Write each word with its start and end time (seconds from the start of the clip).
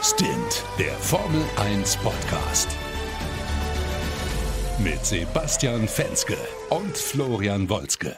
Stint, 0.00 0.64
der 0.78 0.92
Formel 0.92 1.44
1 1.56 1.96
Podcast. 1.96 2.68
Mit 4.78 5.04
Sebastian 5.04 5.88
Fenske 5.88 6.36
und 6.70 6.96
Florian 6.96 7.68
Wolzke. 7.68 8.16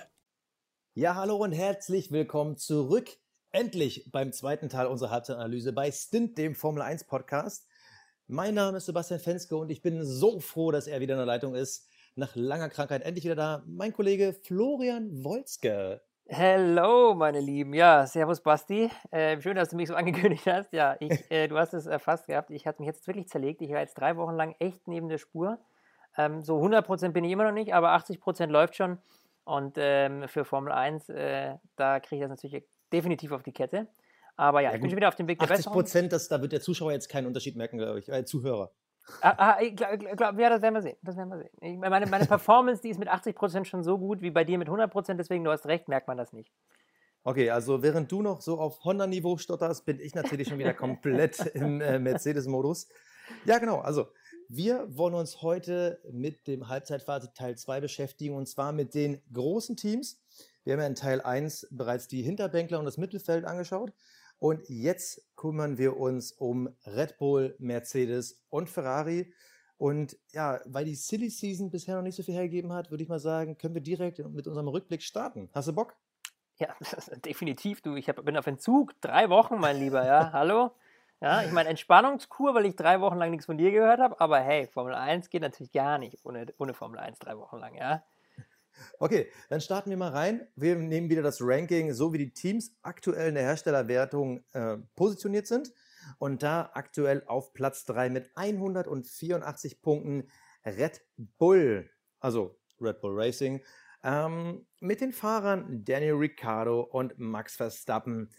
Ja, 0.92 1.14
hallo 1.14 1.36
und 1.36 1.52
herzlich 1.52 2.12
willkommen 2.12 2.58
zurück. 2.58 3.08
Endlich 3.50 4.10
beim 4.12 4.30
zweiten 4.34 4.68
Teil 4.68 4.88
unserer 4.88 5.10
Halbzeitanalyse 5.10 5.72
bei 5.72 5.90
Stint, 5.90 6.36
dem 6.36 6.54
Formel 6.54 6.82
1 6.82 7.04
Podcast. 7.04 7.66
Mein 8.26 8.54
Name 8.54 8.76
ist 8.76 8.84
Sebastian 8.84 9.18
Fenske 9.18 9.56
und 9.56 9.70
ich 9.70 9.80
bin 9.80 10.04
so 10.04 10.38
froh, 10.38 10.72
dass 10.72 10.86
er 10.86 11.00
wieder 11.00 11.14
in 11.14 11.20
der 11.20 11.26
Leitung 11.26 11.54
ist. 11.54 11.88
Nach 12.14 12.36
langer 12.36 12.68
Krankheit 12.68 13.02
endlich 13.02 13.24
wieder 13.24 13.36
da. 13.36 13.64
Mein 13.66 13.94
Kollege 13.94 14.34
Florian 14.34 15.24
Wolzke. 15.24 16.02
Hello, 16.32 17.12
meine 17.12 17.40
Lieben. 17.40 17.74
Ja, 17.74 18.06
servus 18.06 18.40
Basti. 18.40 18.88
Äh, 19.10 19.40
schön, 19.40 19.56
dass 19.56 19.70
du 19.70 19.76
mich 19.76 19.88
so 19.88 19.94
angekündigt 19.96 20.46
hast. 20.46 20.72
Ja, 20.72 20.96
ich, 21.00 21.10
äh, 21.32 21.48
du 21.48 21.58
hast 21.58 21.74
es 21.74 21.86
erfasst 21.86 22.28
gehabt. 22.28 22.52
Ich 22.52 22.68
hatte 22.68 22.80
mich 22.80 22.86
jetzt 22.86 23.04
wirklich 23.08 23.28
zerlegt. 23.28 23.60
Ich 23.62 23.70
war 23.70 23.80
jetzt 23.80 23.98
drei 23.98 24.16
Wochen 24.16 24.36
lang 24.36 24.54
echt 24.60 24.86
neben 24.86 25.08
der 25.08 25.18
Spur. 25.18 25.58
Ähm, 26.16 26.44
so 26.44 26.62
100% 26.62 27.08
bin 27.08 27.24
ich 27.24 27.32
immer 27.32 27.42
noch 27.42 27.52
nicht, 27.52 27.74
aber 27.74 27.96
80% 27.96 28.46
läuft 28.46 28.76
schon. 28.76 28.98
Und 29.42 29.74
ähm, 29.76 30.28
für 30.28 30.44
Formel 30.44 30.72
1, 30.72 31.08
äh, 31.08 31.56
da 31.74 31.98
kriege 31.98 32.22
ich 32.22 32.28
das 32.28 32.40
natürlich 32.40 32.64
definitiv 32.92 33.32
auf 33.32 33.42
die 33.42 33.52
Kette. 33.52 33.88
Aber 34.36 34.60
ja, 34.60 34.70
ja 34.70 34.76
ich 34.76 34.80
bin 34.80 34.88
schon 34.88 34.98
wieder 34.98 35.08
auf 35.08 35.16
dem 35.16 35.26
Weg 35.26 35.40
der 35.40 35.50
80 35.50 35.66
Prozent, 35.66 36.12
da 36.12 36.40
wird 36.40 36.52
der 36.52 36.60
Zuschauer 36.60 36.92
jetzt 36.92 37.08
keinen 37.08 37.26
Unterschied 37.26 37.56
merken, 37.56 37.76
glaube 37.76 37.98
ich, 37.98 38.08
äh, 38.08 38.24
Zuhörer. 38.24 38.70
Ah, 39.20 39.34
ah, 39.36 39.58
ich 39.60 39.76
glaub, 39.76 39.98
glaub, 39.98 40.38
ja, 40.38 40.50
das 40.50 40.62
werden 40.62 40.74
wir 40.74 40.82
sehen. 40.82 40.96
Das 41.02 41.16
werden 41.16 41.28
wir 41.30 41.38
sehen. 41.38 41.50
Ich, 41.60 41.76
meine, 41.76 42.06
meine 42.06 42.26
Performance, 42.26 42.82
die 42.82 42.90
ist 42.90 42.98
mit 42.98 43.08
80% 43.08 43.64
schon 43.64 43.82
so 43.82 43.98
gut 43.98 44.22
wie 44.22 44.30
bei 44.30 44.44
dir 44.44 44.58
mit 44.58 44.68
100%, 44.68 45.14
deswegen 45.14 45.44
du 45.44 45.50
hast 45.50 45.66
recht, 45.66 45.88
merkt 45.88 46.08
man 46.08 46.16
das 46.16 46.32
nicht. 46.32 46.52
Okay, 47.22 47.50
also 47.50 47.82
während 47.82 48.10
du 48.10 48.22
noch 48.22 48.40
so 48.40 48.58
auf 48.58 48.82
Honda-Niveau 48.84 49.36
stotterst, 49.36 49.84
bin 49.84 50.00
ich 50.00 50.14
natürlich 50.14 50.48
schon 50.48 50.58
wieder 50.58 50.72
komplett 50.72 51.38
im 51.54 51.80
äh, 51.80 51.98
Mercedes-Modus. 51.98 52.88
Ja, 53.44 53.58
genau. 53.58 53.80
Also, 53.80 54.08
wir 54.48 54.86
wollen 54.96 55.14
uns 55.14 55.42
heute 55.42 56.00
mit 56.10 56.46
dem 56.46 56.68
Halbzeitfazit 56.68 57.34
Teil 57.34 57.56
2 57.56 57.80
beschäftigen 57.80 58.34
und 58.34 58.48
zwar 58.48 58.72
mit 58.72 58.94
den 58.94 59.22
großen 59.32 59.76
Teams. 59.76 60.20
Wir 60.64 60.72
haben 60.72 60.80
ja 60.80 60.86
in 60.86 60.94
Teil 60.94 61.20
1 61.20 61.68
bereits 61.70 62.08
die 62.08 62.22
Hinterbänkler 62.22 62.78
und 62.78 62.84
das 62.84 62.98
Mittelfeld 62.98 63.44
angeschaut. 63.44 63.92
Und 64.40 64.68
jetzt 64.68 65.22
kümmern 65.36 65.76
wir 65.78 65.98
uns 65.98 66.32
um 66.32 66.74
Red 66.86 67.18
Bull, 67.18 67.54
Mercedes 67.58 68.42
und 68.48 68.70
Ferrari. 68.70 69.32
Und 69.76 70.16
ja, 70.32 70.60
weil 70.64 70.86
die 70.86 70.94
Silly 70.94 71.28
Season 71.28 71.70
bisher 71.70 71.94
noch 71.94 72.02
nicht 72.02 72.16
so 72.16 72.22
viel 72.22 72.34
hergegeben 72.34 72.72
hat, 72.72 72.90
würde 72.90 73.02
ich 73.02 73.08
mal 73.08 73.18
sagen, 73.18 73.58
können 73.58 73.74
wir 73.74 73.82
direkt 73.82 74.18
mit 74.18 74.46
unserem 74.46 74.68
Rückblick 74.68 75.02
starten. 75.02 75.50
Hast 75.52 75.68
du 75.68 75.74
Bock? 75.74 75.94
Ja, 76.56 76.74
definitiv, 77.24 77.82
du. 77.82 77.96
Ich 77.96 78.08
hab, 78.08 78.24
bin 78.24 78.36
auf 78.36 78.46
Entzug. 78.46 78.98
Drei 79.02 79.28
Wochen, 79.28 79.58
mein 79.58 79.78
Lieber, 79.78 80.04
ja. 80.04 80.30
Hallo? 80.34 80.72
Ja, 81.20 81.42
ich 81.42 81.52
meine, 81.52 81.68
Entspannungskur, 81.68 82.54
weil 82.54 82.64
ich 82.64 82.76
drei 82.76 83.02
Wochen 83.02 83.18
lang 83.18 83.30
nichts 83.30 83.44
von 83.44 83.58
dir 83.58 83.70
gehört 83.70 84.00
habe. 84.00 84.18
Aber 84.20 84.40
hey, 84.40 84.66
Formel 84.66 84.94
1 84.94 85.28
geht 85.28 85.42
natürlich 85.42 85.72
gar 85.72 85.98
nicht 85.98 86.18
ohne, 86.24 86.46
ohne 86.58 86.72
Formel 86.72 86.98
1 86.98 87.18
drei 87.18 87.36
Wochen 87.36 87.58
lang, 87.58 87.74
ja. 87.74 88.02
Okay, 88.98 89.30
dann 89.48 89.60
starten 89.60 89.90
wir 89.90 89.96
mal 89.96 90.10
rein. 90.10 90.46
Wir 90.56 90.76
nehmen 90.76 91.10
wieder 91.10 91.22
das 91.22 91.40
Ranking, 91.40 91.92
so 91.92 92.12
wie 92.12 92.18
die 92.18 92.32
Teams 92.32 92.76
aktuell 92.82 93.28
in 93.28 93.34
der 93.34 93.44
Herstellerwertung 93.44 94.44
äh, 94.52 94.78
positioniert 94.96 95.46
sind. 95.46 95.72
Und 96.18 96.42
da 96.42 96.70
aktuell 96.74 97.22
auf 97.26 97.52
Platz 97.52 97.84
3 97.84 98.10
mit 98.10 98.30
184 98.34 99.82
Punkten 99.82 100.28
Red 100.64 101.02
Bull, 101.38 101.90
also 102.20 102.58
Red 102.80 103.00
Bull 103.00 103.12
Racing, 103.14 103.62
ähm, 104.02 104.66
mit 104.80 105.00
den 105.00 105.12
Fahrern 105.12 105.84
Daniel 105.84 106.14
Ricciardo 106.14 106.80
und 106.80 107.18
Max 107.18 107.56
Verstappen. 107.56 108.30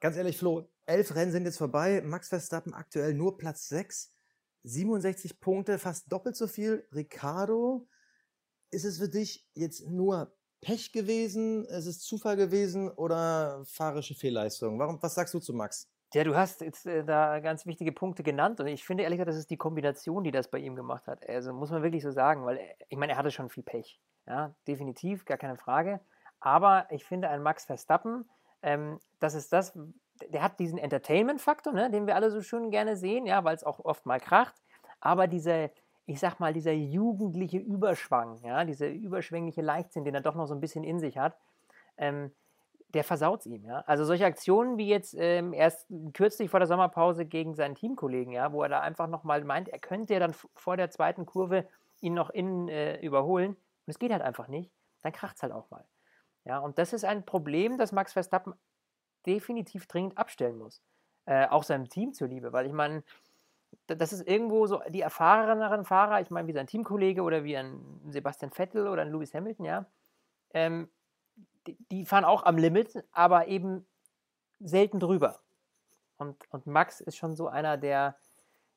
Ganz 0.00 0.16
ehrlich, 0.16 0.38
Flo, 0.38 0.70
elf 0.86 1.14
Rennen 1.14 1.32
sind 1.32 1.44
jetzt 1.44 1.58
vorbei. 1.58 2.02
Max 2.04 2.28
Verstappen 2.28 2.74
aktuell 2.74 3.14
nur 3.14 3.38
Platz 3.38 3.68
6, 3.68 4.12
67 4.64 5.40
Punkte, 5.40 5.78
fast 5.78 6.12
doppelt 6.12 6.36
so 6.36 6.46
viel. 6.46 6.86
Ricciardo 6.92 7.88
ist 8.70 8.84
es 8.84 8.98
für 8.98 9.08
dich 9.08 9.48
jetzt 9.54 9.86
nur 9.88 10.32
Pech 10.60 10.92
gewesen, 10.92 11.64
ist 11.64 11.86
es 11.86 12.00
Zufall 12.00 12.36
gewesen 12.36 12.90
oder 12.90 13.62
fahrische 13.64 14.14
Fehlleistung? 14.14 14.78
Warum, 14.78 15.02
was 15.02 15.14
sagst 15.14 15.32
du 15.34 15.38
zu 15.38 15.54
Max? 15.54 15.90
Ja, 16.12 16.24
du 16.24 16.34
hast 16.34 16.60
jetzt 16.60 16.86
äh, 16.86 17.04
da 17.04 17.38
ganz 17.38 17.66
wichtige 17.66 17.92
Punkte 17.92 18.22
genannt 18.22 18.60
und 18.60 18.66
ich 18.66 18.84
finde 18.84 19.04
ehrlich 19.04 19.18
gesagt, 19.18 19.30
das 19.30 19.36
ist 19.36 19.50
die 19.50 19.56
Kombination, 19.56 20.24
die 20.24 20.32
das 20.32 20.48
bei 20.48 20.58
ihm 20.58 20.74
gemacht 20.74 21.06
hat. 21.06 21.26
Also 21.28 21.52
muss 21.52 21.70
man 21.70 21.82
wirklich 21.82 22.02
so 22.02 22.10
sagen, 22.10 22.44
weil 22.44 22.58
äh, 22.58 22.74
ich 22.88 22.98
meine, 22.98 23.12
er 23.12 23.18
hatte 23.18 23.30
schon 23.30 23.48
viel 23.48 23.62
Pech. 23.62 24.00
Ja, 24.26 24.54
definitiv, 24.66 25.24
gar 25.24 25.38
keine 25.38 25.56
Frage. 25.56 26.00
Aber 26.40 26.86
ich 26.90 27.04
finde, 27.04 27.28
ein 27.28 27.42
Max 27.42 27.64
Verstappen, 27.64 28.28
ähm, 28.62 28.98
das 29.20 29.34
ist 29.34 29.52
das, 29.52 29.72
der 30.28 30.42
hat 30.42 30.58
diesen 30.58 30.78
Entertainment-Faktor, 30.78 31.72
ne, 31.72 31.90
den 31.90 32.06
wir 32.06 32.16
alle 32.16 32.30
so 32.30 32.42
schön 32.42 32.70
gerne 32.70 32.96
sehen, 32.96 33.26
ja, 33.26 33.44
weil 33.44 33.56
es 33.56 33.64
auch 33.64 33.78
oft 33.84 34.04
mal 34.04 34.20
kracht. 34.20 34.54
Aber 35.00 35.26
diese, 35.26 35.70
ich 36.10 36.18
sag 36.18 36.40
mal, 36.40 36.52
dieser 36.52 36.72
jugendliche 36.72 37.58
Überschwang, 37.58 38.40
ja, 38.42 38.64
dieser 38.64 38.88
überschwängliche 38.88 39.62
Leichtsinn, 39.62 40.04
den 40.04 40.16
er 40.16 40.20
doch 40.20 40.34
noch 40.34 40.46
so 40.46 40.54
ein 40.54 40.60
bisschen 40.60 40.82
in 40.82 40.98
sich 40.98 41.18
hat, 41.18 41.36
ähm, 41.98 42.32
der 42.88 43.04
versaut 43.04 43.46
ihm, 43.46 43.64
ja. 43.64 43.84
Also 43.86 44.04
solche 44.04 44.24
Aktionen 44.24 44.76
wie 44.76 44.88
jetzt 44.88 45.14
ähm, 45.16 45.52
erst 45.52 45.86
kürzlich 46.12 46.50
vor 46.50 46.58
der 46.58 46.66
Sommerpause 46.66 47.26
gegen 47.26 47.54
seinen 47.54 47.76
Teamkollegen, 47.76 48.32
ja, 48.32 48.52
wo 48.52 48.60
er 48.64 48.68
da 48.68 48.80
einfach 48.80 49.06
nochmal 49.06 49.44
meint, 49.44 49.68
er 49.68 49.78
könnte 49.78 50.14
ja 50.14 50.18
dann 50.18 50.34
vor 50.56 50.76
der 50.76 50.90
zweiten 50.90 51.26
Kurve 51.26 51.68
ihn 52.00 52.14
noch 52.14 52.30
innen 52.30 52.68
äh, 52.68 53.00
überholen 53.00 53.50
und 53.50 53.86
es 53.86 54.00
geht 54.00 54.10
halt 54.10 54.22
einfach 54.22 54.48
nicht, 54.48 54.72
dann 55.02 55.12
kracht 55.12 55.36
es 55.36 55.44
halt 55.44 55.52
auch 55.52 55.70
mal. 55.70 55.84
Ja, 56.44 56.58
und 56.58 56.78
das 56.78 56.92
ist 56.92 57.04
ein 57.04 57.24
Problem, 57.24 57.78
das 57.78 57.92
Max 57.92 58.14
Verstappen 58.14 58.54
definitiv 59.26 59.86
dringend 59.86 60.18
abstellen 60.18 60.58
muss. 60.58 60.82
Äh, 61.26 61.46
auch 61.46 61.62
seinem 61.62 61.88
Team 61.88 62.14
zuliebe, 62.14 62.52
weil 62.52 62.66
ich 62.66 62.72
meine, 62.72 63.04
das 63.86 64.12
ist 64.12 64.26
irgendwo 64.26 64.66
so 64.66 64.80
die 64.88 65.00
erfahreneren 65.00 65.84
Fahrer, 65.84 66.20
ich 66.20 66.30
meine, 66.30 66.48
wie 66.48 66.52
sein 66.52 66.66
Teamkollege 66.66 67.22
oder 67.22 67.44
wie 67.44 67.56
ein 67.56 67.80
Sebastian 68.08 68.50
Vettel 68.50 68.88
oder 68.88 69.02
ein 69.02 69.10
Lewis 69.10 69.34
Hamilton, 69.34 69.64
ja, 69.64 69.86
ähm, 70.54 70.88
die, 71.66 71.76
die, 71.90 72.04
fahren 72.06 72.24
auch 72.24 72.44
am 72.44 72.56
Limit, 72.56 73.04
aber 73.12 73.48
eben 73.48 73.86
selten 74.60 75.00
drüber. 75.00 75.40
Und, 76.16 76.36
und 76.50 76.66
Max 76.66 77.00
ist 77.00 77.16
schon 77.16 77.34
so 77.34 77.48
einer, 77.48 77.76
der, 77.76 78.16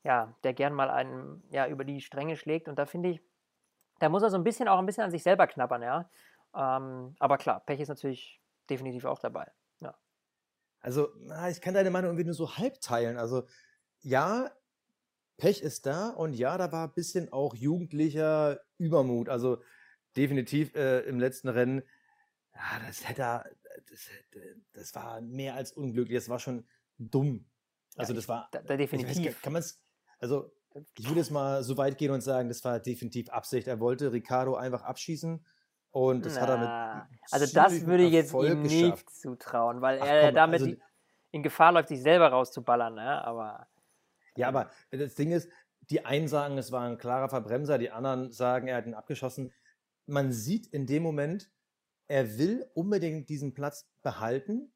ja, 0.02 0.34
der 0.44 0.54
gern 0.54 0.72
mal 0.72 0.90
einen, 0.90 1.42
ja, 1.50 1.66
über 1.66 1.84
die 1.84 2.00
Stränge 2.00 2.36
schlägt. 2.36 2.68
Und 2.68 2.78
da 2.78 2.86
finde 2.86 3.10
ich, 3.10 3.22
da 3.98 4.08
muss 4.08 4.22
er 4.22 4.30
so 4.30 4.36
ein 4.36 4.44
bisschen 4.44 4.68
auch 4.68 4.78
ein 4.78 4.86
bisschen 4.86 5.04
an 5.04 5.10
sich 5.10 5.22
selber 5.22 5.46
knabbern, 5.46 5.82
ja. 5.82 6.10
Ähm, 6.54 7.16
aber 7.18 7.38
klar, 7.38 7.60
Pech 7.60 7.80
ist 7.80 7.88
natürlich 7.88 8.40
definitiv 8.70 9.04
auch 9.04 9.18
dabei. 9.18 9.50
Ja. 9.80 9.94
Also, 10.80 11.08
ich 11.50 11.60
kann 11.60 11.74
deine 11.74 11.90
Meinung 11.90 12.10
irgendwie 12.10 12.24
nur 12.24 12.34
so 12.34 12.56
halb 12.56 12.80
teilen. 12.80 13.18
Also, 13.18 13.46
ja, 14.00 14.50
Pech 15.36 15.62
ist 15.62 15.86
da 15.86 16.10
und 16.10 16.34
ja, 16.34 16.56
da 16.58 16.70
war 16.72 16.88
ein 16.88 16.94
bisschen 16.94 17.32
auch 17.32 17.54
jugendlicher 17.54 18.60
Übermut. 18.78 19.28
Also 19.28 19.62
definitiv 20.16 20.74
äh, 20.74 21.00
im 21.00 21.18
letzten 21.18 21.48
Rennen, 21.48 21.82
ja, 22.54 22.86
das 22.86 23.08
hätte 23.08 23.22
er, 23.22 23.50
das, 23.90 24.08
das 24.72 24.94
war 24.94 25.20
mehr 25.20 25.54
als 25.54 25.72
unglücklich, 25.72 26.16
das 26.16 26.28
war 26.28 26.38
schon 26.38 26.66
dumm. 26.98 27.46
Also 27.96 28.12
ja, 28.12 28.16
das 28.16 28.28
war. 28.28 28.48
Da, 28.52 28.62
da 28.62 28.76
definitiv. 28.76 29.26
Weiß, 29.26 29.42
kann 29.42 29.52
man 29.52 29.60
es, 29.60 29.82
also 30.18 30.52
ich 30.96 31.06
würde 31.06 31.20
jetzt 31.20 31.30
mal 31.30 31.62
so 31.62 31.76
weit 31.76 31.98
gehen 31.98 32.10
und 32.10 32.20
sagen, 32.20 32.48
das 32.48 32.64
war 32.64 32.80
definitiv 32.80 33.28
Absicht. 33.30 33.68
Er 33.68 33.80
wollte 33.80 34.12
Ricardo 34.12 34.56
einfach 34.56 34.82
abschießen. 34.82 35.44
Und 35.90 36.26
das 36.26 36.34
Na, 36.34 36.40
hat 36.40 36.48
er 36.48 36.58
mit. 36.58 37.20
Also, 37.30 37.54
das 37.54 37.86
würde 37.86 38.04
ich 38.04 38.12
jetzt 38.12 38.28
Erfolg 38.28 38.50
ihm 38.50 38.62
nicht 38.62 38.80
geschafft. 38.80 39.14
zutrauen, 39.14 39.80
weil 39.80 40.00
Ach, 40.02 40.06
er 40.06 40.26
komm, 40.26 40.34
damit 40.34 40.62
also, 40.62 40.74
in 41.30 41.42
Gefahr 41.44 41.70
läuft, 41.70 41.88
sich 41.88 42.02
selber 42.02 42.28
rauszuballern. 42.28 42.94
Ne? 42.94 43.24
Aber 43.24 43.68
ja, 44.36 44.48
aber 44.48 44.70
das 44.90 45.14
Ding 45.14 45.32
ist, 45.32 45.48
die 45.90 46.04
einen 46.04 46.28
sagen, 46.28 46.58
es 46.58 46.72
war 46.72 46.88
ein 46.88 46.98
klarer 46.98 47.28
Verbremser, 47.28 47.78
die 47.78 47.90
anderen 47.90 48.32
sagen, 48.32 48.68
er 48.68 48.76
hat 48.76 48.86
ihn 48.86 48.94
abgeschossen. 48.94 49.52
Man 50.06 50.32
sieht 50.32 50.66
in 50.66 50.86
dem 50.86 51.02
Moment, 51.02 51.50
er 52.08 52.38
will 52.38 52.66
unbedingt 52.74 53.28
diesen 53.28 53.54
Platz 53.54 53.88
behalten 54.02 54.72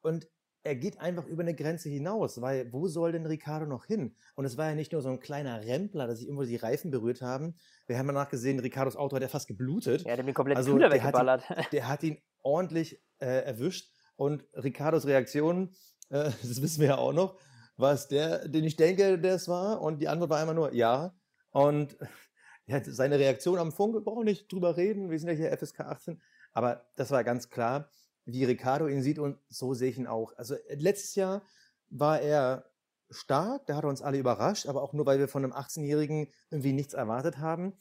und 0.00 0.28
er 0.64 0.76
geht 0.76 1.00
einfach 1.00 1.26
über 1.26 1.42
eine 1.42 1.54
Grenze 1.54 1.88
hinaus, 1.88 2.40
weil 2.40 2.72
wo 2.72 2.86
soll 2.86 3.12
denn 3.12 3.26
Ricardo 3.26 3.66
noch 3.66 3.86
hin? 3.86 4.14
Und 4.36 4.44
es 4.44 4.56
war 4.56 4.68
ja 4.68 4.74
nicht 4.74 4.92
nur 4.92 5.02
so 5.02 5.08
ein 5.08 5.18
kleiner 5.18 5.64
Rempler, 5.64 6.06
dass 6.06 6.18
sich 6.18 6.28
irgendwo 6.28 6.44
die 6.44 6.56
Reifen 6.56 6.90
berührt 6.90 7.20
haben. 7.20 7.56
Wir 7.88 7.98
haben 7.98 8.06
danach 8.06 8.28
gesehen, 8.28 8.60
Ricardos 8.60 8.96
Auto 8.96 9.16
hat 9.16 9.22
ja 9.22 9.28
fast 9.28 9.48
geblutet. 9.48 10.02
Ja, 10.02 10.14
der 10.14 10.18
hat 10.18 10.26
den 10.28 10.34
kompletten 10.34 10.58
also, 10.58 10.72
Kühler 10.72 10.90
weggeballert. 10.92 11.48
Hat 11.48 11.58
ihn, 11.58 11.64
der 11.72 11.88
hat 11.88 12.02
ihn 12.04 12.22
ordentlich 12.42 13.02
äh, 13.18 13.44
erwischt 13.44 13.92
und 14.16 14.44
Ricardos 14.54 15.06
Reaktion, 15.06 15.74
äh, 16.10 16.30
das 16.42 16.62
wissen 16.62 16.80
wir 16.80 16.88
ja 16.88 16.98
auch 16.98 17.12
noch, 17.12 17.38
was 17.82 18.08
der, 18.08 18.48
den 18.48 18.64
ich 18.64 18.76
denke, 18.76 19.18
der 19.18 19.34
es 19.34 19.48
war. 19.48 19.82
Und 19.82 20.00
die 20.00 20.08
Antwort 20.08 20.30
war 20.30 20.38
einmal 20.38 20.54
nur 20.54 20.72
ja. 20.72 21.14
Und 21.50 21.98
ja, 22.66 22.82
seine 22.82 23.18
Reaktion 23.18 23.58
am 23.58 23.72
Funk, 23.72 23.94
wir 23.94 24.00
brauchen 24.00 24.24
nicht 24.24 24.50
drüber 24.50 24.78
reden, 24.78 25.10
wir 25.10 25.18
sind 25.18 25.28
ja 25.28 25.34
hier 25.34 25.56
FSK 25.56 25.80
18. 25.80 26.22
Aber 26.52 26.86
das 26.96 27.10
war 27.10 27.24
ganz 27.24 27.50
klar, 27.50 27.90
wie 28.24 28.44
Ricardo 28.44 28.86
ihn 28.86 29.02
sieht 29.02 29.18
und 29.18 29.38
so 29.48 29.74
sehe 29.74 29.90
ich 29.90 29.98
ihn 29.98 30.06
auch. 30.06 30.32
Also 30.36 30.56
letztes 30.70 31.14
Jahr 31.14 31.42
war 31.90 32.20
er 32.20 32.70
stark, 33.10 33.66
da 33.66 33.76
hat 33.76 33.84
er 33.84 33.90
uns 33.90 34.00
alle 34.00 34.18
überrascht, 34.18 34.66
aber 34.66 34.82
auch 34.82 34.92
nur, 34.92 35.04
weil 35.04 35.18
wir 35.18 35.28
von 35.28 35.44
einem 35.44 35.52
18-Jährigen 35.52 36.28
irgendwie 36.50 36.72
nichts 36.72 36.94
erwartet 36.94 37.38
haben. 37.38 37.74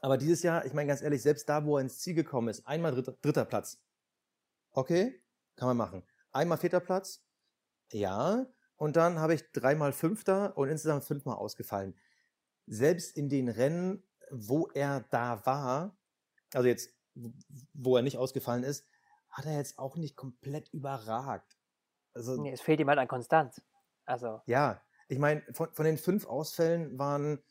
Aber 0.00 0.18
dieses 0.18 0.42
Jahr, 0.42 0.66
ich 0.66 0.74
meine 0.74 0.88
ganz 0.88 1.02
ehrlich, 1.02 1.22
selbst 1.22 1.48
da, 1.48 1.64
wo 1.64 1.76
er 1.76 1.82
ins 1.82 1.98
Ziel 1.98 2.14
gekommen 2.14 2.48
ist, 2.48 2.66
einmal 2.66 2.92
dritter, 2.92 3.16
dritter 3.22 3.44
Platz. 3.44 3.80
Okay, 4.72 5.22
kann 5.56 5.68
man 5.68 5.76
machen. 5.76 6.02
Einmal 6.30 6.58
vierter 6.58 6.80
Platz, 6.80 7.24
ja, 7.92 8.46
und 8.78 8.96
dann 8.96 9.18
habe 9.18 9.34
ich 9.34 9.52
dreimal 9.52 9.92
Fünfter 9.92 10.56
und 10.56 10.68
insgesamt 10.68 11.04
fünfmal 11.04 11.36
ausgefallen. 11.36 11.94
Selbst 12.66 13.16
in 13.16 13.28
den 13.28 13.48
Rennen, 13.48 14.02
wo 14.30 14.68
er 14.68 15.04
da 15.10 15.44
war, 15.44 15.98
also 16.54 16.68
jetzt, 16.68 16.94
wo 17.74 17.96
er 17.96 18.02
nicht 18.02 18.16
ausgefallen 18.16 18.62
ist, 18.62 18.86
hat 19.28 19.46
er 19.46 19.56
jetzt 19.56 19.78
auch 19.78 19.96
nicht 19.96 20.16
komplett 20.16 20.68
überragt. 20.72 21.58
Also, 22.14 22.40
nee, 22.40 22.52
es 22.52 22.60
fehlt 22.60 22.80
ihm 22.80 22.88
halt 22.88 22.98
an 22.98 23.08
Konstanz. 23.08 23.60
Also. 24.04 24.40
Ja, 24.46 24.80
ich 25.08 25.18
meine, 25.18 25.42
von, 25.52 25.72
von 25.72 25.84
den 25.84 25.98
fünf 25.98 26.26
Ausfällen 26.26 26.98
waren 26.98 27.42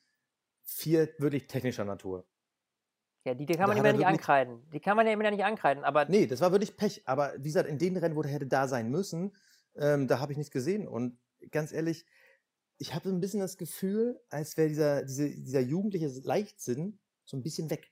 vier 0.64 1.10
wirklich 1.20 1.48
technischer 1.48 1.86
Natur. 1.86 2.26
Ja, 3.26 3.34
die, 3.34 3.46
die 3.46 3.56
kann 3.56 3.68
man 3.68 3.78
immer 3.78 3.92
nicht 3.92 4.06
ankreiden. 4.06 4.70
Die 4.72 4.80
kann 4.80 4.96
man 4.96 5.06
ja 5.06 5.12
immer 5.12 5.30
nicht 5.30 5.44
ankreiden, 5.44 5.84
aber. 5.84 6.06
Nee, 6.06 6.28
das 6.28 6.40
war 6.40 6.52
wirklich 6.52 6.78
Pech. 6.78 7.04
Aber 7.06 7.34
wie 7.38 7.50
gesagt, 7.50 7.68
in 7.68 7.78
den 7.78 7.98
Rennen, 7.98 8.16
wo 8.16 8.22
der 8.22 8.32
hätte 8.32 8.48
da 8.48 8.68
sein 8.70 8.90
müssen, 8.90 9.36
ähm, 9.78 10.08
da 10.08 10.20
habe 10.20 10.32
ich 10.32 10.38
nichts 10.38 10.52
gesehen. 10.52 10.88
Und 10.88 11.20
ganz 11.52 11.72
ehrlich, 11.72 12.06
ich 12.78 12.94
habe 12.94 13.10
ein 13.10 13.20
bisschen 13.20 13.40
das 13.40 13.58
Gefühl, 13.58 14.20
als 14.30 14.58
wäre 14.58 14.70
dieser, 14.70 15.04
diese, 15.04 15.30
dieser 15.30 15.62
jugendliche 15.62 16.08
Leichtsinn 16.24 17.00
so 17.26 17.38
ein 17.38 17.44
bisschen 17.44 17.70
weg. 17.70 17.92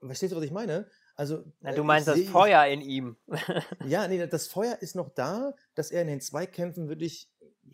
Verstehst 0.00 0.32
du, 0.32 0.36
was 0.36 0.44
ich 0.44 0.50
meine? 0.50 0.88
Also, 1.16 1.44
Na, 1.60 1.72
du 1.72 1.84
meinst 1.84 2.08
das 2.08 2.20
Feuer 2.24 2.66
in 2.66 2.80
ihm. 2.80 3.16
ja, 3.86 4.06
nee, 4.08 4.26
das 4.26 4.48
Feuer 4.48 4.76
ist 4.80 4.96
noch 4.96 5.08
da, 5.14 5.54
dass 5.74 5.90
er 5.90 6.02
in 6.02 6.08
den 6.08 6.20
Zweikämpfen 6.20 6.88
wirklich 6.88 7.30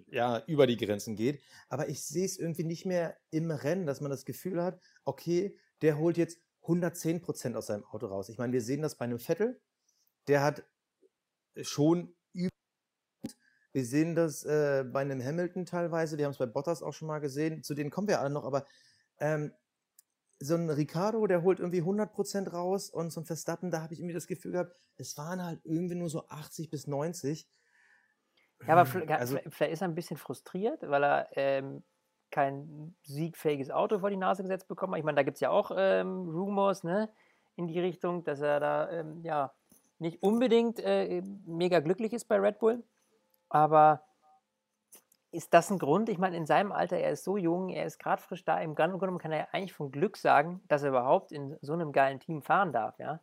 ja, 0.07 0.45
über 0.47 0.67
die 0.67 0.77
Grenzen 0.77 1.17
geht. 1.17 1.43
Aber 1.69 1.89
ich 1.89 2.05
sehe 2.05 2.25
es 2.25 2.39
irgendwie 2.39 2.65
nicht 2.65 2.87
mehr 2.87 3.17
im 3.31 3.51
Rennen, 3.51 3.87
dass 3.87 4.01
man 4.01 4.11
das 4.11 4.25
Gefühl 4.25 4.63
hat, 4.63 4.81
okay, 5.05 5.57
der 5.83 5.99
holt 5.99 6.17
jetzt 6.17 6.39
110 6.63 7.23
Prozent 7.23 7.57
aus 7.57 7.67
seinem 7.67 7.85
Auto 7.85 8.07
raus. 8.07 8.29
Ich 8.29 8.39
meine, 8.39 8.53
wir 8.53 8.63
sehen 8.63 8.83
das 8.83 8.97
bei 8.97 9.07
einem 9.07 9.19
Vettel. 9.19 9.61
Der 10.29 10.43
hat 10.43 10.63
schon 11.63 12.15
über. 12.33 12.51
Wir 13.73 13.85
sehen 13.85 14.15
das 14.15 14.45
äh, 14.45 14.85
bei 14.85 15.01
einem 15.01 15.23
Hamilton 15.23 15.65
teilweise. 15.65 16.19
Wir 16.19 16.25
haben 16.25 16.33
es 16.33 16.39
bei 16.39 16.47
Bottas 16.47 16.83
auch 16.83 16.93
schon 16.93 17.09
mal 17.09 17.21
gesehen. 17.21 17.63
Zu 17.63 17.75
denen 17.75 17.91
kommen 17.91 18.09
wir 18.09 18.21
alle 18.21 18.31
noch. 18.31 18.45
Aber 18.45 18.67
ähm, 19.19 19.53
so 20.41 20.55
ein 20.55 20.71
Ricardo, 20.71 21.27
der 21.27 21.43
holt 21.43 21.61
irgendwie 21.61 21.81
100 21.81 22.13
Prozent 22.13 22.53
raus. 22.53 22.91
Und 22.91 23.13
so 23.13 23.21
ein 23.21 23.27
Verstappen, 23.27 23.71
da 23.71 23.83
habe 23.83 23.95
ich 23.95 24.01
irgendwie 24.01 24.15
das 24.15 24.27
Gefühl 24.27 24.53
gehabt, 24.53 24.75
es 24.97 25.17
waren 25.17 25.45
halt 25.45 25.61
irgendwie 25.65 25.95
nur 25.95 26.09
so 26.09 26.27
80 26.29 26.71
bis 26.71 26.87
90. 26.87 27.49
Ja, 28.67 28.75
aber 28.75 28.87
vielleicht, 28.87 29.11
also, 29.13 29.39
vielleicht 29.49 29.73
ist 29.73 29.83
er 29.83 29.89
ein 29.89 29.95
bisschen 29.95 30.17
frustriert, 30.17 30.83
weil 30.83 31.03
er 31.05 31.29
ähm, 31.33 31.83
kein 32.31 32.95
siegfähiges 33.03 33.71
Auto 33.71 34.01
vor 34.01 34.11
die 34.11 34.17
Nase 34.17 34.43
gesetzt 34.43 34.69
bekommen 34.69 34.95
hat. 34.95 34.99
Ich 34.99 35.05
meine, 35.05 35.17
da 35.17 35.23
gibt 35.23 35.37
es 35.37 35.41
ja 35.41 35.51
auch 35.51 35.71
ähm, 35.75 36.29
Rumors 36.29 36.85
ne, 36.85 37.11
in 37.57 37.67
die 37.67 37.81
Richtung, 37.81 38.25
dass 38.25 38.41
er 38.41 38.61
da 38.61 38.91
ähm, 38.91 39.23
ja 39.23 39.53
nicht 40.01 40.23
unbedingt 40.23 40.81
äh, 40.81 41.23
mega 41.47 41.81
glücklich 41.81 42.13
ist 42.13 42.27
bei 42.27 42.37
Red 42.37 42.59
Bull. 42.59 42.83
Aber 43.49 44.03
ist 45.33 45.55
das 45.55 45.71
ein 45.71 45.79
Grund? 45.79 46.09
Ich 46.09 46.19
meine, 46.19 46.37
in 46.37 46.47
seinem 46.47 46.73
Alter, 46.73 46.97
er 46.97 47.13
ist 47.13 47.25
so 47.25 47.37
jung, 47.37 47.69
er 47.69 47.85
ist 47.85 47.99
gerade 47.99 48.21
frisch 48.21 48.45
da. 48.45 48.61
Im 48.61 48.75
Grunde 48.75 48.99
genommen 48.99 49.19
kann 49.19 49.33
er 49.33 49.39
ja 49.39 49.49
eigentlich 49.53 49.73
von 49.73 49.93
Glück 49.93 50.17
sagen, 50.17 50.61
dass 50.69 50.83
er 50.83 50.89
überhaupt 50.89 51.33
in 51.33 51.57
so 51.61 51.73
einem 51.73 51.93
geilen 51.93 52.19
Team 52.19 52.43
fahren 52.43 52.73
darf, 52.73 52.99
ja. 52.99 53.21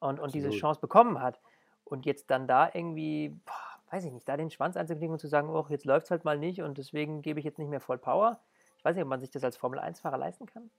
Und, 0.00 0.20
und 0.20 0.34
diese 0.34 0.50
Chance 0.50 0.80
bekommen 0.80 1.20
hat. 1.20 1.40
Und 1.84 2.06
jetzt 2.06 2.30
dann 2.30 2.48
da 2.48 2.70
irgendwie, 2.72 3.30
boah, 3.44 3.74
weiß 3.94 4.04
ich 4.04 4.12
nicht, 4.12 4.28
da 4.28 4.36
den 4.36 4.50
Schwanz 4.50 4.76
einzuknicken 4.76 5.12
und 5.12 5.20
zu 5.20 5.28
sagen, 5.28 5.48
oh, 5.48 5.66
jetzt 5.68 5.84
läuft 5.84 6.06
es 6.06 6.10
halt 6.10 6.24
mal 6.24 6.38
nicht 6.38 6.62
und 6.62 6.78
deswegen 6.78 7.22
gebe 7.22 7.38
ich 7.38 7.44
jetzt 7.44 7.58
nicht 7.58 7.68
mehr 7.68 7.80
voll 7.80 7.98
Power. 7.98 8.40
Ich 8.76 8.84
weiß 8.84 8.96
nicht, 8.96 9.04
ob 9.04 9.08
man 9.08 9.20
sich 9.20 9.30
das 9.30 9.44
als 9.44 9.56
Formel-1-Fahrer 9.56 10.18
leisten 10.18 10.46
kann. 10.46 10.70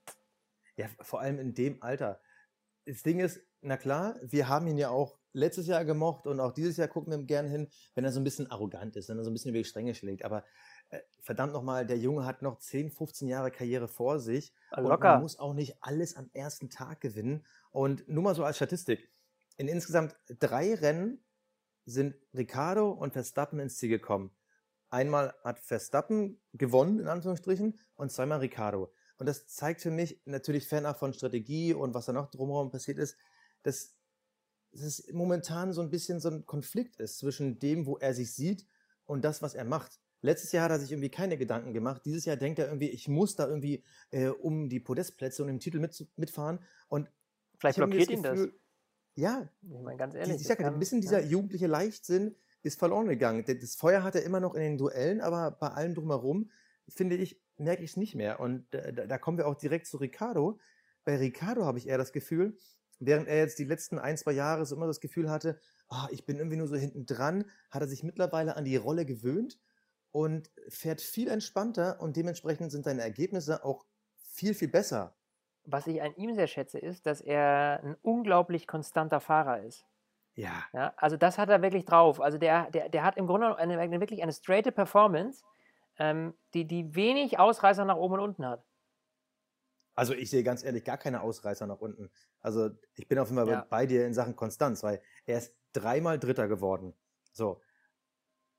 Ja, 0.76 0.86
vor 1.00 1.20
allem 1.20 1.38
in 1.38 1.54
dem 1.54 1.82
Alter. 1.82 2.20
Das 2.84 3.02
Ding 3.02 3.18
ist, 3.18 3.40
na 3.66 3.76
klar, 3.76 4.16
wir 4.22 4.48
haben 4.48 4.66
ihn 4.68 4.78
ja 4.78 4.90
auch 4.90 5.18
letztes 5.32 5.66
Jahr 5.66 5.84
gemocht 5.84 6.26
und 6.26 6.40
auch 6.40 6.52
dieses 6.52 6.76
Jahr 6.76 6.88
gucken 6.88 7.12
wir 7.12 7.18
ihm 7.18 7.26
gerne 7.26 7.48
hin, 7.48 7.68
wenn 7.94 8.04
er 8.04 8.12
so 8.12 8.20
ein 8.20 8.24
bisschen 8.24 8.50
arrogant 8.50 8.96
ist, 8.96 9.08
wenn 9.08 9.18
er 9.18 9.24
so 9.24 9.30
ein 9.30 9.34
bisschen 9.34 9.50
über 9.50 9.58
die 9.58 9.64
Stränge 9.64 9.94
schlägt. 9.94 10.24
Aber 10.24 10.44
äh, 10.90 11.00
verdammt 11.20 11.52
nochmal, 11.52 11.84
der 11.84 11.98
Junge 11.98 12.24
hat 12.24 12.42
noch 12.42 12.58
10, 12.58 12.90
15 12.90 13.28
Jahre 13.28 13.50
Karriere 13.50 13.88
vor 13.88 14.20
sich. 14.20 14.54
Locker. 14.70 14.92
Und 14.94 15.02
man 15.02 15.22
muss 15.22 15.38
auch 15.38 15.52
nicht 15.52 15.76
alles 15.80 16.16
am 16.16 16.30
ersten 16.32 16.70
Tag 16.70 17.00
gewinnen. 17.00 17.44
Und 17.70 18.08
nur 18.08 18.22
mal 18.22 18.34
so 18.34 18.44
als 18.44 18.56
Statistik. 18.56 19.10
In 19.56 19.68
insgesamt 19.68 20.16
drei 20.38 20.74
Rennen 20.74 21.24
sind 21.84 22.14
Ricardo 22.34 22.90
und 22.90 23.12
Verstappen 23.12 23.58
ins 23.58 23.78
Ziel 23.78 23.88
gekommen. 23.88 24.30
Einmal 24.90 25.34
hat 25.42 25.58
Verstappen 25.58 26.40
gewonnen, 26.52 27.00
in 27.00 27.08
Anführungsstrichen, 27.08 27.78
und 27.96 28.12
zweimal 28.12 28.38
Ricardo. 28.38 28.92
Und 29.18 29.26
das 29.26 29.48
zeigt 29.48 29.80
für 29.80 29.90
mich 29.90 30.20
natürlich 30.24 30.68
fernab 30.68 30.98
von 30.98 31.12
Strategie 31.12 31.74
und 31.74 31.94
was 31.94 32.06
da 32.06 32.12
noch 32.12 32.30
drumherum 32.30 32.70
passiert 32.70 32.98
ist, 32.98 33.16
dass, 33.66 33.94
es 34.72 35.10
momentan 35.12 35.72
so 35.72 35.80
ein 35.80 35.90
bisschen 35.90 36.20
so 36.20 36.28
ein 36.28 36.44
Konflikt 36.44 36.96
ist 36.96 37.18
zwischen 37.18 37.58
dem, 37.58 37.86
wo 37.86 37.96
er 37.96 38.12
sich 38.12 38.34
sieht 38.34 38.66
und 39.06 39.24
das, 39.24 39.40
was 39.40 39.54
er 39.54 39.64
macht. 39.64 40.00
Letztes 40.20 40.52
Jahr 40.52 40.64
hat 40.64 40.70
er 40.70 40.80
sich 40.80 40.92
irgendwie 40.92 41.10
keine 41.10 41.38
Gedanken 41.38 41.72
gemacht. 41.72 42.02
Dieses 42.04 42.24
Jahr 42.24 42.36
denkt 42.36 42.58
er 42.58 42.66
irgendwie, 42.66 42.90
ich 42.90 43.08
muss 43.08 43.36
da 43.36 43.46
irgendwie 43.46 43.84
äh, 44.10 44.28
um 44.28 44.68
die 44.68 44.80
Podestplätze 44.80 45.42
und 45.42 45.48
den 45.48 45.60
Titel 45.60 45.78
mit, 45.78 46.06
mitfahren. 46.16 46.58
Und 46.88 47.10
vielleicht 47.58 47.78
blockiert 47.78 48.10
ihn 48.10 48.22
das. 48.22 48.48
Ja, 49.14 49.48
ich 49.62 49.82
meine 49.82 49.96
ganz 49.96 50.14
ehrlich. 50.14 50.40
Ich 50.40 50.46
sag, 50.46 50.60
ein 50.60 50.78
bisschen 50.78 51.00
dieser 51.00 51.20
ja. 51.20 51.26
jugendliche 51.26 51.66
Leichtsinn 51.66 52.36
ist 52.62 52.78
verloren 52.78 53.08
gegangen. 53.08 53.44
Das 53.46 53.76
Feuer 53.76 54.02
hat 54.02 54.14
er 54.14 54.24
immer 54.24 54.40
noch 54.40 54.54
in 54.54 54.62
den 54.62 54.78
Duellen, 54.78 55.20
aber 55.20 55.52
bei 55.52 55.68
allem 55.68 55.94
drumherum, 55.94 56.50
finde 56.88 57.16
ich, 57.16 57.40
merke 57.56 57.82
ich 57.82 57.90
es 57.90 57.96
nicht 57.96 58.14
mehr. 58.14 58.40
Und 58.40 58.66
da, 58.72 58.90
da, 58.90 59.18
kommen 59.18 59.38
wir 59.38 59.46
auch 59.46 59.54
direkt 59.54 59.86
zu 59.86 59.96
Ricardo. 59.96 60.58
Bei 61.04 61.16
Ricardo 61.16 61.64
habe 61.64 61.78
ich 61.78 61.88
eher 61.88 61.98
das 61.98 62.12
Gefühl, 62.12 62.58
während 62.98 63.28
er 63.28 63.38
jetzt 63.38 63.58
die 63.58 63.64
letzten 63.64 63.98
ein, 63.98 64.16
zwei 64.16 64.32
Jahre 64.32 64.64
so 64.66 64.76
immer 64.76 64.86
das 64.86 65.00
Gefühl 65.00 65.30
hatte, 65.30 65.58
oh, 65.88 66.06
ich 66.10 66.26
bin 66.26 66.38
irgendwie 66.38 66.56
nur 66.56 66.68
so 66.68 66.76
hinten 66.76 67.06
dran, 67.06 67.44
hat 67.70 67.82
er 67.82 67.88
sich 67.88 68.02
mittlerweile 68.02 68.56
an 68.56 68.64
die 68.64 68.76
Rolle 68.76 69.04
gewöhnt 69.04 69.58
und 70.12 70.50
fährt 70.68 71.00
viel 71.00 71.28
entspannter 71.28 72.00
und 72.00 72.16
dementsprechend 72.16 72.72
sind 72.72 72.84
seine 72.84 73.02
Ergebnisse 73.02 73.64
auch 73.64 73.84
viel, 74.16 74.54
viel 74.54 74.68
besser 74.68 75.14
was 75.66 75.86
ich 75.86 76.00
an 76.00 76.14
ihm 76.16 76.34
sehr 76.34 76.46
schätze, 76.46 76.78
ist, 76.78 77.06
dass 77.06 77.20
er 77.20 77.80
ein 77.82 77.96
unglaublich 78.02 78.66
konstanter 78.66 79.20
Fahrer 79.20 79.62
ist. 79.62 79.84
Ja. 80.34 80.64
ja 80.72 80.92
also 80.96 81.16
das 81.16 81.38
hat 81.38 81.48
er 81.48 81.62
wirklich 81.62 81.84
drauf. 81.84 82.20
Also 82.20 82.38
der, 82.38 82.70
der, 82.70 82.88
der 82.88 83.04
hat 83.04 83.16
im 83.16 83.26
Grunde 83.26 83.56
eine, 83.56 83.78
eine 83.78 84.00
wirklich 84.00 84.22
eine 84.22 84.32
straighte 84.32 84.72
Performance, 84.72 85.44
ähm, 85.98 86.34
die, 86.54 86.66
die 86.66 86.94
wenig 86.94 87.38
Ausreißer 87.38 87.84
nach 87.84 87.96
oben 87.96 88.14
und 88.14 88.20
unten 88.20 88.46
hat. 88.46 88.64
Also 89.96 90.12
ich 90.12 90.30
sehe 90.30 90.44
ganz 90.44 90.62
ehrlich 90.62 90.84
gar 90.84 90.98
keine 90.98 91.22
Ausreißer 91.22 91.66
nach 91.66 91.80
unten. 91.80 92.10
Also 92.40 92.70
ich 92.94 93.08
bin 93.08 93.18
auf 93.18 93.30
jeden 93.30 93.42
Fall 93.42 93.48
ja. 93.48 93.66
bei 93.68 93.86
dir 93.86 94.06
in 94.06 94.14
Sachen 94.14 94.36
Konstanz, 94.36 94.82
weil 94.82 95.00
er 95.24 95.38
ist 95.38 95.56
dreimal 95.72 96.18
Dritter 96.18 96.48
geworden. 96.48 96.94
So. 97.32 97.62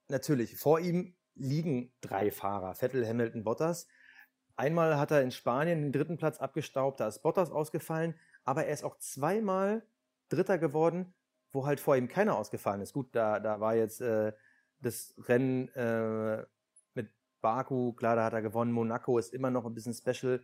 Natürlich, 0.09 0.57
vor 0.57 0.79
ihm 0.79 1.15
liegen 1.35 1.93
drei 2.01 2.31
Fahrer, 2.31 2.73
Vettel, 2.73 3.07
Hamilton, 3.07 3.43
Bottas. 3.43 3.87
Einmal 4.55 4.97
hat 4.97 5.11
er 5.11 5.21
in 5.21 5.31
Spanien 5.31 5.83
den 5.83 5.91
dritten 5.91 6.17
Platz 6.17 6.39
abgestaubt, 6.39 6.99
da 6.99 7.07
ist 7.07 7.21
Bottas 7.21 7.51
ausgefallen, 7.51 8.15
aber 8.43 8.65
er 8.65 8.73
ist 8.73 8.83
auch 8.83 8.97
zweimal 8.97 9.85
Dritter 10.29 10.57
geworden, 10.57 11.13
wo 11.51 11.67
halt 11.67 11.79
vor 11.79 11.95
ihm 11.95 12.07
keiner 12.07 12.35
ausgefallen 12.35 12.81
ist. 12.81 12.93
Gut, 12.93 13.15
da, 13.15 13.39
da 13.39 13.59
war 13.59 13.75
jetzt 13.75 14.01
äh, 14.01 14.33
das 14.79 15.13
Rennen 15.19 15.67
äh, 15.69 16.43
mit 16.95 17.11
Baku, 17.41 17.93
klar, 17.93 18.15
da 18.15 18.23
hat 18.23 18.33
er 18.33 18.41
gewonnen. 18.41 18.71
Monaco 18.71 19.19
ist 19.19 19.33
immer 19.33 19.51
noch 19.51 19.65
ein 19.65 19.75
bisschen 19.75 19.93
special, 19.93 20.43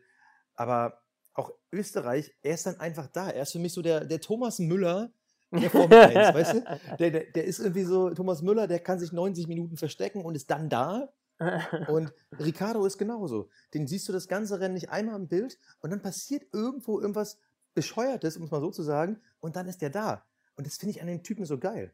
aber 0.56 1.02
auch 1.34 1.52
Österreich, 1.72 2.34
er 2.42 2.54
ist 2.54 2.66
dann 2.66 2.80
einfach 2.80 3.08
da. 3.08 3.30
Er 3.30 3.44
ist 3.44 3.52
für 3.52 3.60
mich 3.60 3.74
so 3.74 3.82
der, 3.82 4.06
der 4.06 4.22
Thomas 4.22 4.60
Müller 4.60 5.12
der 5.52 5.70
Formel 5.70 5.98
1, 5.98 6.34
weißt 6.34 6.54
du? 6.56 6.80
Der, 6.98 7.12
der, 7.12 7.24
der 7.32 7.44
ist 7.46 7.60
irgendwie 7.60 7.84
so, 7.84 8.10
Thomas 8.10 8.42
Müller, 8.42 8.66
der 8.66 8.80
kann 8.80 9.00
sich 9.00 9.12
90 9.12 9.48
Minuten 9.48 9.78
verstecken 9.78 10.26
und 10.26 10.34
ist 10.34 10.50
dann 10.50 10.68
da 10.68 11.14
und 11.88 12.14
Ricardo 12.40 12.86
ist 12.86 12.98
genauso. 12.98 13.50
Den 13.74 13.88
siehst 13.88 14.08
du 14.08 14.14
das 14.14 14.28
ganze 14.28 14.60
Rennen 14.60 14.74
nicht 14.74 14.90
einmal 14.90 15.16
im 15.16 15.28
Bild 15.28 15.60
und 15.82 15.92
dann 15.92 16.02
passiert 16.02 16.46
irgendwo 16.54 17.00
irgendwas 17.00 17.40
Bescheuertes, 17.74 18.38
um 18.38 18.44
es 18.44 18.52
mal 18.52 18.62
so 18.62 18.72
zu 18.72 18.84
sagen, 18.84 19.20
und 19.40 19.56
dann 19.56 19.68
ist 19.68 19.82
er 19.82 19.90
da. 19.90 20.26
Und 20.56 20.68
das 20.68 20.78
finde 20.78 20.92
ich 20.92 21.02
an 21.02 21.08
den 21.08 21.24
Typen 21.24 21.46
so 21.46 21.58
geil. 21.58 21.94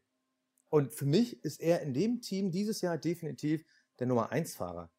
Und 0.69 0.93
für 0.93 1.05
mich 1.05 1.43
ist 1.43 1.61
er 1.61 1.81
in 1.81 1.93
dem 1.93 2.21
Team 2.21 2.51
dieses 2.51 2.81
Jahr 2.81 2.97
definitiv 2.97 3.65
der 3.97 4.07
Nummer 4.07 4.31
1 4.31 4.55
Fahrer. 4.55 4.89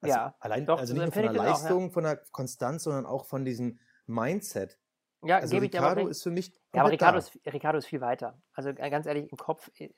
Also 0.00 0.16
ja, 0.16 0.34
allein, 0.40 0.66
doch, 0.66 0.78
also 0.78 0.94
nicht 0.94 1.02
nur 1.02 1.12
von 1.12 1.22
der 1.22 1.32
Leistung, 1.32 1.78
auch, 1.78 1.86
ja. 1.86 1.90
von 1.90 2.04
der 2.04 2.16
Konstanz, 2.32 2.84
sondern 2.84 3.06
auch 3.06 3.24
von 3.24 3.44
diesem 3.44 3.78
Mindset. 4.06 4.78
Ja, 5.22 5.36
also 5.38 5.52
gebe 5.52 5.64
Ricardo 5.66 5.86
ich 5.88 5.94
dir 5.94 6.00
aber 6.02 6.10
ist 6.10 6.22
für 6.22 6.30
mich. 6.30 6.52
Ja, 6.74 6.82
aber 6.82 6.90
Ricardo 6.90 7.18
ist, 7.18 7.38
Ricardo 7.46 7.78
ist 7.78 7.86
viel 7.86 8.00
weiter. 8.00 8.40
Also 8.54 8.72
ganz 8.72 9.06
ehrlich, 9.06 9.30
im 9.30 9.36
Kopf 9.36 9.70
äh, 9.78 9.90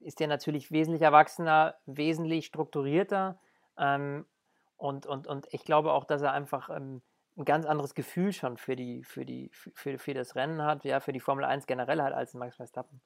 ist 0.00 0.20
der 0.20 0.28
natürlich 0.28 0.70
wesentlich 0.70 1.02
erwachsener, 1.02 1.74
wesentlich 1.86 2.46
strukturierter. 2.46 3.38
Ähm, 3.76 4.26
und, 4.76 5.06
und, 5.06 5.26
und 5.26 5.48
ich 5.50 5.64
glaube 5.64 5.92
auch, 5.92 6.04
dass 6.04 6.22
er 6.22 6.32
einfach 6.32 6.70
ähm, 6.70 7.02
ein 7.36 7.44
ganz 7.44 7.66
anderes 7.66 7.94
Gefühl 7.94 8.32
schon 8.32 8.56
für, 8.56 8.76
die, 8.76 9.02
für, 9.02 9.24
die, 9.24 9.50
für, 9.52 9.98
für 9.98 10.14
das 10.14 10.36
Rennen 10.36 10.62
hat, 10.62 10.84
ja, 10.84 11.00
für 11.00 11.12
die 11.12 11.20
Formel 11.20 11.44
1 11.44 11.66
generell 11.66 12.00
hat 12.02 12.12
als 12.12 12.34
Max 12.34 12.56
Verstappen. 12.56 13.00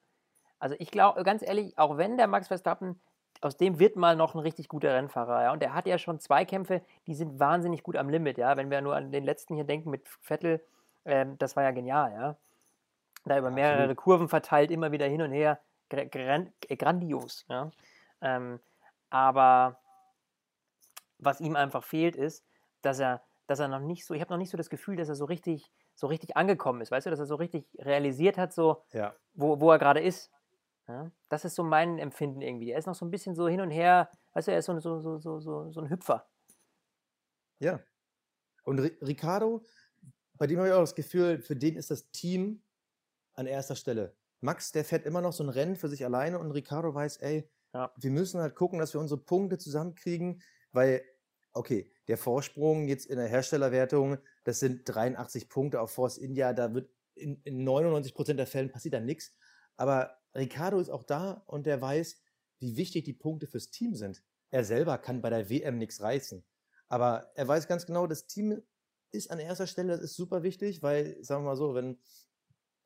Also 0.59 0.75
ich 0.77 0.91
glaube, 0.91 1.23
ganz 1.23 1.41
ehrlich, 1.41 1.77
auch 1.77 1.97
wenn 1.97 2.17
der 2.17 2.27
Max 2.27 2.47
Verstappen, 2.47 3.01
aus 3.41 3.57
dem 3.57 3.79
wird 3.79 3.95
mal 3.95 4.15
noch 4.15 4.35
ein 4.35 4.39
richtig 4.39 4.67
guter 4.67 4.93
Rennfahrer, 4.93 5.43
ja, 5.43 5.51
und 5.51 5.63
er 5.63 5.73
hat 5.73 5.87
ja 5.87 5.97
schon 5.97 6.19
zwei 6.19 6.45
Kämpfe, 6.45 6.81
die 7.07 7.15
sind 7.15 7.39
wahnsinnig 7.39 7.83
gut 7.83 7.95
am 7.95 8.09
Limit, 8.09 8.37
ja, 8.37 8.57
wenn 8.57 8.69
wir 8.69 8.81
nur 8.81 8.95
an 8.95 9.11
den 9.11 9.23
letzten 9.23 9.55
hier 9.55 9.63
denken 9.63 9.89
mit 9.89 10.07
Vettel, 10.21 10.63
ähm, 11.05 11.37
das 11.37 11.55
war 11.55 11.63
ja 11.63 11.71
genial, 11.71 12.11
ja. 12.13 12.37
Da 13.25 13.37
über 13.37 13.51
mehrere 13.51 13.95
Kurven 13.95 14.29
verteilt, 14.29 14.71
immer 14.71 14.91
wieder 14.91 15.05
hin 15.05 15.21
und 15.21 15.31
her, 15.31 15.59
grandios. 15.89 17.45
Ja? 17.49 17.71
Ähm, 18.21 18.59
aber 19.09 19.79
was 21.17 21.41
ihm 21.41 21.55
einfach 21.55 21.83
fehlt, 21.83 22.15
ist, 22.15 22.45
dass 22.81 22.99
er, 22.99 23.21
dass 23.47 23.59
er 23.59 23.67
noch 23.67 23.81
nicht 23.81 24.05
so, 24.05 24.13
ich 24.13 24.21
habe 24.21 24.31
noch 24.31 24.37
nicht 24.37 24.49
so 24.49 24.57
das 24.57 24.69
Gefühl, 24.69 24.95
dass 24.95 25.09
er 25.09 25.15
so 25.15 25.25
richtig, 25.25 25.69
so 25.95 26.07
richtig 26.07 26.37
angekommen 26.37 26.81
ist, 26.81 26.91
weißt 26.91 27.07
du, 27.07 27.09
dass 27.09 27.19
er 27.19 27.25
so 27.25 27.35
richtig 27.35 27.67
realisiert 27.77 28.37
hat, 28.37 28.53
so, 28.53 28.83
Ja. 28.93 29.13
wo, 29.33 29.59
wo 29.59 29.71
er 29.71 29.79
gerade 29.79 29.99
ist. 29.99 30.31
Ja? 30.89 31.11
Das 31.29 31.45
ist 31.45 31.53
so 31.55 31.63
mein 31.63 31.99
Empfinden 31.99 32.41
irgendwie. 32.41 32.71
Er 32.71 32.79
ist 32.79 32.87
noch 32.87 32.95
so 32.95 33.05
ein 33.05 33.11
bisschen 33.11 33.35
so 33.35 33.47
hin 33.47 33.61
und 33.61 33.69
her, 33.69 34.09
weißt 34.33 34.47
du, 34.47 34.51
er 34.51 34.57
ist 34.59 34.65
so, 34.65 34.77
so, 34.79 34.99
so, 34.99 35.19
so, 35.19 35.39
so, 35.39 35.71
so 35.71 35.79
ein 35.81 35.89
Hüpfer. 35.89 36.27
Ja. 37.59 37.79
Und 38.63 38.79
Ri- 38.79 38.97
Ricardo, 39.05 39.63
bei 40.33 40.47
dem 40.47 40.57
habe 40.57 40.69
ich 40.69 40.73
auch 40.73 40.79
das 40.81 40.95
Gefühl, 40.95 41.41
für 41.41 41.55
den 41.55 41.75
ist 41.75 41.91
das 41.91 42.09
Team 42.11 42.63
an 43.33 43.45
erster 43.45 43.75
Stelle. 43.75 44.15
Max, 44.41 44.71
der 44.71 44.83
fährt 44.85 45.05
immer 45.05 45.21
noch 45.21 45.33
so 45.33 45.43
ein 45.43 45.49
Rennen 45.49 45.75
für 45.75 45.89
sich 45.89 46.03
alleine 46.05 46.39
und 46.39 46.51
Ricardo 46.51 46.93
weiß, 46.93 47.17
ey, 47.17 47.49
Ja. 47.73 47.93
wir 47.97 48.09
müssen 48.11 48.39
halt 48.41 48.55
gucken, 48.55 48.79
dass 48.79 48.93
wir 48.93 49.01
unsere 49.01 49.19
Punkte 49.21 49.57
zusammenkriegen, 49.57 50.41
weil, 50.71 51.03
okay, 51.53 51.91
der 52.07 52.17
Vorsprung 52.17 52.87
jetzt 52.87 53.05
in 53.05 53.17
der 53.17 53.27
Herstellerwertung, 53.27 54.17
das 54.43 54.59
sind 54.59 54.83
83 54.85 55.49
Punkte 55.49 55.81
auf 55.81 55.91
Force 55.91 56.17
India, 56.17 56.53
da 56.53 56.73
wird 56.73 56.89
in, 57.15 57.41
in 57.43 57.67
99% 57.67 58.33
der 58.33 58.47
Fällen 58.47 58.71
passiert 58.71 58.93
da 58.95 58.99
nichts. 59.01 59.35
Aber 59.75 60.18
Ricardo 60.35 60.79
ist 60.79 60.89
auch 60.89 61.03
da 61.03 61.43
und 61.47 61.65
der 61.65 61.81
weiß, 61.81 62.17
wie 62.59 62.77
wichtig 62.77 63.05
die 63.05 63.13
Punkte 63.13 63.47
fürs 63.47 63.69
Team 63.69 63.95
sind. 63.95 64.23
Er 64.51 64.63
selber 64.63 64.97
kann 64.97 65.21
bei 65.21 65.29
der 65.29 65.49
WM 65.49 65.77
nichts 65.77 66.01
reißen. 66.01 66.43
Aber 66.87 67.31
er 67.35 67.47
weiß 67.47 67.67
ganz 67.67 67.85
genau, 67.85 68.07
das 68.07 68.27
Team 68.27 68.61
ist 69.11 69.31
an 69.31 69.39
erster 69.39 69.67
Stelle, 69.67 69.89
das 69.93 70.01
ist 70.01 70.15
super 70.15 70.43
wichtig, 70.43 70.81
weil, 70.81 71.23
sagen 71.23 71.43
wir 71.43 71.49
mal 71.49 71.55
so, 71.55 71.73
wenn 71.73 71.99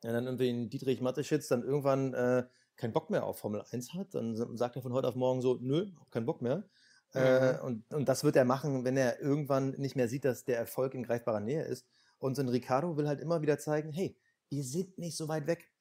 ja, 0.03 0.11
dann 0.11 0.25
irgendwie 0.25 0.49
ein 0.49 0.69
Dietrich 0.69 1.01
Mateschitz 1.01 1.47
dann 1.47 1.63
irgendwann 1.63 2.13
äh, 2.13 2.45
keinen 2.75 2.93
Bock 2.93 3.09
mehr 3.09 3.25
auf 3.25 3.39
Formel 3.39 3.63
1 3.71 3.93
hat, 3.93 4.13
dann 4.15 4.35
sagt 4.57 4.75
er 4.75 4.81
von 4.81 4.93
heute 4.93 5.07
auf 5.07 5.15
morgen 5.15 5.41
so, 5.41 5.57
nö, 5.61 5.91
hab 5.99 6.11
keinen 6.11 6.25
Bock 6.25 6.41
mehr. 6.41 6.67
Äh, 7.13 7.59
und, 7.59 7.91
und 7.93 8.09
das 8.09 8.23
wird 8.23 8.35
er 8.35 8.45
machen, 8.45 8.85
wenn 8.85 8.97
er 8.97 9.21
irgendwann 9.21 9.71
nicht 9.71 9.95
mehr 9.95 10.07
sieht, 10.07 10.25
dass 10.25 10.45
der 10.45 10.57
Erfolg 10.57 10.93
in 10.95 11.03
greifbarer 11.03 11.39
Nähe 11.39 11.63
ist. 11.63 11.85
Und 12.17 12.35
so 12.35 12.41
ein 12.41 12.49
Ricardo 12.49 12.97
will 12.97 13.07
halt 13.07 13.19
immer 13.19 13.41
wieder 13.41 13.59
zeigen, 13.59 13.91
hey, 13.91 14.17
wir 14.49 14.63
sind 14.63 14.97
nicht 14.97 15.15
so 15.15 15.27
weit 15.27 15.47
weg. 15.47 15.71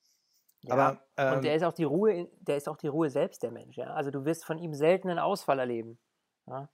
Ja, 0.62 0.74
Aber 0.74 1.02
ähm, 1.16 1.36
und 1.36 1.44
der 1.44 1.54
ist 1.56 1.62
auch 1.64 1.72
die 1.72 1.84
Ruhe, 1.84 2.28
der 2.40 2.56
ist 2.56 2.68
auch 2.68 2.76
die 2.76 2.88
Ruhe 2.88 3.10
selbst, 3.10 3.42
der 3.42 3.50
Mensch. 3.50 3.76
Ja? 3.76 3.94
Also 3.94 4.10
du 4.10 4.24
wirst 4.24 4.44
von 4.44 4.58
ihm 4.58 4.74
selten 4.74 5.08
einen 5.08 5.18
Ausfall 5.18 5.58
erleben. 5.58 5.98
Ja, 6.46 6.68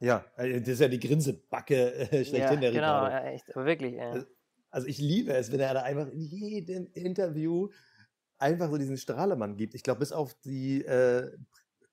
ja, 0.00 0.24
äh, 0.36 0.60
das 0.60 0.68
ist 0.68 0.80
ja 0.80 0.88
die 0.88 1.00
Grinsebacke 1.00 1.94
äh, 1.94 2.24
schlechthin, 2.24 2.60
der 2.60 2.72
genau, 2.72 3.04
Ricardo. 3.04 3.10
ja, 3.10 3.32
echt, 3.32 3.56
aber 3.56 3.64
wirklich. 3.64 3.94
Ja. 3.94 4.10
Also, 4.10 4.26
Also 4.70 4.86
ich 4.88 4.98
liebe 4.98 5.32
es, 5.32 5.52
wenn 5.52 5.60
er 5.60 5.74
da 5.74 5.82
einfach 5.82 6.08
in 6.08 6.20
jedem 6.20 6.88
Interview 6.92 7.70
einfach 8.38 8.70
so 8.70 8.76
diesen 8.76 8.96
Strahlemann 8.96 9.56
gibt. 9.56 9.74
Ich 9.74 9.82
glaube, 9.82 10.00
bis 10.00 10.12
auf 10.12 10.34
die 10.34 10.84
äh, 10.84 11.30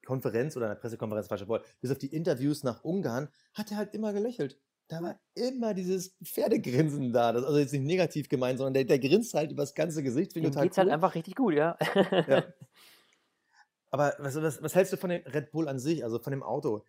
Konferenz 0.06 0.58
oder 0.58 0.66
eine 0.66 0.76
Pressekonferenz, 0.76 1.28
falscher 1.28 1.48
Wort, 1.48 1.66
bis 1.80 1.92
auf 1.92 2.00
die 2.00 2.14
Interviews 2.14 2.64
nach 2.64 2.84
Ungarn, 2.84 3.30
hat 3.54 3.72
er 3.72 3.78
halt 3.78 3.94
immer 3.94 4.14
gelächelt. 4.14 4.60
Da 4.92 5.02
war 5.02 5.18
immer 5.36 5.74
dieses 5.74 6.18
Pferdegrinsen 6.22 7.14
da. 7.14 7.32
Das, 7.32 7.46
also 7.46 7.58
jetzt 7.58 7.72
nicht 7.72 7.86
negativ 7.86 8.28
gemeint, 8.28 8.58
sondern 8.58 8.74
der, 8.74 8.84
der 8.84 9.00
grinst 9.00 9.34
halt 9.34 9.50
über 9.50 9.64
das 9.64 9.74
ganze 9.74 10.04
Gesicht. 10.04 10.34
Total 10.34 10.64
geht's 10.64 10.78
halt 10.78 10.88
cool. 10.88 10.94
einfach 10.94 11.16
richtig 11.16 11.36
gut, 11.36 11.54
ja. 11.54 11.78
Ja. 12.28 12.44
Aber 13.90 14.14
was, 14.20 14.36
was, 14.36 14.62
was 14.62 14.76
hältst 14.76 14.92
du 14.92 14.98
von 14.98 15.12
dem 15.12 15.22
Red 15.26 15.54
Bull 15.54 15.70
an 15.70 15.80
sich, 15.80 16.04
also 16.04 16.20
von 16.20 16.32
dem 16.32 16.44
Auto? 16.44 16.84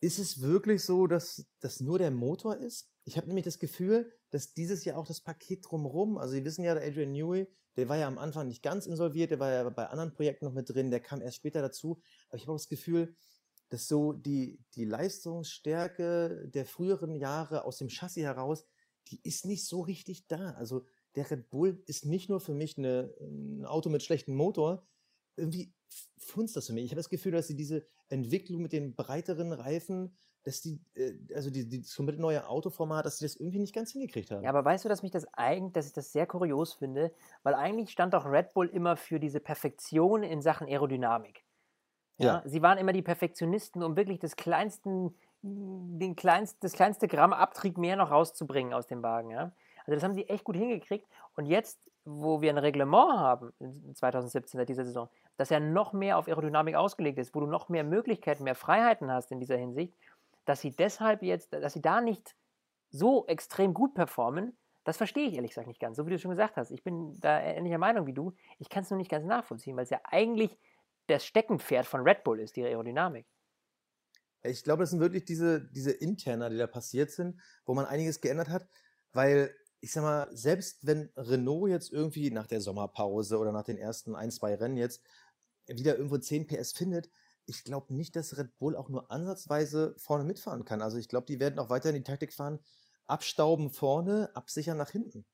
Ist 0.00 0.18
es 0.18 0.40
wirklich 0.40 0.82
so, 0.82 1.06
dass 1.06 1.46
das 1.60 1.80
nur 1.80 1.98
der 1.98 2.10
Motor 2.10 2.56
ist? 2.56 2.88
Ich 3.04 3.18
habe 3.18 3.26
nämlich 3.26 3.44
das 3.44 3.58
Gefühl, 3.58 4.10
dass 4.30 4.54
dieses 4.54 4.86
Jahr 4.86 4.96
auch 4.96 5.06
das 5.06 5.20
Paket 5.20 5.66
drumherum, 5.68 6.16
also 6.16 6.32
Sie 6.32 6.46
wissen 6.46 6.64
ja, 6.64 6.72
der 6.72 6.86
Adrian 6.86 7.12
Newey, 7.12 7.46
der 7.76 7.90
war 7.90 7.98
ja 7.98 8.08
am 8.08 8.16
Anfang 8.16 8.48
nicht 8.48 8.62
ganz 8.62 8.86
insolviert, 8.86 9.32
der 9.32 9.38
war 9.38 9.52
ja 9.52 9.68
bei 9.68 9.86
anderen 9.86 10.14
Projekten 10.14 10.46
noch 10.46 10.54
mit 10.54 10.70
drin, 10.70 10.90
der 10.90 11.00
kam 11.00 11.20
erst 11.20 11.36
später 11.36 11.60
dazu. 11.60 12.00
Aber 12.28 12.36
ich 12.36 12.44
habe 12.44 12.52
auch 12.52 12.58
das 12.58 12.68
Gefühl, 12.68 13.14
dass 13.68 13.88
so 13.88 14.12
die, 14.12 14.58
die 14.74 14.84
Leistungsstärke 14.84 16.48
der 16.48 16.64
früheren 16.64 17.14
Jahre 17.14 17.64
aus 17.64 17.78
dem 17.78 17.88
Chassis 17.88 18.22
heraus, 18.22 18.64
die 19.08 19.20
ist 19.22 19.46
nicht 19.46 19.66
so 19.66 19.80
richtig 19.82 20.26
da. 20.26 20.52
Also 20.52 20.84
der 21.16 21.30
Red 21.30 21.50
Bull 21.50 21.82
ist 21.86 22.04
nicht 22.04 22.28
nur 22.28 22.40
für 22.40 22.54
mich 22.54 22.78
eine, 22.78 23.14
ein 23.20 23.64
Auto 23.64 23.90
mit 23.90 24.02
schlechtem 24.02 24.34
Motor, 24.34 24.86
irgendwie 25.36 25.72
funzt 26.18 26.56
das 26.56 26.66
für 26.66 26.72
mich. 26.72 26.84
Ich 26.84 26.90
habe 26.90 26.98
das 26.98 27.08
Gefühl, 27.08 27.32
dass 27.32 27.46
sie 27.46 27.56
diese 27.56 27.86
Entwicklung 28.08 28.60
mit 28.62 28.72
den 28.72 28.94
breiteren 28.94 29.52
Reifen, 29.52 30.16
dass 30.42 30.60
die, 30.60 30.80
äh, 30.94 31.14
also 31.34 31.50
die, 31.50 31.68
die, 31.68 31.82
das 31.82 31.94
komplett 31.94 32.18
neue 32.18 32.46
Autoformat, 32.46 33.06
dass 33.06 33.18
sie 33.18 33.24
das 33.24 33.36
irgendwie 33.36 33.58
nicht 33.58 33.74
ganz 33.74 33.92
hingekriegt 33.92 34.30
haben. 34.30 34.42
Ja, 34.42 34.50
aber 34.50 34.64
weißt 34.64 34.84
du, 34.84 34.88
dass 34.88 35.02
mich 35.02 35.12
das 35.12 35.26
eigentlich, 35.34 35.72
dass 35.72 35.86
ich 35.86 35.92
das 35.92 36.12
sehr 36.12 36.26
kurios 36.26 36.74
finde, 36.74 37.12
weil 37.42 37.54
eigentlich 37.54 37.90
stand 37.90 38.14
doch 38.14 38.26
Red 38.26 38.52
Bull 38.54 38.68
immer 38.68 38.96
für 38.96 39.20
diese 39.20 39.40
Perfektion 39.40 40.22
in 40.22 40.42
Sachen 40.42 40.66
Aerodynamik. 40.66 41.44
Ja, 42.18 42.42
sie 42.44 42.62
waren 42.62 42.78
immer 42.78 42.92
die 42.92 43.02
Perfektionisten, 43.02 43.82
um 43.82 43.96
wirklich 43.96 44.18
das 44.18 44.36
kleinsten, 44.36 45.14
den 45.42 46.16
kleinst, 46.16 46.62
das 46.64 46.72
kleinste 46.72 47.06
Gramm 47.06 47.32
Abtrieb 47.32 47.78
mehr 47.78 47.96
noch 47.96 48.10
rauszubringen 48.10 48.72
aus 48.72 48.86
dem 48.86 49.02
Wagen. 49.02 49.30
Ja? 49.30 49.52
Also 49.86 49.92
das 49.92 50.02
haben 50.02 50.14
sie 50.14 50.28
echt 50.28 50.44
gut 50.44 50.56
hingekriegt. 50.56 51.06
Und 51.36 51.46
jetzt, 51.46 51.78
wo 52.04 52.40
wir 52.40 52.50
ein 52.50 52.58
Reglement 52.58 53.18
haben, 53.18 53.52
in 53.60 53.94
2017 53.94 54.58
seit 54.58 54.68
dieser 54.68 54.84
Saison, 54.84 55.08
das 55.36 55.50
ja 55.50 55.60
noch 55.60 55.92
mehr 55.92 56.18
auf 56.18 56.26
Aerodynamik 56.26 56.74
ausgelegt 56.74 57.18
ist, 57.18 57.34
wo 57.34 57.40
du 57.40 57.46
noch 57.46 57.68
mehr 57.68 57.84
Möglichkeiten, 57.84 58.42
mehr 58.42 58.56
Freiheiten 58.56 59.10
hast 59.12 59.30
in 59.30 59.38
dieser 59.38 59.56
Hinsicht, 59.56 59.94
dass 60.44 60.60
sie 60.60 60.74
deshalb 60.74 61.22
jetzt, 61.22 61.52
dass 61.52 61.74
sie 61.74 61.82
da 61.82 62.00
nicht 62.00 62.34
so 62.90 63.26
extrem 63.26 63.74
gut 63.74 63.94
performen, 63.94 64.56
das 64.84 64.96
verstehe 64.96 65.28
ich 65.28 65.34
ehrlich 65.34 65.50
gesagt 65.50 65.68
nicht 65.68 65.80
ganz. 65.80 65.96
So 65.96 66.06
wie 66.06 66.10
du 66.10 66.18
schon 66.18 66.30
gesagt 66.30 66.56
hast, 66.56 66.70
ich 66.70 66.82
bin 66.82 67.14
da 67.20 67.38
ähnlicher 67.40 67.78
Meinung 67.78 68.06
wie 68.06 68.14
du. 68.14 68.32
Ich 68.58 68.70
kann 68.70 68.82
es 68.82 68.90
nur 68.90 68.96
nicht 68.96 69.10
ganz 69.10 69.26
nachvollziehen, 69.26 69.76
weil 69.76 69.84
es 69.84 69.90
ja 69.90 70.00
eigentlich 70.04 70.58
das 71.08 71.24
Steckenpferd 71.24 71.86
von 71.86 72.02
Red 72.02 72.24
Bull 72.24 72.40
ist, 72.40 72.56
die 72.56 72.64
Aerodynamik. 72.64 73.26
Ich 74.42 74.62
glaube, 74.62 74.82
das 74.82 74.90
sind 74.90 75.00
wirklich 75.00 75.24
diese, 75.24 75.68
diese 75.72 75.90
Interna, 75.90 76.48
die 76.48 76.56
da 76.56 76.66
passiert 76.66 77.10
sind, 77.10 77.40
wo 77.64 77.74
man 77.74 77.86
einiges 77.86 78.20
geändert 78.20 78.48
hat, 78.48 78.68
weil 79.12 79.54
ich 79.80 79.92
sag 79.92 80.02
mal, 80.02 80.28
selbst 80.32 80.86
wenn 80.86 81.10
Renault 81.16 81.70
jetzt 81.70 81.92
irgendwie 81.92 82.30
nach 82.30 82.46
der 82.46 82.60
Sommerpause 82.60 83.38
oder 83.38 83.52
nach 83.52 83.64
den 83.64 83.78
ersten 83.78 84.14
ein, 84.14 84.30
zwei 84.30 84.54
Rennen 84.54 84.76
jetzt 84.76 85.02
wieder 85.66 85.96
irgendwo 85.96 86.18
10 86.18 86.46
PS 86.46 86.72
findet, 86.72 87.10
ich 87.46 87.64
glaube 87.64 87.94
nicht, 87.94 88.14
dass 88.16 88.36
Red 88.36 88.56
Bull 88.58 88.76
auch 88.76 88.88
nur 88.88 89.10
ansatzweise 89.10 89.94
vorne 89.98 90.24
mitfahren 90.24 90.64
kann. 90.64 90.82
Also 90.82 90.98
ich 90.98 91.08
glaube, 91.08 91.26
die 91.26 91.40
werden 91.40 91.58
auch 91.58 91.70
weiterhin 91.70 91.96
die 91.96 92.02
Taktik 92.02 92.32
fahren, 92.32 92.58
abstauben 93.06 93.70
vorne, 93.70 94.30
absichern 94.34 94.76
nach 94.76 94.90
hinten. 94.90 95.24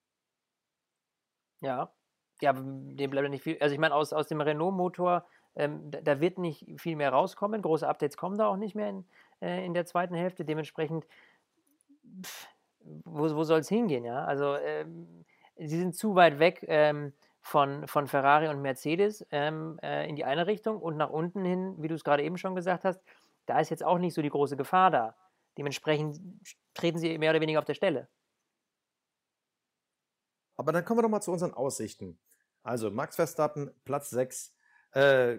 Ja, 1.61 1.93
ja, 2.41 2.53
dem 2.53 3.11
bleibt 3.11 3.25
ja 3.25 3.29
nicht 3.29 3.43
viel. 3.43 3.59
Also 3.61 3.73
ich 3.73 3.81
meine, 3.81 3.95
aus, 3.95 4.13
aus 4.13 4.29
dem 4.29 4.41
Renault-Motor, 4.41 5.27
ähm, 5.57 5.91
da, 5.91 6.21
wird 6.21 6.39
nicht 6.39 6.67
viel 6.81 6.97
mehr 6.97 7.11
rauskommen. 7.11 7.63
Große 7.63 7.87
Updates 7.89 8.17
kommen 8.17 8.39
da 8.39 8.47
auch 8.47 8.57
nicht 8.57 8.75
mehr 8.75 8.89
in, 8.89 9.05
äh, 9.41 9.65
in 9.65 9.75
der 9.75 9.87
zweiten 9.87 10.15
Hälfte. 10.15 10.45
Dementsprechend, 10.45 11.07
pff, 12.23 12.49
wo, 13.05 13.35
wo 13.35 13.45
soll 13.45 13.61
es 13.61 13.69
hingehen, 13.69 14.05
ja? 14.05 14.25
Also 14.25 14.57
ähm, 14.57 15.25
sie 15.57 15.79
sind 15.79 15.95
zu 15.95 16.15
weit 16.15 16.39
weg 16.39 16.65
ähm, 16.69 17.13
von, 17.41 17.87
von 17.87 18.09
Ferrari 18.09 18.49
und 18.49 18.63
Mercedes 18.63 19.27
ähm, 19.31 19.79
äh, 19.83 20.09
in 20.09 20.17
die 20.17 20.25
eine 20.25 20.47
Richtung 20.47 20.79
und 20.79 20.97
nach 20.97 21.11
unten 21.11 21.45
hin, 21.45 21.75
wie 21.79 21.89
du 21.89 21.95
es 21.95 22.05
gerade 22.05 22.23
eben 22.23 22.39
schon 22.39 22.55
gesagt 22.55 22.85
hast, 22.85 23.01
da 23.47 23.61
ist 23.61 23.71
jetzt 23.71 23.85
auch 23.85 23.99
nicht 23.99 24.15
so 24.15 24.23
die 24.23 24.31
große 24.31 24.57
Gefahr 24.57 24.91
da. 24.91 25.15
Dementsprechend 25.59 26.21
treten 26.73 26.99
sie 26.99 27.17
mehr 27.19 27.31
oder 27.31 27.41
weniger 27.41 27.59
auf 27.59 27.65
der 27.65 27.75
Stelle. 27.75 28.09
Aber 30.57 30.73
dann 30.73 30.85
kommen 30.85 30.99
wir 30.99 31.03
doch 31.03 31.11
mal 31.11 31.21
zu 31.21 31.33
unseren 31.33 31.55
Aussichten. 31.55 32.19
Also 32.63 32.91
Max 32.91 33.17
Verstappen, 33.17 33.71
Platz 33.85 34.11
6, 34.11 34.54
äh, 34.95 35.39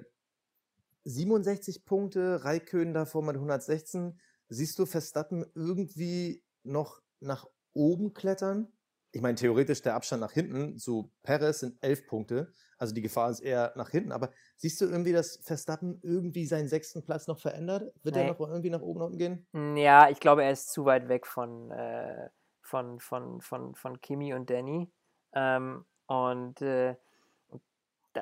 67 1.03 1.85
Punkte, 1.85 2.43
Raikön 2.43 2.93
davor 2.93 3.21
mit 3.23 3.35
116. 3.35 4.19
Siehst 4.49 4.77
du 4.79 4.85
Verstappen 4.85 5.45
irgendwie 5.55 6.43
noch 6.63 7.01
nach 7.19 7.47
oben 7.73 8.13
klettern? 8.13 8.71
Ich 9.11 9.21
meine, 9.21 9.35
theoretisch 9.35 9.81
der 9.81 9.95
Abstand 9.95 10.19
nach 10.21 10.33
hinten 10.33 10.77
zu 10.77 11.11
Perez 11.23 11.61
sind 11.61 11.77
11 11.81 12.05
Punkte. 12.05 12.51
Also 12.77 12.93
die 12.93 13.01
Gefahr 13.01 13.29
ist 13.29 13.39
eher 13.39 13.71
nach 13.77 13.89
hinten. 13.89 14.11
Aber 14.11 14.31
siehst 14.57 14.81
du 14.81 14.85
irgendwie, 14.85 15.13
dass 15.13 15.37
Verstappen 15.37 15.99
irgendwie 16.03 16.45
seinen 16.45 16.67
sechsten 16.67 17.01
Platz 17.03 17.27
noch 17.27 17.39
verändert? 17.39 17.93
Wird 18.03 18.15
Nee. 18.15 18.23
er 18.23 18.33
noch 18.33 18.39
irgendwie 18.41 18.69
nach 18.69 18.81
oben 18.81 19.01
unten 19.01 19.17
gehen? 19.17 19.47
Mm, 19.53 19.77
Ja, 19.77 20.09
ich 20.09 20.19
glaube, 20.19 20.43
er 20.43 20.51
ist 20.51 20.69
zu 20.71 20.83
weit 20.85 21.07
weg 21.07 21.27
von, 21.27 21.71
äh, 21.71 22.29
von, 22.61 22.99
von, 22.99 23.39
von, 23.41 23.73
von 23.75 24.01
Kimi 24.01 24.33
und 24.33 24.49
Danny. 24.49 24.91
Ähm, 25.33 25.85
und 26.07 26.61
äh, 26.61 26.95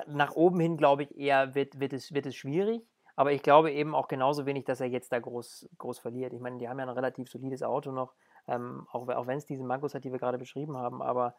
nach 0.06 0.34
oben 0.34 0.60
hin, 0.60 0.76
glaube 0.76 1.04
ich, 1.04 1.16
eher 1.16 1.54
wird, 1.54 1.80
wird, 1.80 1.92
es, 1.92 2.12
wird 2.12 2.26
es 2.26 2.36
schwierig. 2.36 2.82
Aber 3.16 3.32
ich 3.32 3.42
glaube 3.42 3.72
eben 3.72 3.94
auch 3.94 4.08
genauso 4.08 4.44
wenig, 4.46 4.64
dass 4.64 4.80
er 4.80 4.88
jetzt 4.88 5.12
da 5.12 5.20
groß, 5.20 5.68
groß 5.78 5.98
verliert. 6.00 6.32
Ich 6.32 6.40
meine, 6.40 6.58
die 6.58 6.68
haben 6.68 6.78
ja 6.78 6.84
ein 6.84 6.90
relativ 6.90 7.30
solides 7.30 7.62
Auto 7.62 7.92
noch, 7.92 8.12
ähm, 8.48 8.86
auch, 8.90 9.08
auch 9.08 9.26
wenn 9.26 9.38
es 9.38 9.46
diese 9.46 9.62
Mankos 9.62 9.94
hat, 9.94 10.04
die 10.04 10.10
wir 10.10 10.18
gerade 10.18 10.38
beschrieben 10.38 10.76
haben. 10.76 11.00
Aber 11.00 11.34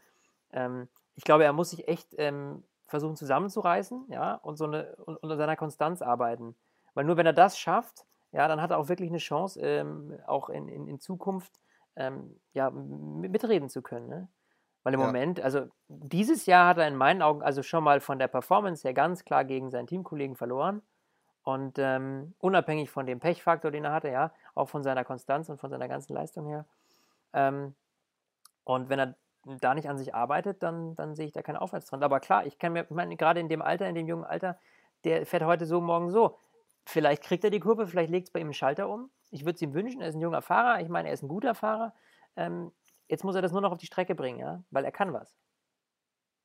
ähm, 0.54 0.88
ich 1.16 1.24
glaube, 1.24 1.44
er 1.44 1.54
muss 1.54 1.72
sich 1.72 1.88
echt 1.88 2.16
ähm, 2.18 2.64
versuchen 2.88 3.16
zusammenzureißen 3.16 4.06
ja, 4.10 4.36
und, 4.36 4.58
so 4.58 4.66
eine, 4.66 4.96
und 5.06 5.18
unter 5.18 5.36
seiner 5.38 5.56
Konstanz 5.56 6.02
arbeiten. 6.02 6.56
Weil 6.94 7.06
nur 7.06 7.18
wenn 7.18 7.26
er 7.26 7.34
das 7.34 7.58
schafft, 7.58 8.06
ja, 8.32 8.48
dann 8.48 8.62
hat 8.62 8.72
er 8.72 8.78
auch 8.78 8.90
wirklich 8.90 9.10
eine 9.10 9.18
Chance, 9.18 9.60
ähm, 9.62 10.18
auch 10.28 10.50
in, 10.50 10.68
in, 10.68 10.88
in 10.88 11.00
Zukunft 11.00 11.60
ähm, 11.96 12.40
ja, 12.54 12.70
mitreden 12.70 13.70
zu 13.70 13.82
können. 13.82 14.08
Ne? 14.08 14.28
Weil 14.86 14.94
im 14.94 15.00
Ja. 15.00 15.08
Moment, 15.08 15.42
also 15.42 15.66
dieses 15.88 16.46
Jahr 16.46 16.68
hat 16.68 16.78
er 16.78 16.88
in 16.88 16.96
meinen 16.96 17.24
Augen 17.24 17.42
also 17.42 17.64
schon 17.64 17.84
mal 17.84 18.00
von 18.00 18.20
der 18.20 18.28
Performance 18.28 18.88
her 18.88 18.94
ganz 18.94 19.26
klar 19.26 19.44
gegen 19.44 19.72
seinen 19.72 19.88
Teamkollegen 19.88 20.36
verloren. 20.36 20.84
Und 21.44 21.80
ähm, 21.80 22.36
unabhängig 22.38 22.92
von 22.92 23.08
dem 23.08 23.20
Pechfaktor, 23.20 23.72
den 23.72 23.84
er 23.86 23.92
hatte, 23.92 24.10
ja, 24.10 24.32
auch 24.54 24.70
von 24.70 24.84
seiner 24.84 25.04
Konstanz 25.04 25.50
und 25.50 25.60
von 25.60 25.72
seiner 25.72 25.88
ganzen 25.88 26.14
Leistung 26.14 26.46
her. 26.46 26.66
Ähm, 27.34 27.74
und 28.64 28.90
wenn 28.90 29.00
er 29.00 29.16
da 29.60 29.74
nicht 29.74 29.90
an 29.90 29.98
sich 29.98 30.14
arbeitet, 30.14 30.62
dann, 30.62 30.96
dann 30.96 31.16
sehe 31.16 31.26
ich 31.26 31.34
da 31.34 31.42
keinen 31.42 31.58
Aufwärtstrend. 31.58 32.04
Aber 32.04 32.20
klar, 32.20 32.46
ich 32.46 32.60
kann 32.60 32.74
mir, 32.74 32.84
ich 32.84 32.90
meine, 32.92 33.16
gerade 33.16 33.40
in 33.40 33.50
dem 33.50 33.64
Alter, 33.64 33.88
in 33.90 33.96
dem 33.96 34.08
jungen 34.08 34.24
Alter, 34.24 34.60
der 35.04 35.26
fährt 35.26 35.44
heute 35.44 35.66
so, 35.66 35.82
morgen 35.82 36.12
so. 36.12 36.38
Vielleicht 36.86 37.24
kriegt 37.24 37.44
er 37.44 37.50
die 37.50 37.60
Kurve, 37.60 37.88
vielleicht 37.88 38.12
legt 38.12 38.28
es 38.28 38.32
bei 38.32 38.40
ihm 38.40 38.48
einen 38.48 38.54
Schalter 38.54 38.88
um. 38.88 39.10
Ich 39.32 39.46
würde 39.46 39.56
es 39.56 39.62
ihm 39.64 39.74
wünschen, 39.74 40.02
er 40.02 40.10
ist 40.10 40.16
ein 40.16 40.22
junger 40.22 40.44
Fahrer, 40.44 40.82
ich 40.82 40.90
meine, 40.90 41.08
er 41.08 41.16
ist 41.16 41.24
ein 41.24 41.28
guter 41.28 41.56
Fahrer. 41.56 41.94
Ähm, 42.36 42.72
jetzt 43.08 43.24
muss 43.24 43.36
er 43.36 43.42
das 43.42 43.52
nur 43.52 43.62
noch 43.62 43.72
auf 43.72 43.78
die 43.78 43.86
Strecke 43.86 44.16
bringen, 44.16 44.40
ja, 44.40 44.64
weil 44.70 44.86
er 44.86 44.92
kann 44.92 45.14
was. 45.14 45.38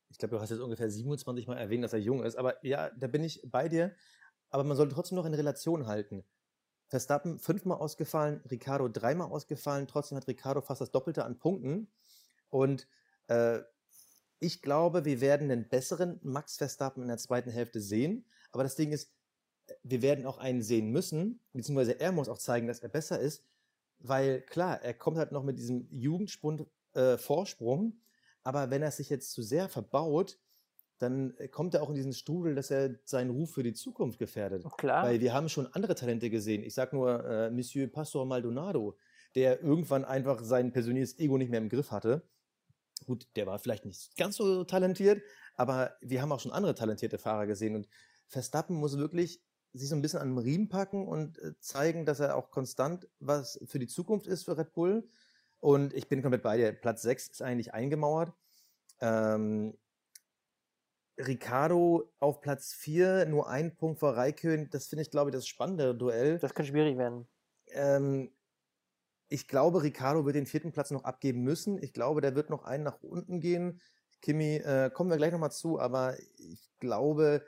Ich 0.09 0.17
glaube, 0.17 0.35
du 0.35 0.41
hast 0.41 0.49
jetzt 0.49 0.59
ungefähr 0.59 0.89
27 0.89 1.47
Mal 1.47 1.57
erwähnt, 1.57 1.83
dass 1.83 1.93
er 1.93 1.99
jung 1.99 2.23
ist, 2.23 2.35
aber 2.35 2.63
ja, 2.65 2.89
da 2.97 3.07
bin 3.07 3.23
ich 3.23 3.41
bei 3.45 3.69
dir. 3.69 3.95
Aber 4.49 4.65
man 4.65 4.75
sollte 4.75 4.93
trotzdem 4.93 5.15
noch 5.15 5.25
in 5.25 5.33
Relation 5.33 5.87
halten. 5.87 6.25
Verstappen 6.87 7.39
fünfmal 7.39 7.77
ausgefallen, 7.77 8.41
Ricardo 8.51 8.89
dreimal 8.89 9.29
ausgefallen, 9.29 9.87
trotzdem 9.87 10.17
hat 10.17 10.27
Ricardo 10.27 10.59
fast 10.59 10.81
das 10.81 10.91
Doppelte 10.91 11.23
an 11.23 11.39
Punkten. 11.39 11.89
Und 12.49 12.85
äh, 13.27 13.59
ich 14.39 14.61
glaube, 14.61 15.05
wir 15.05 15.21
werden 15.21 15.49
einen 15.49 15.69
besseren 15.69 16.19
Max 16.21 16.57
Verstappen 16.57 17.03
in 17.03 17.07
der 17.07 17.17
zweiten 17.17 17.49
Hälfte 17.49 17.79
sehen. 17.79 18.25
Aber 18.51 18.63
das 18.63 18.75
Ding 18.75 18.91
ist, 18.91 19.13
wir 19.83 20.01
werden 20.01 20.25
auch 20.25 20.37
einen 20.37 20.61
sehen 20.61 20.91
müssen, 20.91 21.39
beziehungsweise 21.53 21.99
er 21.99 22.11
muss 22.11 22.27
auch 22.27 22.39
zeigen, 22.39 22.67
dass 22.67 22.79
er 22.79 22.89
besser 22.89 23.19
ist, 23.19 23.45
weil 24.03 24.41
klar, 24.41 24.81
er 24.81 24.93
kommt 24.93 25.17
halt 25.17 25.31
noch 25.31 25.43
mit 25.43 25.57
diesem 25.57 25.87
Jugendspund 25.89 26.65
äh, 26.93 27.17
Vorsprung, 27.17 28.01
aber 28.43 28.69
wenn 28.69 28.81
er 28.81 28.91
sich 28.91 29.09
jetzt 29.09 29.31
zu 29.31 29.41
sehr 29.41 29.69
verbaut, 29.69 30.39
dann 31.01 31.35
äh, 31.37 31.47
kommt 31.47 31.73
er 31.73 31.83
auch 31.83 31.89
in 31.89 31.95
diesen 31.95 32.13
Strudel, 32.13 32.55
dass 32.55 32.71
er 32.71 32.99
seinen 33.05 33.31
Ruf 33.31 33.53
für 33.53 33.63
die 33.63 33.73
Zukunft 33.73 34.19
gefährdet. 34.19 34.65
Klar. 34.77 35.03
Weil 35.03 35.19
wir 35.19 35.33
haben 35.33 35.49
schon 35.49 35.67
andere 35.67 35.95
Talente 35.95 36.29
gesehen. 36.29 36.63
Ich 36.63 36.73
sag 36.73 36.93
nur 36.93 37.25
äh, 37.25 37.49
Monsieur 37.49 37.87
Pastor 37.87 38.25
Maldonado, 38.25 38.97
der 39.35 39.61
irgendwann 39.61 40.05
einfach 40.05 40.43
sein 40.43 40.71
persönliches 40.71 41.17
Ego 41.17 41.37
nicht 41.37 41.49
mehr 41.49 41.61
im 41.61 41.69
Griff 41.69 41.91
hatte. 41.91 42.27
Gut, 43.05 43.27
der 43.35 43.47
war 43.47 43.57
vielleicht 43.57 43.85
nicht 43.85 44.15
ganz 44.15 44.35
so 44.35 44.63
talentiert, 44.63 45.23
aber 45.55 45.95
wir 46.01 46.21
haben 46.21 46.31
auch 46.31 46.39
schon 46.39 46.51
andere 46.51 46.75
talentierte 46.75 47.17
Fahrer 47.17 47.47
gesehen 47.47 47.75
und 47.75 47.87
Verstappen 48.27 48.75
muss 48.75 48.97
wirklich 48.97 49.41
sich 49.73 49.89
so 49.89 49.95
ein 49.95 50.01
bisschen 50.01 50.19
an 50.19 50.29
den 50.29 50.37
Riemen 50.37 50.69
packen 50.69 51.07
und 51.07 51.39
äh, 51.39 51.53
zeigen, 51.59 52.05
dass 52.05 52.19
er 52.19 52.35
auch 52.35 52.51
konstant 52.51 53.07
was 53.19 53.59
für 53.65 53.79
die 53.79 53.87
Zukunft 53.87 54.27
ist 54.27 54.43
für 54.43 54.57
Red 54.57 54.73
Bull. 54.73 55.07
Und 55.59 55.93
ich 55.93 56.09
bin 56.09 56.21
komplett 56.21 56.43
bei 56.43 56.57
dir. 56.57 56.73
Platz 56.73 57.03
6 57.03 57.29
ist 57.29 57.41
eigentlich 57.41 57.73
eingemauert. 57.73 58.33
Ähm, 58.99 59.77
Ricardo 61.17 62.11
auf 62.19 62.41
Platz 62.41 62.73
4, 62.73 63.25
nur 63.25 63.49
ein 63.49 63.75
Punkt 63.75 63.99
vor 63.99 64.15
Raikön, 64.15 64.69
das 64.71 64.87
finde 64.87 65.03
ich, 65.03 65.11
glaube 65.11 65.29
ich, 65.29 65.35
das 65.35 65.47
spannende 65.47 65.95
Duell. 65.95 66.39
Das 66.39 66.53
kann 66.53 66.65
schwierig 66.65 66.97
werden. 66.97 67.27
Ähm, 67.67 68.31
ich 69.29 69.47
glaube, 69.47 69.83
Ricardo 69.83 70.25
wird 70.25 70.35
den 70.35 70.45
vierten 70.45 70.71
Platz 70.71 70.91
noch 70.91 71.03
abgeben 71.03 71.43
müssen. 71.43 71.81
Ich 71.81 71.93
glaube, 71.93 72.21
der 72.21 72.35
wird 72.35 72.49
noch 72.49 72.65
einen 72.65 72.83
nach 72.83 73.01
unten 73.01 73.39
gehen. 73.39 73.79
Kimi, 74.21 74.57
äh, 74.57 74.89
kommen 74.93 75.09
wir 75.09 75.17
gleich 75.17 75.31
nochmal 75.31 75.51
zu, 75.51 75.79
aber 75.79 76.17
ich 76.37 76.69
glaube, 76.79 77.43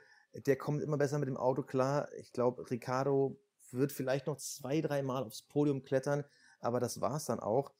der 0.46 0.56
kommt 0.56 0.82
immer 0.82 0.96
besser 0.96 1.18
mit 1.18 1.28
dem 1.28 1.36
Auto 1.36 1.62
klar. 1.62 2.08
Ich 2.14 2.32
glaube, 2.32 2.70
Ricardo 2.70 3.38
wird 3.70 3.92
vielleicht 3.92 4.26
noch 4.26 4.36
zwei, 4.36 4.80
drei 4.80 5.02
Mal 5.02 5.22
aufs 5.22 5.42
Podium 5.42 5.82
klettern, 5.82 6.24
aber 6.60 6.80
das 6.80 7.00
war 7.00 7.16
es 7.16 7.26
dann 7.26 7.40
auch. 7.40 7.72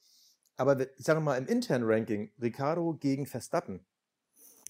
Aber 0.57 0.79
ich 0.97 1.05
sage 1.05 1.19
mal, 1.19 1.37
im 1.37 1.47
internen 1.47 1.85
Ranking, 1.85 2.31
Ricardo 2.41 2.93
gegen 2.93 3.25
Verstappen, 3.25 3.85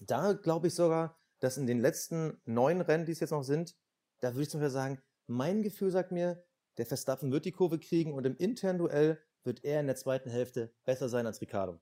da 0.04 0.32
glaube 0.32 0.66
ich 0.66 0.74
sogar, 0.74 1.18
dass 1.40 1.58
in 1.58 1.66
den 1.66 1.78
letzten 1.78 2.40
neun 2.44 2.80
Rennen, 2.80 3.06
die 3.06 3.12
es 3.12 3.20
jetzt 3.20 3.30
noch 3.30 3.44
sind, 3.44 3.76
da 4.20 4.32
würde 4.32 4.42
ich 4.42 4.50
zum 4.50 4.60
Beispiel 4.60 4.72
sagen, 4.72 5.02
mein 5.26 5.62
Gefühl 5.62 5.90
sagt 5.90 6.12
mir, 6.12 6.42
der 6.78 6.86
Verstappen 6.86 7.32
wird 7.32 7.44
die 7.44 7.52
Kurve 7.52 7.78
kriegen 7.78 8.12
und 8.12 8.26
im 8.26 8.36
internen 8.36 8.78
Duell 8.78 9.20
wird 9.44 9.64
er 9.64 9.80
in 9.80 9.86
der 9.86 9.96
zweiten 9.96 10.30
Hälfte 10.30 10.74
besser 10.84 11.08
sein 11.08 11.26
als 11.26 11.40
Ricardo. 11.40 11.80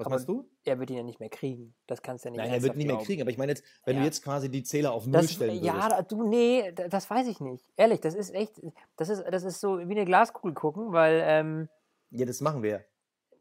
Was 0.00 0.06
Aber 0.06 0.14
meinst 0.16 0.28
du? 0.28 0.48
Er 0.64 0.78
wird 0.78 0.90
ihn 0.90 0.96
ja 0.96 1.02
nicht 1.02 1.20
mehr 1.20 1.28
kriegen. 1.28 1.74
Das 1.86 2.00
kannst 2.02 2.24
du 2.24 2.28
ja 2.28 2.30
nicht 2.32 2.40
Nein, 2.40 2.50
er 2.50 2.62
wird 2.62 2.72
ihn 2.74 2.78
nicht 2.78 2.86
mehr 2.86 2.94
glauben. 2.96 3.06
kriegen, 3.06 3.22
aber 3.22 3.30
ich 3.30 3.38
meine 3.38 3.52
jetzt, 3.52 3.64
wenn 3.84 3.94
Ja. 3.96 4.00
du 4.00 4.06
jetzt 4.06 4.22
quasi 4.24 4.50
die 4.50 4.62
Zähler 4.62 4.92
auf 4.92 5.06
Null 5.06 5.22
stellen 5.28 5.50
würdest. 5.62 5.64
ja, 5.66 6.02
du, 6.02 6.26
nee, 6.26 6.72
da- 6.72 6.88
das 6.88 7.08
weiß 7.10 7.26
ich 7.28 7.40
nicht. 7.40 7.64
Ehrlich, 7.76 8.00
das 8.00 8.14
ist 8.14 8.34
echt, 8.34 8.60
das 8.96 9.08
ist, 9.10 9.22
das 9.30 9.42
ist 9.44 9.60
so 9.60 9.78
wie 9.78 9.82
eine 9.92 10.04
Glaskugel 10.04 10.54
gucken, 10.54 10.92
weil, 10.92 11.22
ähm, 11.24 11.68
Ja, 12.10 12.24
das 12.26 12.40
machen 12.40 12.62
wir. 12.62 12.84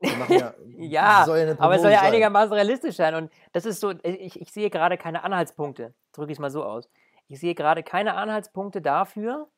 Wir 0.02 0.16
machen 0.18 0.38
ja, 0.38 0.54
ja, 0.78 1.56
aber 1.60 1.76
es 1.76 1.82
soll 1.82 1.92
ja 1.92 2.00
sein. 2.00 2.08
einigermaßen 2.08 2.54
realistisch 2.54 2.96
sein. 2.96 3.16
Und 3.16 3.32
das 3.52 3.66
ist 3.66 3.80
so, 3.80 3.92
ich, 4.04 4.40
ich 4.40 4.52
sehe 4.52 4.70
gerade 4.70 4.98
keine 4.98 5.24
Anhaltspunkte, 5.24 5.94
drücke 6.14 6.32
ich 6.32 6.38
es 6.38 6.40
mal 6.42 6.52
so 6.52 6.64
aus. 6.64 6.90
Ich 7.28 7.40
sehe 7.40 7.56
gerade 7.56 7.84
keine 7.84 8.16
Anhaltspunkte 8.16 8.82
dafür, 8.82 9.50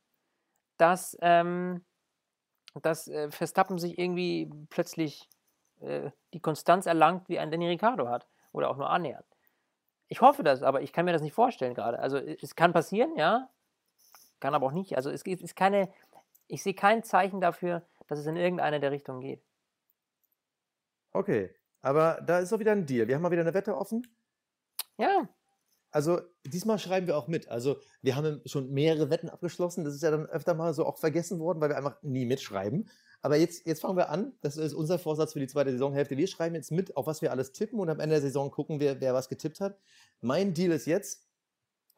dass, 0.78 1.16
ähm, 1.22 1.84
dass 2.82 3.08
äh, 3.08 3.30
Verstappen 3.32 3.78
sich 3.78 3.98
irgendwie 4.00 4.50
plötzlich 4.70 5.30
äh, 5.82 6.12
die 6.34 6.40
Konstanz 6.40 6.86
erlangt, 6.86 7.30
wie 7.30 7.40
ein 7.40 7.52
Danny 7.52 7.68
Ricciardo 7.68 8.08
hat. 8.10 8.28
Oder 8.54 8.70
auch 8.70 8.78
nur 8.78 8.90
annähernd. 8.90 9.26
Ich 10.08 10.22
hoffe 10.22 10.44
das, 10.44 10.62
aber 10.62 10.82
ich 10.82 10.92
kann 10.94 11.06
mir 11.06 11.14
das 11.14 11.22
nicht 11.22 11.34
vorstellen 11.34 11.74
gerade. 11.74 12.00
Also 12.00 12.18
es 12.18 12.56
kann 12.56 12.74
passieren, 12.74 13.16
ja, 13.16 13.50
kann 14.42 14.54
aber 14.56 14.68
auch 14.68 14.72
nicht. 14.74 14.98
Also 14.98 15.10
es 15.10 15.24
ist 15.24 15.56
keine, 15.56 15.90
ich 16.48 16.64
sehe 16.64 16.74
kein 16.74 17.04
Zeichen 17.04 17.40
dafür, 17.42 17.84
dass 18.08 18.20
es 18.20 18.26
in 18.26 18.36
irgendeine 18.36 18.80
der 18.82 18.92
Richtungen 18.92 19.22
geht. 19.22 19.42
Okay, 21.14 21.54
aber 21.82 22.22
da 22.26 22.40
ist 22.40 22.52
auch 22.54 22.60
wieder 22.60 22.72
ein 22.74 22.86
Deal. 22.86 23.08
Wir 23.08 23.16
haben 23.16 23.22
mal 23.22 23.32
wieder 23.32 23.42
eine 23.42 23.54
Wette 23.54 23.76
offen. 23.78 24.06
Ja, 24.98 25.28
Also 25.92 26.22
diesmal 26.46 26.80
schreiben 26.80 27.08
wir 27.08 27.18
auch 27.18 27.28
mit. 27.28 27.50
Also 27.50 27.78
wir 28.02 28.16
haben 28.16 28.42
schon 28.46 28.72
mehrere 28.72 29.10
Wetten 29.10 29.30
abgeschlossen. 29.30 29.84
Das 29.84 29.94
ist 29.94 30.04
ja 30.04 30.12
dann 30.12 30.26
öfter 30.28 30.54
mal 30.54 30.74
so 30.74 30.86
auch 30.86 30.98
vergessen 30.98 31.40
worden, 31.40 31.60
weil 31.62 31.70
wir 31.70 31.78
einfach 31.78 32.02
nie 32.02 32.26
mitschreiben. 32.26 32.90
Aber 33.24 33.36
jetzt, 33.36 33.66
jetzt 33.68 33.82
fangen 33.82 33.98
wir 33.98 34.10
an. 34.10 34.34
Das 34.42 34.58
ist 34.58 34.74
unser 34.74 34.98
Vorsatz 34.98 35.34
für 35.34 35.40
die 35.40 35.48
zweite 35.48 35.72
Saisonhälfte. 35.72 36.18
Wir 36.18 36.28
schreiben 36.28 36.56
jetzt 36.56 36.72
mit, 36.72 36.98
auf 36.98 37.06
was 37.06 37.22
wir 37.22 37.32
alles 37.32 37.52
tippen 37.52 37.80
und 37.80 37.90
am 37.90 38.00
Ende 38.00 38.16
der 38.16 38.22
Saison 38.22 38.50
gucken 38.50 38.80
wir, 38.80 39.00
wer 39.00 39.14
was 39.14 39.30
getippt 39.30 39.62
hat. 39.62 39.80
Mein 40.22 40.54
Deal 40.54 40.72
ist 40.72 40.88
jetzt 40.88 41.28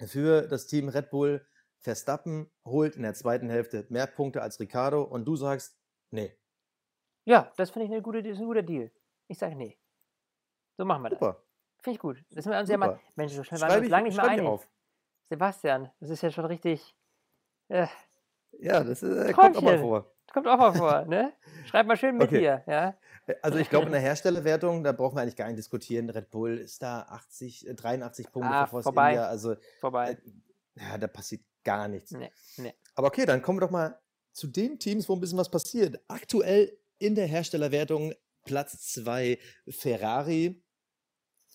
für 0.06 0.42
das 0.48 0.68
Team 0.68 0.90
Red 0.90 1.10
Bull. 1.10 1.46
Verstappen 1.80 2.50
holt 2.66 2.96
in 2.96 3.04
der 3.04 3.14
zweiten 3.14 3.50
Hälfte 3.50 3.86
mehr 3.90 4.08
Punkte 4.08 4.42
als 4.42 4.60
Ricardo 4.60 5.04
und 5.04 5.26
du 5.26 5.36
sagst, 5.36 5.78
nee. 6.12 6.34
ja, 7.26 7.52
das 7.58 7.72
finde 7.72 7.88
ich 7.88 7.92
eine 7.92 8.02
gute, 8.02 8.20
ist 8.20 8.40
ein 8.40 8.46
guter 8.46 8.64
Deal. 8.64 8.90
Ich 9.28 9.38
sage 9.38 9.56
nee. 9.56 9.78
So 10.78 10.86
machen 10.86 11.04
wir 11.04 11.10
das. 11.10 11.20
Super. 11.20 11.44
Finde 11.82 11.96
ich 11.96 12.00
gut. 12.00 12.24
Das 12.32 12.44
sind 12.46 12.54
wir 12.54 12.60
uns 12.60 12.70
ja 12.70 12.78
mal, 12.78 12.92
Super. 12.92 13.02
Mensch, 13.16 13.34
so 13.34 13.44
schnell 13.44 13.60
waren 13.62 13.72
wir 13.72 13.80
uns 13.80 13.90
lange 13.90 14.08
nicht 14.08 14.16
mehr 14.18 14.26
einig. 14.26 14.46
auf. 14.46 14.68
Sebastian, 15.30 15.92
das 16.00 16.10
ist 16.10 16.22
ja 16.22 16.32
schon 16.32 16.46
richtig. 16.46 16.96
Äh, 17.68 17.88
Ja, 18.60 18.84
das 18.84 19.04
äh, 19.04 19.34
kommt 19.34 19.58
auch 19.58 19.62
mal 19.62 19.80
vor. 19.80 20.13
Kommt 20.34 20.48
auch 20.48 20.58
mal 20.58 20.74
vor, 20.74 21.06
ne? 21.06 21.34
Schreib 21.66 21.88
mal 21.88 21.96
schön 21.98 22.18
mit 22.18 22.28
Okay. 22.28 22.40
hier, 22.40 22.64
ja? 22.68 22.98
Also 23.42 23.58
ich 23.58 23.70
glaube, 23.70 23.86
in 23.86 23.94
der 23.94 24.02
Herstellerwertung, 24.02 24.84
da 24.84 24.92
brauchen 24.92 25.16
wir 25.16 25.22
eigentlich 25.22 25.38
gar 25.38 25.48
nicht 25.48 25.58
diskutieren. 25.58 26.10
Red 26.10 26.30
Bull 26.30 26.58
ist 26.58 26.82
da 26.82 27.04
80, 27.04 27.68
äh, 27.70 27.74
83 27.74 28.32
Punkte 28.32 28.50
Ah, 28.52 28.68
vor 28.68 28.84
vorbei. 28.84 29.12
India. 29.12 29.28
Also 29.28 29.56
Vorbei. 29.80 30.12
äh, 30.12 30.82
ja, 30.82 30.98
da 30.98 31.08
passiert 31.08 31.42
gar 31.64 31.88
nichts. 31.88 32.12
Nee, 32.12 32.32
nee. 32.58 32.74
Aber 32.96 33.08
okay, 33.08 33.26
dann 33.26 33.42
kommen 33.42 33.58
wir 33.60 33.68
doch 33.68 33.72
mal 33.72 33.98
zu 34.34 34.48
den 34.48 34.78
Teams, 34.80 35.08
wo 35.08 35.14
ein 35.14 35.22
bisschen 35.22 35.38
was 35.38 35.50
passiert. 35.50 36.02
Aktuell 36.10 36.78
in 36.98 37.16
der 37.16 37.28
Herstellerwertung 37.28 38.14
Platz 38.44 38.92
2 38.94 39.38
Ferrari 39.70 40.62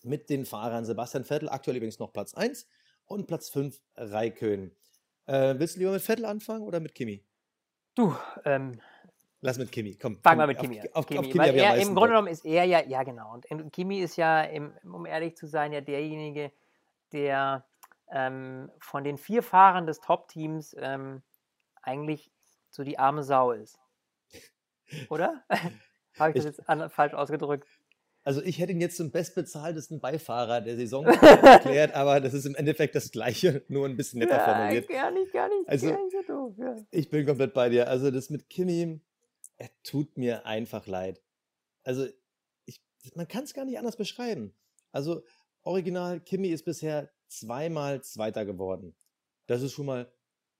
mit 0.03 0.29
den 0.29 0.45
Fahrern 0.45 0.85
Sebastian 0.85 1.23
Vettel, 1.25 1.49
aktuell 1.49 1.77
übrigens 1.77 1.99
noch 1.99 2.13
Platz 2.13 2.33
1 2.33 2.65
und 3.05 3.27
Platz 3.27 3.49
5 3.49 3.79
Raikön. 3.95 4.71
Äh, 5.25 5.55
willst 5.59 5.75
du 5.75 5.79
lieber 5.81 5.91
mit 5.91 6.01
Vettel 6.01 6.25
anfangen 6.25 6.63
oder 6.63 6.79
mit 6.79 6.95
Kimi? 6.95 7.23
Du, 7.99 8.15
ähm, 8.45 8.79
Lass 9.41 9.57
mit 9.57 9.73
Kimi, 9.73 9.93
komm. 9.95 10.21
Fangen 10.21 10.39
wir 10.39 10.47
mit 10.47 10.57
auf- 10.57 10.61
Kimi 10.63 10.79
an. 10.79 10.87
Auf, 10.87 10.95
auf, 10.99 11.05
Kimi, 11.07 11.21
Kimi 11.31 11.39
weil 11.39 11.55
er, 11.55 11.75
im 11.75 11.93
Grunde 11.95 12.09
genommen 12.11 12.27
ist 12.29 12.45
er 12.45 12.63
ja, 12.63 12.81
ja 12.81 13.03
genau. 13.03 13.33
Und 13.33 13.73
Kimi 13.73 13.99
ist 13.99 14.15
ja, 14.15 14.47
um 14.85 15.05
ehrlich 15.05 15.35
zu 15.35 15.47
sein, 15.47 15.73
ja 15.73 15.81
derjenige, 15.81 16.53
der 17.11 17.65
ähm, 18.09 18.71
von 18.79 19.03
den 19.03 19.17
vier 19.17 19.43
Fahrern 19.43 19.85
des 19.85 19.99
Top-Teams 19.99 20.77
ähm, 20.79 21.21
eigentlich 21.81 22.31
so 22.69 22.83
die 22.85 22.97
arme 22.97 23.21
Sau 23.21 23.51
ist. 23.51 23.77
Oder? 25.09 25.43
Habe 26.17 26.29
ich 26.29 26.35
das 26.35 26.45
Ich- 26.45 26.45
jetzt 26.45 26.69
an, 26.69 26.89
falsch 26.89 27.13
ausgedrückt? 27.13 27.67
Also 28.23 28.41
ich 28.43 28.59
hätte 28.59 28.73
ihn 28.73 28.81
jetzt 28.81 28.97
zum 28.97 29.11
bestbezahltesten 29.11 29.99
Beifahrer 30.01 30.61
der 30.61 30.75
Saison 30.75 31.05
erklärt, 31.43 31.93
aber 31.95 32.19
das 32.19 32.33
ist 32.33 32.45
im 32.45 32.55
Endeffekt 32.55 32.93
das 32.95 33.11
Gleiche, 33.11 33.63
nur 33.69 33.87
ein 33.87 33.95
bisschen 33.95 34.19
netter 34.19 34.39
formuliert. 34.39 34.87
gar 34.89 35.09
nicht, 35.11 35.31
gar 35.33 35.47
nicht, 35.47 35.67
Also- 35.69 35.87
gar 35.89 36.03
nicht 36.03 36.15
so 36.27 36.33
doof. 36.33 36.55
Ja. 36.57 36.75
Ich 36.91 37.09
bin 37.09 37.25
komplett 37.25 37.53
bei 37.53 37.69
dir. 37.69 37.87
Also 37.87 38.11
das 38.11 38.29
mit 38.29 38.49
Kimi, 38.49 38.99
er 39.57 39.69
tut 39.83 40.17
mir 40.17 40.45
einfach 40.45 40.85
leid. 40.87 41.21
Also 41.83 42.07
ich, 42.65 42.81
man 43.15 43.27
kann 43.27 43.45
es 43.45 43.53
gar 43.53 43.65
nicht 43.65 43.79
anders 43.79 43.95
beschreiben. 43.97 44.53
Also 44.91 45.23
original, 45.63 46.19
Kimi 46.19 46.49
ist 46.49 46.65
bisher 46.65 47.09
zweimal 47.27 48.01
Zweiter 48.03 48.45
geworden. 48.45 48.95
Das 49.47 49.61
ist 49.61 49.71
schon 49.73 49.85
mal 49.85 50.11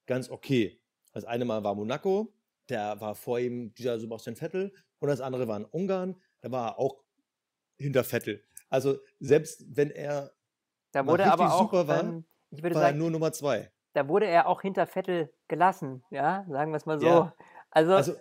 ganz 0.07 0.29
okay. 0.29 0.81
Das 1.11 1.25
eine 1.25 1.45
Mal 1.45 1.63
war 1.63 1.75
Monaco, 1.75 2.33
der 2.69 2.99
war 3.01 3.15
vor 3.15 3.39
ihm 3.39 3.73
dieser 3.73 3.99
Sebastian 3.99 4.35
Vettel 4.35 4.71
und 4.99 5.07
das 5.09 5.21
andere 5.21 5.47
war 5.47 5.57
in 5.57 5.65
Ungarn, 5.65 6.15
da 6.41 6.51
war 6.51 6.69
er 6.71 6.79
auch 6.79 7.03
hinter 7.79 8.03
Vettel. 8.03 8.43
Also 8.69 8.99
selbst 9.19 9.65
wenn 9.75 9.89
er 9.91 10.31
Da 10.91 11.05
wurde 11.05 11.31
aber 11.31 11.53
auch, 11.53 11.59
super 11.59 11.87
war, 11.87 12.03
ähm, 12.03 12.25
ich 12.51 12.61
würde 12.61 12.75
war 12.75 12.83
er 12.83 12.87
sagen, 12.89 12.99
nur 12.99 13.11
Nummer 13.11 13.31
zwei. 13.31 13.71
da 13.93 14.07
wurde 14.07 14.27
er 14.27 14.47
auch 14.47 14.61
hinter 14.61 14.85
Vettel 14.85 15.33
gelassen, 15.47 16.03
ja, 16.11 16.45
sagen 16.49 16.71
wir 16.71 16.77
es 16.77 16.85
mal 16.85 16.99
so. 16.99 17.05
Ja. 17.07 17.35
Also, 17.71 17.93
Also 17.93 18.15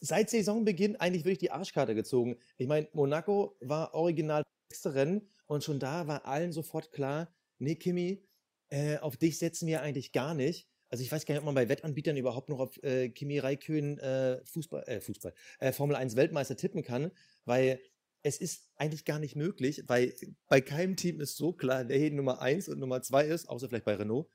seit 0.00 0.30
Saisonbeginn 0.30 0.96
eigentlich 0.96 1.24
wirklich 1.24 1.38
die 1.38 1.50
Arschkarte 1.50 1.94
gezogen. 1.94 2.36
Ich 2.56 2.66
meine, 2.66 2.88
Monaco 2.92 3.56
war 3.60 3.94
original 3.94 4.42
beste 4.68 4.94
Rennen 4.94 5.28
und 5.46 5.64
schon 5.64 5.78
da 5.78 6.06
war 6.06 6.26
allen 6.26 6.52
sofort 6.52 6.92
klar, 6.92 7.32
nee, 7.58 7.76
Kimi, 7.76 8.26
äh, 8.70 8.98
auf 8.98 9.16
dich 9.16 9.38
setzen 9.38 9.66
wir 9.66 9.80
eigentlich 9.82 10.12
gar 10.12 10.34
nicht. 10.34 10.68
Also 10.90 11.02
ich 11.02 11.12
weiß 11.12 11.26
gar 11.26 11.34
nicht, 11.34 11.40
ob 11.40 11.46
man 11.46 11.54
bei 11.54 11.68
Wettanbietern 11.68 12.16
überhaupt 12.16 12.48
noch 12.48 12.60
auf 12.60 12.82
äh, 12.82 13.10
Kimi 13.10 13.38
Räikkönen 13.38 13.98
äh, 13.98 14.44
Fußball, 14.44 14.84
äh, 14.86 15.00
Fußball, 15.00 15.34
äh, 15.60 15.72
Formel 15.72 15.96
1 15.96 16.16
Weltmeister 16.16 16.56
tippen 16.56 16.82
kann, 16.82 17.10
weil 17.44 17.80
es 18.22 18.38
ist 18.40 18.68
eigentlich 18.76 19.04
gar 19.04 19.18
nicht 19.18 19.36
möglich, 19.36 19.84
weil 19.86 20.14
bei 20.48 20.60
keinem 20.60 20.96
Team 20.96 21.20
ist 21.20 21.36
so 21.36 21.52
klar, 21.52 21.84
wer 21.88 21.98
hier 21.98 22.12
Nummer 22.12 22.40
1 22.40 22.68
und 22.68 22.78
Nummer 22.80 23.00
2 23.02 23.24
ist, 23.26 23.48
außer 23.48 23.68
vielleicht 23.68 23.84
bei 23.84 23.94
Renault, 23.94 24.28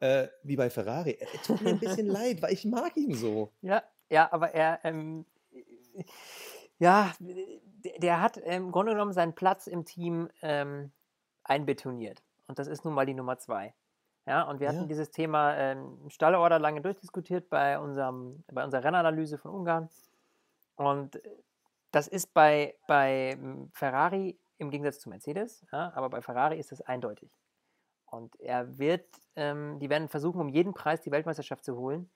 äh, 0.00 0.28
wie 0.42 0.56
bei 0.56 0.70
Ferrari. 0.70 1.16
Er 1.20 1.42
tut 1.42 1.60
mir 1.62 1.70
ein 1.70 1.80
bisschen 1.80 2.06
leid, 2.08 2.42
weil 2.42 2.52
ich 2.52 2.64
mag 2.64 2.96
ihn 2.96 3.14
so. 3.14 3.52
Ja, 3.62 3.82
ja, 4.10 4.30
aber 4.32 4.52
er, 4.52 4.80
ähm, 4.84 5.24
ja, 6.78 7.12
der, 7.18 7.98
der 7.98 8.20
hat 8.20 8.36
im 8.36 8.70
Grunde 8.72 8.92
genommen 8.92 9.12
seinen 9.12 9.34
Platz 9.34 9.66
im 9.66 9.84
Team 9.84 10.28
ähm, 10.42 10.92
einbetoniert. 11.44 12.22
Und 12.46 12.58
das 12.58 12.66
ist 12.66 12.84
nun 12.84 12.94
mal 12.94 13.06
die 13.06 13.14
Nummer 13.14 13.38
zwei. 13.38 13.74
Ja, 14.26 14.42
und 14.42 14.60
wir 14.60 14.68
Ja. 14.68 14.74
hatten 14.74 14.88
dieses 14.88 15.10
Thema 15.10 15.56
ähm, 15.56 15.98
Stallorder 16.08 16.58
lange 16.58 16.80
durchdiskutiert 16.82 17.48
bei, 17.48 17.78
unserem, 17.78 18.44
bei 18.52 18.62
unserer 18.64 18.84
Rennanalyse 18.84 19.38
von 19.38 19.50
Ungarn. 19.52 19.88
Und 20.76 21.16
äh, 21.16 21.20
das 21.90 22.08
ist 22.08 22.32
bei, 22.34 22.76
bei 22.86 23.32
ähm, 23.32 23.70
Ferrari 23.72 24.38
im 24.58 24.70
Gegensatz 24.70 25.00
zu 25.00 25.08
Mercedes, 25.08 25.64
ja, 25.72 25.92
aber 25.94 26.10
bei 26.10 26.20
Ferrari 26.20 26.58
ist 26.58 26.72
das 26.72 26.80
eindeutig. 26.82 27.30
Und 28.06 28.38
er 28.40 28.78
wird, 28.78 29.06
ähm, 29.36 29.78
die 29.78 29.88
werden 29.88 30.08
versuchen, 30.08 30.40
um 30.40 30.48
jeden 30.48 30.74
Preis 30.74 31.00
die 31.00 31.10
Weltmeisterschaft 31.10 31.64
zu 31.64 31.76
holen, 31.76 32.10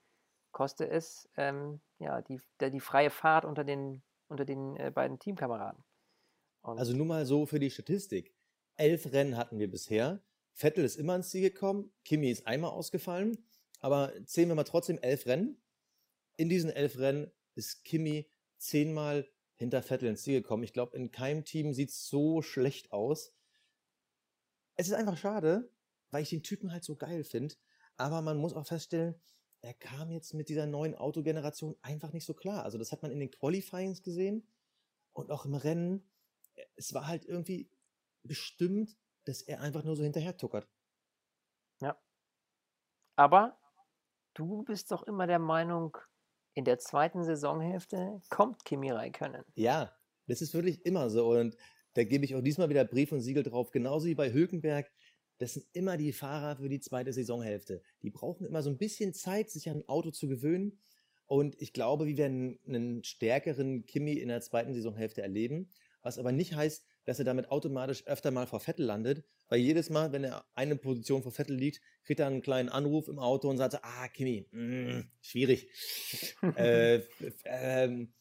koste 0.53 0.89
es 0.89 1.29
ähm, 1.37 1.81
ja, 1.99 2.23
die, 2.23 2.41
die 2.61 2.81
freie 2.81 3.11
Fahrt 3.11 3.45
unter 3.45 3.65
den, 3.65 4.03
unter 4.29 4.45
den 4.45 4.77
äh, 4.77 4.91
beiden 4.93 5.19
Teamkameraden. 5.19 5.83
Und 6.63 6.79
Also 6.79 6.97
nur 6.97 7.07
mal 7.07 7.27
so 7.27 7.47
für 7.47 7.59
die 7.59 7.71
Statistik. 7.71 8.35
Elf 8.77 9.13
Rennen 9.13 9.37
hatten 9.37 9.59
wir 9.59 9.71
bisher. 9.71 10.21
Vettel 10.53 10.85
ist 10.85 10.97
immer 10.97 11.17
ins 11.17 11.31
Ziel 11.31 11.43
gekommen. 11.43 11.93
Kimi 12.05 12.31
ist 12.31 12.47
einmal 12.47 12.71
ausgefallen. 12.71 13.47
Aber 13.81 14.13
zählen 14.25 14.49
wir 14.49 14.55
mal 14.55 14.65
trotzdem 14.65 14.99
elf 14.99 15.27
Rennen. 15.27 15.61
In 16.37 16.49
diesen 16.49 16.71
elf 16.71 16.99
Rennen 16.99 17.31
ist 17.55 17.85
Kimi 17.85 18.31
zehnmal 18.57 19.29
hinter 19.65 19.83
Vettel 19.83 20.09
ins 20.09 20.23
Ziel 20.23 20.41
gekommen. 20.41 20.63
Ich 20.63 20.73
glaube, 20.73 20.97
in 20.97 21.11
keinem 21.11 21.45
Team 21.45 21.73
sieht 21.73 21.91
es 21.91 22.07
so 22.07 22.43
schlecht 22.43 22.93
aus. 22.93 23.35
Es 24.77 24.87
ist 24.87 24.95
einfach 24.95 25.17
schade, 25.17 25.71
weil 26.11 26.23
ich 26.23 26.31
den 26.31 26.43
Typen 26.43 26.73
halt 26.73 26.85
so 26.85 26.97
geil 26.97 27.25
finde. 27.25 27.55
Aber 27.97 28.23
man 28.23 28.39
muss 28.39 28.55
auch 28.55 28.67
feststellen, 28.67 29.15
er 29.61 29.75
kam 29.75 30.11
jetzt 30.11 30.35
mit 30.35 30.49
dieser 30.49 30.67
neuen 30.67 30.95
Autogeneration 30.95 31.77
einfach 31.81 32.13
nicht 32.13 32.27
so 32.27 32.35
klar. 32.35 32.65
Also 32.65 32.77
das 32.77 32.93
hat 32.93 33.03
man 33.03 33.11
in 33.11 33.21
den 33.21 33.31
Qualifyings 33.31 34.03
gesehen 34.03 34.47
und 35.13 35.31
auch 35.31 35.47
im 35.47 35.55
Rennen. 35.55 36.11
Es 36.77 36.93
war 36.93 37.07
halt 37.07 37.25
irgendwie 37.25 37.71
bestimmt, 38.23 38.97
dass 39.25 39.43
er 39.43 39.61
einfach 39.61 39.85
nur 39.85 39.97
so 39.97 40.03
hinterher 40.03 40.37
tuckert. 40.37 40.69
aber 43.17 43.59
du 44.35 44.63
bist 44.65 44.91
doch 44.91 45.05
immer 45.05 45.27
der 45.27 45.39
Meinung, 45.39 45.97
in 46.55 46.65
der 46.65 46.79
zweiten 46.79 47.25
Saisonhälfte 47.25 48.21
kommt 48.31 48.65
Kimi 48.65 48.91
Räikkönen. 48.91 49.45
Ja, 49.55 49.93
das 50.27 50.41
ist 50.41 50.55
wirklich 50.55 50.85
immer 50.87 51.11
so. 51.11 51.29
Und 51.31 51.57
da 51.95 52.05
gebe 52.05 52.25
ich 52.25 52.35
auch 52.35 52.41
diesmal 52.41 52.69
wieder 52.69 52.85
Brief 52.85 53.13
und 53.13 53.21
Siegel 53.21 53.43
drauf. 53.43 53.71
Genauso 53.71 54.07
wie 54.07 54.15
bei 54.15 54.33
Hülkenberg. 54.33 54.91
Das 55.39 55.55
sind 55.55 55.67
immer 55.73 55.97
die 55.97 56.13
Fahrer 56.13 56.57
für 56.57 56.69
die 56.69 56.81
zweite 56.81 57.13
Saisonhälfte. 57.13 57.83
Die 58.03 58.11
brauchen 58.11 58.47
immer 58.47 58.63
so 58.63 58.71
ein 58.71 58.79
bisschen 58.79 59.13
Zeit, 59.15 59.51
sich 59.51 59.69
an 59.69 59.79
ein 59.79 59.89
Auto 59.89 60.11
zu 60.13 60.29
gewöhnen. 60.29 60.79
Und 61.27 61.61
ich 61.61 61.73
glaube, 61.73 62.07
wir 62.07 62.17
werden 62.17 62.61
einen 62.67 63.03
stärkeren 63.03 63.85
Kimi 63.85 64.13
in 64.13 64.29
der 64.29 64.41
zweiten 64.43 64.75
Saisonhälfte 64.75 65.23
erleben. 65.23 65.71
Was 66.03 66.19
aber 66.19 66.33
nicht 66.33 66.55
heißt, 66.55 66.87
dass 67.05 67.19
er 67.19 67.25
damit 67.25 67.51
automatisch 67.51 68.07
öfter 68.07 68.31
mal 68.31 68.47
vor 68.47 68.61
Vettel 68.61 68.87
landet. 68.87 69.25
Weil 69.49 69.61
jedes 69.61 69.91
Mal, 69.91 70.13
wenn 70.13 70.25
er 70.25 70.45
eine 70.55 70.77
Position 70.77 71.23
vor 71.23 71.33
Vettel 71.33 71.57
liegt, 71.57 71.81
kriegt 72.05 72.21
er 72.21 72.27
einen 72.27 72.43
kleinen 72.43 72.69
Anruf 72.69 73.09
im 73.09 73.19
Auto 73.19 73.49
und 73.49 73.59
sagt, 73.59 73.73
so, 73.73 73.79
ah, 73.83 74.09
Kimi, 74.09 74.47
mm, 74.51 75.09
schwierig. 75.21 75.69
äh, 76.57 77.01
ähm, 77.45 78.13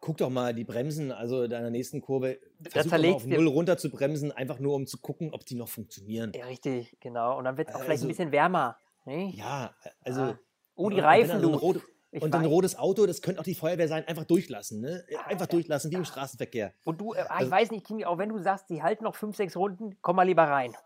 guck 0.00 0.18
doch 0.18 0.30
mal 0.30 0.54
die 0.54 0.64
Bremsen, 0.64 1.12
also 1.12 1.46
deiner 1.46 1.70
nächsten 1.70 2.00
Kurve, 2.00 2.38
versuch 2.68 2.90
mal 2.90 3.12
auf 3.12 3.26
Null 3.26 3.48
runter 3.48 3.78
zu 3.78 3.90
bremsen, 3.90 4.32
einfach 4.32 4.58
nur 4.58 4.74
um 4.74 4.86
zu 4.86 4.98
gucken, 4.98 5.32
ob 5.32 5.46
die 5.46 5.54
noch 5.54 5.68
funktionieren. 5.68 6.32
Ja, 6.34 6.46
richtig, 6.46 6.96
genau. 7.00 7.38
Und 7.38 7.44
dann 7.44 7.56
wird 7.56 7.68
es 7.68 7.74
auch 7.74 7.80
vielleicht 7.80 8.02
Also- 8.02 8.06
ein 8.06 8.08
bisschen 8.08 8.32
wärmer. 8.32 8.78
Ne? 9.06 9.32
Ja, 9.34 9.74
also. 10.00 10.20
Ah. 10.20 10.38
Oh, 10.76 10.90
die 10.90 10.98
Reifen, 10.98 11.40
du. 11.40 11.82
Ich 12.14 12.22
und 12.22 12.30
dann 12.32 12.42
ein 12.42 12.44
weiß. 12.46 12.52
rotes 12.52 12.78
Auto, 12.78 13.06
das 13.06 13.22
könnte 13.22 13.40
auch 13.40 13.44
die 13.44 13.56
Feuerwehr 13.56 13.88
sein, 13.88 14.06
einfach 14.06 14.24
durchlassen, 14.24 14.80
ne? 14.80 15.04
Ah, 15.16 15.22
Einfach 15.26 15.46
durchlassen, 15.48 15.90
wie 15.90 15.96
im 15.96 16.04
Straßenverkehr. 16.04 16.72
Und 16.84 17.00
du, 17.00 17.12
äh, 17.12 17.18
ah, 17.18 17.24
ich 17.24 17.30
Also- 17.30 17.50
weiß 17.50 17.70
nicht, 17.72 17.84
Kimi, 17.86 18.04
auch 18.04 18.18
wenn 18.18 18.28
du 18.28 18.38
sagst, 18.38 18.70
die 18.70 18.82
halten 18.84 19.02
noch 19.02 19.16
fünf, 19.16 19.36
sechs 19.36 19.56
Runden, 19.56 19.96
komm 20.00 20.14
mal 20.16 20.22
lieber 20.22 20.44
rein. 20.44 20.76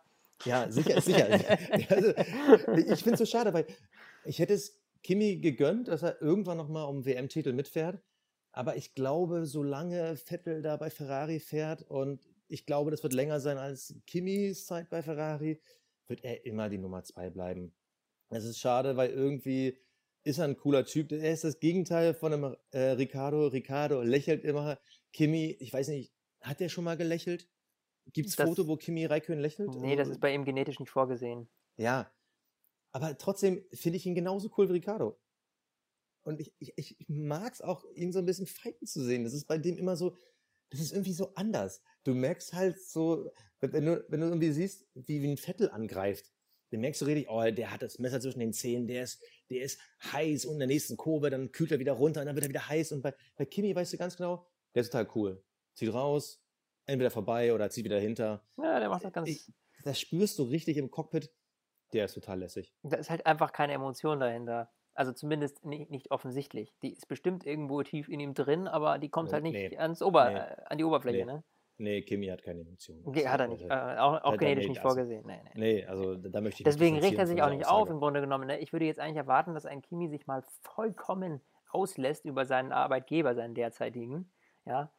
Ja, 0.47 0.71
sicher, 0.71 1.01
sicher. 1.03 1.27
also, 1.91 2.12
ich 2.79 3.03
finde 3.03 3.12
es 3.14 3.19
so 3.19 3.27
schade, 3.27 3.53
weil 3.53 3.67
ich 4.25 4.38
hätte 4.38 4.55
es 4.55 4.81
Kimi 5.03 5.37
gegönnt, 5.37 5.88
dass 5.88 6.03
er 6.03 6.21
irgendwann 6.23 6.57
nochmal 6.57 6.87
um 6.88 7.05
WM-Titel 7.05 7.53
mitfährt. 7.53 8.01
Aber 8.53 8.77
ich 8.77 8.95
glaube, 8.95 9.45
solange 9.45 10.17
Vettel 10.17 10.62
da 10.62 10.77
bei 10.79 10.88
Ferrari 10.91 11.41
fährt 11.41 11.83
und 11.83 12.27
ich 12.49 12.64
glaube, 12.64 12.91
das 12.91 13.03
wird 13.03 13.12
länger 13.12 13.41
sein 13.41 13.59
als 13.59 13.95
Kimis 14.07 14.64
Zeit 14.64 14.88
bei 14.88 15.03
Ferrari, 15.03 15.61
wird 16.07 16.25
er 16.25 16.47
immer 16.47 16.71
die 16.71 16.79
Nummer 16.79 17.05
zwei 17.05 17.29
bleiben. 17.29 17.75
Das 18.31 18.45
ist 18.45 18.59
schade, 18.59 18.97
weil 18.97 19.11
irgendwie 19.11 19.77
ist 20.29 20.38
er 20.38 20.45
ein 20.45 20.57
cooler 20.57 20.85
Typ. 20.85 21.11
Er 21.11 21.33
ist 21.33 21.45
das 21.45 21.59
Gegenteil 21.59 22.12
von 22.12 22.33
einem 22.33 22.57
äh, 22.71 22.91
Ricardo. 22.91 23.47
Ricardo 23.47 24.03
lächelt 24.03 24.45
immer. 24.45 24.79
Kimi, 25.12 25.57
ich 25.59 25.73
weiß 25.73 25.88
nicht, 25.88 26.12
hat 26.41 26.61
der 26.61 26.69
schon 26.69 26.85
mal 26.85 26.97
gelächelt? 26.97 27.49
Gibt 28.12 28.29
es 28.29 28.35
Foto, 28.35 28.67
wo 28.69 28.77
Kimi 28.77 29.07
Räikkönen 29.07 29.41
lächelt? 29.41 29.75
Nee, 29.77 29.97
das 29.97 30.09
ist 30.09 30.21
bei 30.21 30.33
ihm 30.33 30.45
genetisch 30.45 30.79
nicht 30.81 30.91
vorgesehen. 30.91 31.49
ja, 31.77 32.11
aber 32.93 33.17
trotzdem 33.19 33.64
finde 33.73 33.99
ich 33.99 34.07
ihn 34.07 34.14
genauso 34.14 34.51
cool 34.57 34.69
wie 34.69 34.75
Ricardo. 34.75 35.21
Und 36.23 36.41
ich, 36.41 36.55
ich, 36.59 36.75
ich 36.77 37.09
mag 37.09 37.53
es 37.53 37.61
auch, 37.61 37.85
ihn 37.95 38.12
so 38.12 38.19
ein 38.19 38.25
bisschen 38.25 38.47
fighten 38.47 38.87
zu 38.87 39.05
sehen. 39.05 39.25
Das 39.25 39.35
ist 39.35 39.47
bei 39.47 39.59
dem 39.59 39.77
immer 39.77 39.97
so, 39.97 40.17
das 40.71 40.81
ist 40.81 40.93
irgendwie 40.93 41.12
so 41.12 41.35
anders. 41.35 41.83
Du 42.05 42.14
merkst 42.14 42.53
halt 42.55 42.81
so, 42.81 43.31
wenn 43.61 43.73
wenn 43.73 43.87
du, 43.87 44.05
wenn 44.09 44.21
du 44.21 44.27
irgendwie 44.27 44.53
siehst, 44.53 44.87
wie, 44.95 45.23
wie 45.23 45.31
ein 45.31 45.37
Vettel 45.37 45.71
angreift, 45.71 46.33
dann 46.70 46.81
merkst 46.81 47.00
du 47.00 47.07
richtig, 47.07 47.28
oh, 47.28 47.42
der 47.50 47.70
hat 47.70 47.83
das 47.83 47.98
Messer 47.98 48.20
zwischen 48.20 48.40
den 48.40 48.52
Zähnen, 48.52 48.87
der 48.87 49.02
ist, 49.04 49.22
der 49.50 49.62
ist 49.62 49.81
heiß 50.12 50.44
und 50.46 50.54
in 50.54 50.59
der 50.61 50.68
nächsten 50.68 50.96
Kurve, 50.96 51.31
dann 51.31 51.50
kühlt 51.52 51.72
er 51.72 51.78
wieder 51.78 51.92
runter 51.92 52.20
und 52.20 52.26
dann 52.26 52.37
wird 52.37 52.44
er 52.44 52.50
wieder 52.50 52.68
heiß. 52.68 52.92
Und 52.92 53.02
bei, 53.02 53.14
bei 53.37 53.44
Kimi 53.46 53.74
weißt 53.74 53.92
du 53.92 53.96
ganz 53.96 54.16
genau, 54.16 54.46
der 54.74 54.83
ist 54.83 54.90
total 54.90 55.09
cool. 55.14 55.42
Zieht 55.74 55.92
raus, 55.92 56.44
entweder 56.87 57.11
vorbei 57.11 57.54
oder 57.54 57.70
zieht 57.70 57.85
wieder 57.85 57.98
hinter. 58.00 58.44
Ja, 58.57 58.81
der 58.81 58.88
macht 58.88 59.04
das 59.04 59.12
ganz. 59.12 59.28
Ich, 59.28 59.52
das 59.85 59.98
spürst 60.00 60.38
du 60.38 60.44
richtig 60.44 60.76
im 60.76 60.90
Cockpit. 60.90 61.31
Der 61.92 62.04
ist 62.04 62.14
total 62.14 62.40
lässig. 62.40 62.74
Da 62.83 62.96
ist 62.98 63.09
halt 63.09 63.24
einfach 63.24 63.52
keine 63.52 63.72
Emotion 63.72 64.20
dahinter. 64.20 64.70
Also 64.92 65.12
zumindest 65.12 65.64
nicht, 65.64 65.90
nicht 65.90 66.11
offensichtlich. 66.11 66.74
Die 66.83 66.92
ist 66.92 67.07
bestimmt 67.07 67.46
irgendwo 67.46 67.83
tief 67.83 68.09
in 68.09 68.20
ihm 68.20 68.35
drin, 68.35 68.66
aber 68.66 68.98
die 68.98 69.09
kommt 69.09 69.28
Nee, 69.28 69.33
halt 69.33 69.42
nicht 69.44 69.54
nee, 69.54 69.78
ans 69.78 70.02
Ober, 70.02 70.31
nee, 70.31 70.64
an 70.66 70.76
die 70.76 70.85
Oberfläche, 70.85 71.24
ne? 71.24 71.44
Nee, 71.81 72.03
Kimi 72.03 72.27
hat 72.27 72.43
keine 72.43 72.61
Emotionen. 72.62 73.03
Okay, 73.07 73.29
hat 73.29 73.38
er 73.41 73.47
nicht. 73.49 73.62
Äh, 73.62 73.69
auch 73.69 74.21
auch 74.23 74.37
genetisch 74.37 74.64
nee, 74.64 74.71
nicht 74.71 74.79
also- 74.85 74.88
vorgesehen. 74.97 75.25
Nee, 75.27 75.41
nee. 75.55 75.61
Nee, 75.75 75.85
also 75.87 76.17
da, 76.17 76.41
möchte 76.41 76.62
ich 76.62 76.64
Deswegen 76.64 76.99
regt 76.99 77.19
er 77.19 77.27
sich 77.29 77.41
auch 77.41 77.51
nicht 77.51 77.67
auf, 77.67 77.73
Aussage. 77.83 77.93
im 77.93 77.99
Grunde 78.01 78.21
genommen. 78.21 78.49
Ne? 78.49 78.59
Ich 78.59 78.73
würde 78.73 78.85
jetzt 78.87 78.99
eigentlich 78.99 79.17
erwarten, 79.17 79.55
dass 79.55 79.64
ein 79.64 79.81
Kimi 79.81 80.09
sich 80.09 80.27
mal 80.27 80.43
vollkommen 80.62 81.41
auslässt 81.71 82.25
über 82.25 82.45
seinen 82.47 82.73
Arbeitgeber, 82.73 83.35
seinen 83.37 83.55
derzeitigen. 83.55 84.29
Ja. 84.67 84.91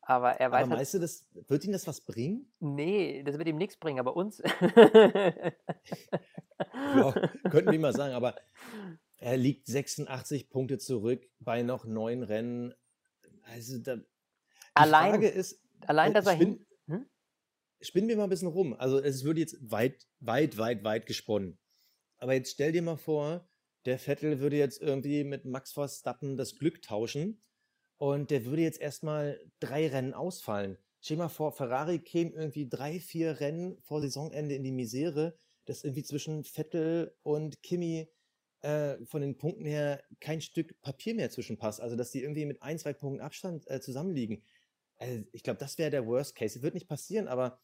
Aber 0.00 0.32
er 0.32 0.50
weiß 0.50 0.62
Aber 0.62 0.70
halt, 0.70 0.78
meinst 0.78 0.94
du, 0.94 0.98
das, 0.98 1.26
wird 1.48 1.64
ihm 1.64 1.72
das 1.72 1.86
was 1.86 2.00
bringen? 2.02 2.50
nee, 2.60 3.22
das 3.22 3.36
wird 3.38 3.48
ihm 3.48 3.56
nichts 3.56 3.76
bringen, 3.76 3.98
aber 4.00 4.16
uns. 4.16 4.42
Ja, 6.96 7.12
könnten 7.50 7.72
wir 7.72 7.78
mal 7.80 7.92
sagen, 7.92 8.14
aber 8.14 8.36
er 9.18 9.36
liegt 9.36 9.66
86 9.66 10.50
Punkte 10.50 10.78
zurück 10.78 11.26
bei 11.40 11.62
noch 11.62 11.84
neun 11.84 12.22
Rennen. 12.22 12.74
Also 13.42 13.78
da, 13.78 13.96
die 13.96 14.02
Allein- 14.74 15.10
Frage 15.12 15.28
ist, 15.28 15.60
Allein, 15.86 16.10
äh, 16.10 16.14
dass 16.14 16.26
er 16.26 16.34
hin. 16.34 16.66
Hm? 16.86 17.06
spinnen 17.84 18.08
wir 18.08 18.16
mal 18.16 18.24
ein 18.24 18.30
bisschen 18.30 18.48
rum. 18.48 18.74
Also 18.74 18.98
es 18.98 19.24
würde 19.24 19.40
jetzt 19.40 19.56
weit, 19.60 20.06
weit, 20.20 20.58
weit, 20.58 20.84
weit 20.84 21.06
gesponnen. 21.06 21.58
Aber 22.18 22.34
jetzt 22.34 22.52
stell 22.52 22.72
dir 22.72 22.82
mal 22.82 22.96
vor, 22.96 23.48
der 23.84 23.98
Vettel 23.98 24.40
würde 24.40 24.56
jetzt 24.56 24.80
irgendwie 24.80 25.24
mit 25.24 25.44
Max 25.44 25.72
Verstappen 25.72 26.36
das 26.36 26.56
Glück 26.56 26.82
tauschen 26.82 27.42
und 27.98 28.30
der 28.30 28.46
würde 28.46 28.62
jetzt 28.62 28.80
erstmal 28.80 29.40
drei 29.60 29.88
Rennen 29.88 30.14
ausfallen. 30.14 30.78
Stell 31.00 31.16
dir 31.16 31.24
mal 31.24 31.28
vor, 31.28 31.52
Ferrari 31.52 31.98
käme 31.98 32.30
irgendwie 32.30 32.68
drei, 32.68 32.98
vier 32.98 33.40
Rennen 33.40 33.76
vor 33.82 34.00
Saisonende 34.00 34.54
in 34.54 34.64
die 34.64 34.72
Misere, 34.72 35.38
dass 35.66 35.84
irgendwie 35.84 36.02
zwischen 36.02 36.44
Vettel 36.44 37.14
und 37.22 37.62
Kimi 37.62 38.08
äh, 38.62 38.96
von 39.04 39.20
den 39.20 39.36
Punkten 39.36 39.66
her 39.66 40.02
kein 40.20 40.40
Stück 40.40 40.80
Papier 40.80 41.14
mehr 41.14 41.30
zwischenpasst. 41.30 41.82
Also 41.82 41.96
dass 41.96 42.10
die 42.10 42.22
irgendwie 42.22 42.46
mit 42.46 42.62
ein, 42.62 42.78
zwei 42.78 42.94
Punkten 42.94 43.20
Abstand 43.20 43.68
äh, 43.70 43.80
zusammenliegen. 43.80 44.42
Also 44.98 45.24
ich 45.32 45.42
glaube, 45.42 45.58
das 45.58 45.78
wäre 45.78 45.90
der 45.90 46.06
Worst 46.06 46.34
Case. 46.34 46.54
Das 46.54 46.62
wird 46.62 46.74
nicht 46.74 46.88
passieren, 46.88 47.28
aber 47.28 47.60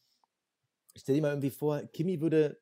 stell 0.96 1.16
dir 1.16 1.22
mal 1.22 1.30
irgendwie 1.30 1.50
vor, 1.50 1.82
Kimi 1.92 2.20
würde 2.20 2.60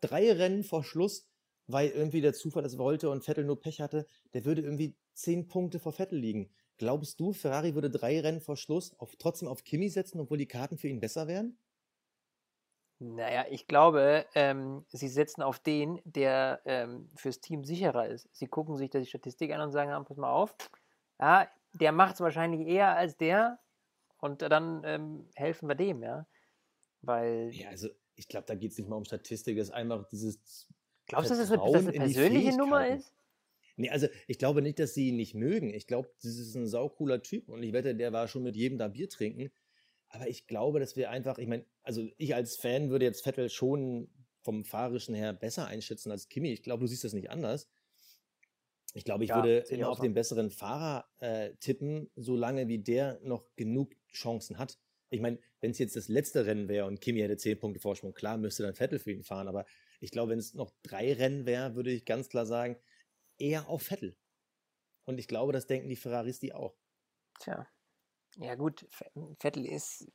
drei 0.00 0.32
Rennen 0.32 0.64
vor 0.64 0.84
Schluss 0.84 1.30
weil 1.72 1.90
irgendwie 1.90 2.20
der 2.20 2.34
Zufall 2.34 2.64
es 2.64 2.78
wollte 2.78 3.10
und 3.10 3.24
Vettel 3.24 3.44
nur 3.44 3.60
Pech 3.60 3.80
hatte, 3.80 4.06
der 4.34 4.44
würde 4.44 4.62
irgendwie 4.62 4.96
zehn 5.14 5.46
Punkte 5.46 5.78
vor 5.78 5.92
Vettel 5.92 6.18
liegen. 6.18 6.50
Glaubst 6.78 7.20
du, 7.20 7.32
Ferrari 7.32 7.74
würde 7.74 7.90
drei 7.90 8.20
Rennen 8.20 8.40
vor 8.40 8.56
Schluss 8.56 8.98
auf, 8.98 9.14
trotzdem 9.18 9.48
auf 9.48 9.64
Kimi 9.64 9.88
setzen, 9.88 10.20
obwohl 10.20 10.38
die 10.38 10.48
Karten 10.48 10.78
für 10.78 10.88
ihn 10.88 11.00
besser 11.00 11.26
wären? 11.28 11.58
Naja, 12.98 13.46
ich 13.48 13.66
glaube, 13.66 14.26
ähm, 14.34 14.84
sie 14.88 15.08
setzen 15.08 15.42
auf 15.42 15.58
den, 15.58 16.00
der 16.04 16.60
ähm, 16.66 17.08
fürs 17.16 17.40
Team 17.40 17.64
sicherer 17.64 18.08
ist. 18.08 18.28
Sie 18.32 18.46
gucken 18.46 18.76
sich 18.76 18.90
die 18.90 19.06
Statistik 19.06 19.52
an 19.52 19.62
und 19.62 19.72
sagen, 19.72 20.04
pass 20.04 20.18
mal 20.18 20.30
auf, 20.30 20.54
ja, 21.18 21.48
der 21.72 21.92
macht 21.92 22.14
es 22.14 22.20
wahrscheinlich 22.20 22.66
eher 22.66 22.96
als 22.96 23.16
der 23.16 23.58
und 24.20 24.42
dann 24.42 24.82
ähm, 24.84 25.28
helfen 25.34 25.68
wir 25.68 25.74
dem, 25.74 26.02
ja. 26.02 26.26
Weil. 27.02 27.50
Ja, 27.52 27.68
also 27.68 27.88
ich 28.14 28.28
glaube, 28.28 28.46
da 28.46 28.54
geht 28.54 28.72
es 28.72 28.78
nicht 28.78 28.88
mal 28.88 28.96
um 28.96 29.04
Statistik, 29.04 29.56
es 29.58 29.68
ist 29.68 29.74
einfach 29.74 30.06
dieses. 30.08 30.68
Glaubst 31.06 31.30
du, 31.30 31.34
dass 31.34 31.44
es 31.44 31.50
eine, 31.50 31.72
dass 31.72 31.86
eine 31.86 31.92
persönliche 31.92 32.56
Nummer 32.56 32.86
ist? 32.86 33.14
Nee, 33.76 33.88
also 33.88 34.08
ich 34.26 34.38
glaube 34.38 34.60
nicht, 34.60 34.78
dass 34.78 34.92
sie 34.92 35.08
ihn 35.08 35.16
nicht 35.16 35.34
mögen. 35.34 35.72
Ich 35.72 35.86
glaube, 35.86 36.10
das 36.22 36.36
ist 36.36 36.54
ein 36.54 36.66
saucooler 36.66 37.22
Typ 37.22 37.48
und 37.48 37.62
ich 37.62 37.72
wette, 37.72 37.94
der 37.94 38.12
war 38.12 38.28
schon 38.28 38.42
mit 38.42 38.54
jedem 38.54 38.78
da 38.78 38.88
Bier 38.88 39.08
trinken. 39.08 39.50
Aber 40.10 40.28
ich 40.28 40.46
glaube, 40.46 40.80
dass 40.80 40.96
wir 40.96 41.08
einfach, 41.10 41.38
ich 41.38 41.48
meine, 41.48 41.64
also 41.82 42.06
ich 42.18 42.34
als 42.34 42.56
Fan 42.56 42.90
würde 42.90 43.06
jetzt 43.06 43.22
Vettel 43.22 43.48
schon 43.48 44.10
vom 44.42 44.64
Fahrischen 44.64 45.14
her 45.14 45.32
besser 45.32 45.66
einschätzen 45.66 46.10
als 46.10 46.28
Kimi. 46.28 46.52
Ich 46.52 46.62
glaube, 46.62 46.82
du 46.82 46.86
siehst 46.88 47.04
das 47.04 47.12
nicht 47.12 47.30
anders. 47.30 47.68
Ich 48.94 49.04
glaube, 49.04 49.24
ich 49.24 49.30
ja, 49.30 49.36
würde 49.36 49.58
immer 49.68 49.88
auf 49.88 50.00
den 50.00 50.14
besseren 50.14 50.50
Fahrer 50.50 51.08
äh, 51.18 51.54
tippen, 51.60 52.10
solange 52.16 52.68
wie 52.68 52.78
der 52.78 53.20
noch 53.22 53.44
genug 53.56 53.94
Chancen 54.12 54.58
hat. 54.58 54.78
Ich 55.10 55.20
meine, 55.20 55.38
wenn 55.60 55.72
es 55.72 55.78
jetzt 55.78 55.96
das 55.96 56.08
letzte 56.08 56.46
Rennen 56.46 56.68
wäre 56.68 56.86
und 56.86 57.00
Kimi 57.00 57.20
hätte 57.20 57.36
zehn 57.36 57.58
Punkte 57.58 57.80
Vorsprung, 57.80 58.14
klar 58.14 58.36
müsste 58.36 58.62
dann 58.62 58.74
Vettel 58.74 58.98
für 58.98 59.12
ihn 59.12 59.22
fahren. 59.22 59.48
Aber 59.48 59.64
ich 60.00 60.10
glaube, 60.10 60.32
wenn 60.32 60.38
es 60.38 60.54
noch 60.54 60.70
drei 60.82 61.12
Rennen 61.12 61.46
wäre, 61.46 61.74
würde 61.74 61.90
ich 61.90 62.04
ganz 62.04 62.28
klar 62.28 62.46
sagen, 62.46 62.76
eher 63.38 63.68
auf 63.68 63.82
Vettel. 63.82 64.16
Und 65.04 65.18
ich 65.18 65.28
glaube, 65.28 65.52
das 65.52 65.66
denken 65.66 65.88
die 65.88 65.96
Ferraris 65.96 66.38
die 66.40 66.52
auch. 66.52 66.74
Tja. 67.40 67.66
Ja, 68.36 68.54
gut, 68.54 68.86
Vettel 69.40 69.66
ist. 69.66 70.06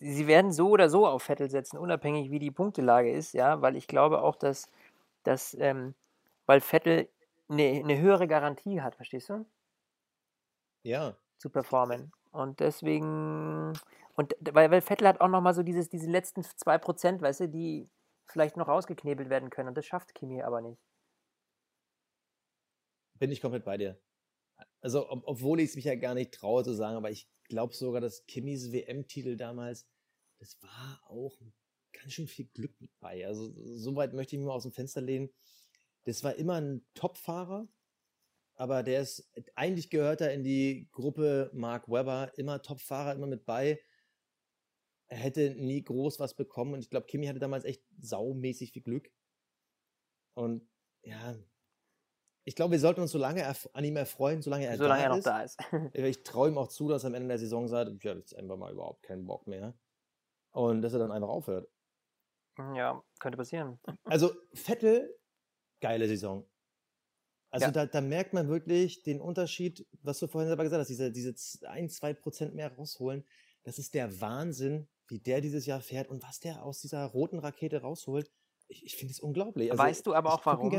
Sie 0.00 0.26
werden 0.26 0.52
so 0.52 0.70
oder 0.70 0.88
so 0.88 1.06
auf 1.06 1.22
Vettel 1.22 1.50
setzen, 1.50 1.78
unabhängig 1.78 2.30
wie 2.30 2.38
die 2.38 2.50
Punktelage 2.50 3.12
ist, 3.12 3.34
ja, 3.34 3.60
weil 3.62 3.76
ich 3.76 3.86
glaube 3.86 4.22
auch, 4.22 4.34
dass, 4.34 4.70
dass 5.22 5.54
ähm, 5.54 5.94
weil 6.46 6.60
Vettel 6.60 7.08
eine, 7.48 7.80
eine 7.82 7.98
höhere 7.98 8.26
Garantie 8.26 8.80
hat, 8.80 8.96
verstehst 8.96 9.28
du? 9.30 9.46
Ja. 10.82 11.16
Zu 11.38 11.50
performen. 11.50 12.12
Und 12.30 12.60
deswegen, 12.60 13.72
und 14.14 14.34
weil, 14.40 14.70
weil 14.70 14.80
Vettel 14.80 15.08
hat 15.08 15.20
auch 15.20 15.28
nochmal 15.28 15.54
so 15.54 15.62
dieses, 15.62 15.88
diese 15.88 16.10
letzten 16.10 16.42
2%, 16.42 17.20
weißt 17.20 17.40
du, 17.40 17.48
die 17.48 17.88
vielleicht 18.26 18.56
noch 18.56 18.68
rausgeknebelt 18.68 19.30
werden 19.30 19.50
können. 19.50 19.68
Und 19.68 19.76
das 19.76 19.86
schafft 19.86 20.14
Kimi 20.14 20.42
aber 20.42 20.60
nicht. 20.60 20.80
Bin 23.14 23.32
ich 23.32 23.40
komplett 23.40 23.64
bei 23.64 23.78
dir. 23.78 23.98
Also, 24.80 25.08
ob, 25.10 25.22
obwohl 25.26 25.60
ich 25.60 25.70
es 25.70 25.76
mich 25.76 25.84
ja 25.84 25.94
gar 25.94 26.14
nicht 26.14 26.32
traue 26.32 26.64
zu 26.64 26.74
sagen, 26.74 26.96
aber 26.96 27.10
ich 27.10 27.28
glaube 27.44 27.74
sogar, 27.74 28.00
dass 28.00 28.26
Kimmys 28.26 28.72
WM-Titel 28.72 29.36
damals, 29.36 29.86
das 30.38 30.60
war 30.62 31.00
auch 31.08 31.38
ganz 31.92 32.12
schön 32.12 32.26
viel 32.26 32.46
Glück 32.46 32.78
mit 32.80 32.90
bei. 33.00 33.26
Also, 33.26 33.52
so 33.76 33.96
weit 33.96 34.12
möchte 34.12 34.36
ich 34.36 34.40
mich 34.40 34.46
mal 34.46 34.54
aus 34.54 34.64
dem 34.64 34.72
Fenster 34.72 35.00
lehnen. 35.00 35.30
Das 36.06 36.22
war 36.22 36.36
immer 36.36 36.60
ein 36.60 36.86
Top-Fahrer, 36.94 37.68
aber 38.54 38.82
der 38.82 39.02
ist, 39.02 39.30
eigentlich 39.54 39.90
gehört 39.90 40.20
er 40.20 40.32
in 40.32 40.44
die 40.44 40.88
Gruppe 40.92 41.50
Mark 41.52 41.88
Webber, 41.88 42.32
immer 42.36 42.62
Top-Fahrer, 42.62 43.14
immer 43.14 43.26
mit 43.26 43.44
bei. 43.44 43.80
Er 45.08 45.18
hätte 45.18 45.50
nie 45.50 45.82
groß 45.82 46.18
was 46.20 46.34
bekommen 46.34 46.74
und 46.74 46.80
ich 46.80 46.90
glaube, 46.90 47.06
Kimi 47.06 47.26
hatte 47.26 47.38
damals 47.38 47.64
echt 47.64 47.82
saumäßig 48.00 48.72
viel 48.72 48.82
Glück. 48.82 49.10
Und 50.34 50.68
ja, 51.02 51.36
ich 52.44 52.54
glaube, 52.54 52.72
wir 52.72 52.80
sollten 52.80 53.00
uns 53.00 53.10
so 53.10 53.18
lange 53.18 53.44
an 53.72 53.84
ihm 53.84 53.96
erfreuen, 53.96 54.40
solange 54.40 54.66
er, 54.66 54.76
solange 54.76 55.00
da, 55.00 55.04
er 55.04 55.08
noch 55.10 55.18
ist. 55.18 55.26
da 55.26 55.42
ist. 55.42 55.58
ich 55.94 56.22
traue 56.22 56.48
ihm 56.48 56.58
auch 56.58 56.68
zu, 56.68 56.88
dass 56.88 57.02
er 57.02 57.08
am 57.08 57.14
Ende 57.14 57.28
der 57.28 57.38
Saison 57.38 57.66
sagt, 57.66 58.04
ja, 58.04 58.14
jetzt 58.14 58.36
einfach 58.36 58.56
mal 58.56 58.72
überhaupt 58.72 59.02
keinen 59.02 59.26
Bock 59.26 59.48
mehr. 59.48 59.74
Und 60.52 60.82
dass 60.82 60.92
er 60.92 61.00
dann 61.00 61.10
einfach 61.10 61.28
aufhört. 61.28 61.68
Ja, 62.56 63.02
könnte 63.18 63.36
passieren. 63.36 63.78
Also 64.04 64.32
Vettel, 64.54 65.14
geile 65.80 66.08
Saison. 66.08 66.46
Also 67.50 67.66
ja. 67.66 67.72
da, 67.72 67.86
da, 67.86 68.00
merkt 68.00 68.32
man 68.32 68.48
wirklich 68.48 69.02
den 69.02 69.20
Unterschied, 69.20 69.86
was 70.02 70.18
du 70.18 70.26
vorhin 70.26 70.48
selber 70.48 70.64
gesagt 70.64 70.80
hast, 70.80 70.88
diese, 70.88 71.10
diese 71.12 71.34
ein, 71.68 71.88
zwei 71.88 72.12
Prozent 72.12 72.54
mehr 72.54 72.74
rausholen. 72.74 73.24
Das 73.62 73.78
ist 73.78 73.94
der 73.94 74.20
Wahnsinn, 74.20 74.88
wie 75.08 75.20
der 75.20 75.40
dieses 75.40 75.64
Jahr 75.64 75.80
fährt 75.80 76.08
und 76.08 76.22
was 76.22 76.40
der 76.40 76.64
aus 76.64 76.80
dieser 76.80 77.04
roten 77.04 77.38
Rakete 77.38 77.80
rausholt 77.80 78.30
ich, 78.68 78.84
ich 78.84 78.96
finde 78.96 79.12
es 79.12 79.20
unglaublich. 79.20 79.70
Also, 79.70 79.82
weißt 79.82 80.06
du 80.06 80.14
aber 80.14 80.32
auch 80.32 80.44
warum? 80.46 80.72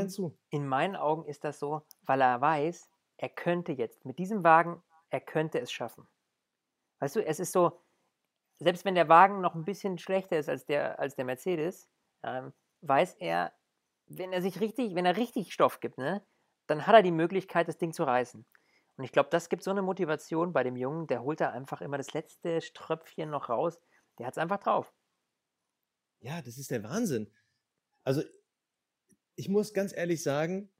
In 0.50 0.66
meinen 0.66 0.96
Augen 0.96 1.24
ist 1.24 1.44
das 1.44 1.58
so, 1.58 1.82
weil 2.02 2.20
er 2.20 2.40
weiß, 2.40 2.88
er 3.16 3.28
könnte 3.28 3.72
jetzt 3.72 4.04
mit 4.04 4.18
diesem 4.18 4.44
Wagen, 4.44 4.82
er 5.10 5.20
könnte 5.20 5.58
es 5.60 5.72
schaffen. 5.72 6.06
Weißt 7.00 7.16
du, 7.16 7.24
es 7.24 7.40
ist 7.40 7.52
so, 7.52 7.80
selbst 8.58 8.84
wenn 8.84 8.94
der 8.94 9.08
Wagen 9.08 9.40
noch 9.40 9.54
ein 9.54 9.64
bisschen 9.64 9.98
schlechter 9.98 10.38
ist 10.38 10.48
als 10.48 10.66
der, 10.66 10.98
als 10.98 11.14
der 11.14 11.24
Mercedes, 11.24 11.88
ähm, 12.22 12.52
weiß 12.80 13.14
er, 13.14 13.52
wenn 14.08 14.32
er 14.32 14.42
sich 14.42 14.60
richtig, 14.60 14.94
wenn 14.94 15.06
er 15.06 15.16
richtig 15.16 15.52
Stoff 15.52 15.80
gibt, 15.80 15.98
ne, 15.98 16.24
dann 16.66 16.86
hat 16.86 16.94
er 16.94 17.02
die 17.02 17.12
Möglichkeit, 17.12 17.68
das 17.68 17.78
Ding 17.78 17.92
zu 17.92 18.04
reißen. 18.04 18.44
Und 18.96 19.04
ich 19.04 19.12
glaube, 19.12 19.28
das 19.30 19.48
gibt 19.48 19.62
so 19.62 19.70
eine 19.70 19.82
Motivation 19.82 20.52
bei 20.52 20.64
dem 20.64 20.76
Jungen, 20.76 21.06
der 21.06 21.22
holt 21.22 21.40
da 21.40 21.50
einfach 21.50 21.80
immer 21.80 21.98
das 21.98 22.12
letzte 22.14 22.60
Ströpfchen 22.60 23.30
noch 23.30 23.48
raus. 23.48 23.78
Der 24.18 24.26
hat 24.26 24.34
es 24.34 24.38
einfach 24.38 24.58
drauf. 24.58 24.92
Ja, 26.20 26.42
das 26.42 26.58
ist 26.58 26.70
der 26.70 26.82
Wahnsinn. 26.82 27.32
Also, 28.02 28.22
ich 29.36 29.48
muss 29.48 29.72
ganz 29.72 29.96
ehrlich 29.96 30.22
sagen, 30.22 30.72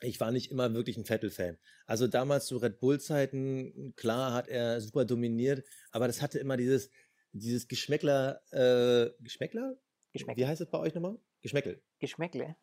ich 0.00 0.20
war 0.20 0.30
nicht 0.30 0.52
immer 0.52 0.72
wirklich 0.74 0.96
ein 0.96 1.04
Vettel-Fan. 1.04 1.58
Also 1.86 2.06
damals 2.06 2.46
zu 2.46 2.58
Red 2.58 2.78
Bull-Zeiten, 2.78 3.94
klar 3.96 4.32
hat 4.32 4.46
er 4.46 4.80
super 4.80 5.04
dominiert, 5.04 5.66
aber 5.90 6.06
das 6.06 6.22
hatte 6.22 6.38
immer 6.38 6.56
dieses, 6.56 6.90
dieses 7.32 7.66
Geschmäckler, 7.66 8.40
äh, 8.52 9.10
Geschmäckler? 9.20 9.76
Geschmäckler. 10.12 10.44
Wie 10.44 10.46
heißt 10.46 10.60
das 10.60 10.70
bei 10.70 10.78
euch 10.78 10.94
nochmal? 10.94 11.18
Geschmäckel. 11.40 11.82
Geschmäckle. 11.98 12.56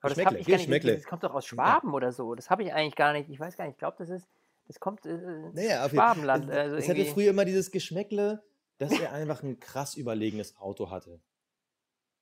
Aber 0.00 0.14
das, 0.14 0.18
ich 0.18 0.46
gar 0.46 0.56
nicht, 0.56 0.84
das 0.84 1.04
kommt 1.04 1.24
doch 1.24 1.34
aus 1.34 1.46
Schwaben 1.46 1.88
ja. 1.88 1.94
oder 1.94 2.12
so. 2.12 2.34
Das 2.34 2.50
habe 2.50 2.62
ich 2.62 2.72
eigentlich 2.72 2.96
gar 2.96 3.12
nicht. 3.12 3.28
Ich 3.28 3.40
weiß 3.40 3.56
gar 3.56 3.64
nicht. 3.64 3.74
Ich 3.74 3.78
glaube, 3.78 3.96
das 3.98 4.08
ist, 4.08 4.28
das 4.66 4.78
kommt 4.78 5.06
äh, 5.06 5.50
naja, 5.52 5.88
Schwabenland. 5.88 6.50
Es, 6.50 6.56
also 6.56 6.76
es 6.76 6.88
hatte 6.88 7.04
früher 7.06 7.30
immer 7.30 7.44
dieses 7.44 7.70
Geschmäckle, 7.70 8.42
dass 8.78 8.92
er 8.92 9.12
einfach 9.12 9.42
ein 9.42 9.58
krass 9.58 9.96
überlegenes 9.96 10.56
Auto 10.56 10.90
hatte. 10.90 11.20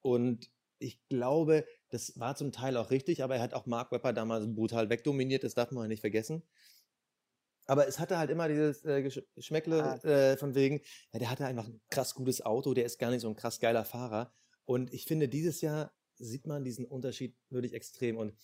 Und 0.02 0.50
ich 0.78 1.00
glaube, 1.08 1.66
das 1.90 2.18
war 2.18 2.36
zum 2.36 2.52
Teil 2.52 2.76
auch 2.76 2.90
richtig, 2.90 3.22
aber 3.22 3.36
er 3.36 3.42
hat 3.42 3.54
auch 3.54 3.66
Mark 3.66 3.90
Webber 3.92 4.12
damals 4.12 4.46
brutal 4.54 4.90
wegdominiert, 4.90 5.44
das 5.44 5.54
darf 5.54 5.70
man 5.70 5.88
nicht 5.88 6.00
vergessen. 6.00 6.42
Aber 7.66 7.88
es 7.88 7.98
hatte 7.98 8.18
halt 8.18 8.30
immer 8.30 8.48
dieses 8.48 8.84
äh, 8.84 9.02
Geschmäckle 9.02 9.82
ah. 9.82 10.06
äh, 10.06 10.36
von 10.36 10.54
wegen, 10.54 10.82
ja, 11.12 11.18
der 11.18 11.30
hatte 11.30 11.46
einfach 11.46 11.66
ein 11.66 11.80
krass 11.90 12.14
gutes 12.14 12.44
Auto, 12.44 12.74
der 12.74 12.84
ist 12.84 12.98
gar 12.98 13.10
nicht 13.10 13.22
so 13.22 13.28
ein 13.28 13.36
krass 13.36 13.58
geiler 13.58 13.84
Fahrer. 13.84 14.34
Und 14.66 14.92
ich 14.92 15.06
finde, 15.06 15.28
dieses 15.28 15.62
Jahr 15.62 15.92
sieht 16.16 16.46
man 16.46 16.64
diesen 16.64 16.84
Unterschied 16.84 17.36
wirklich 17.50 17.74
extrem. 17.74 18.16
Und 18.16 18.34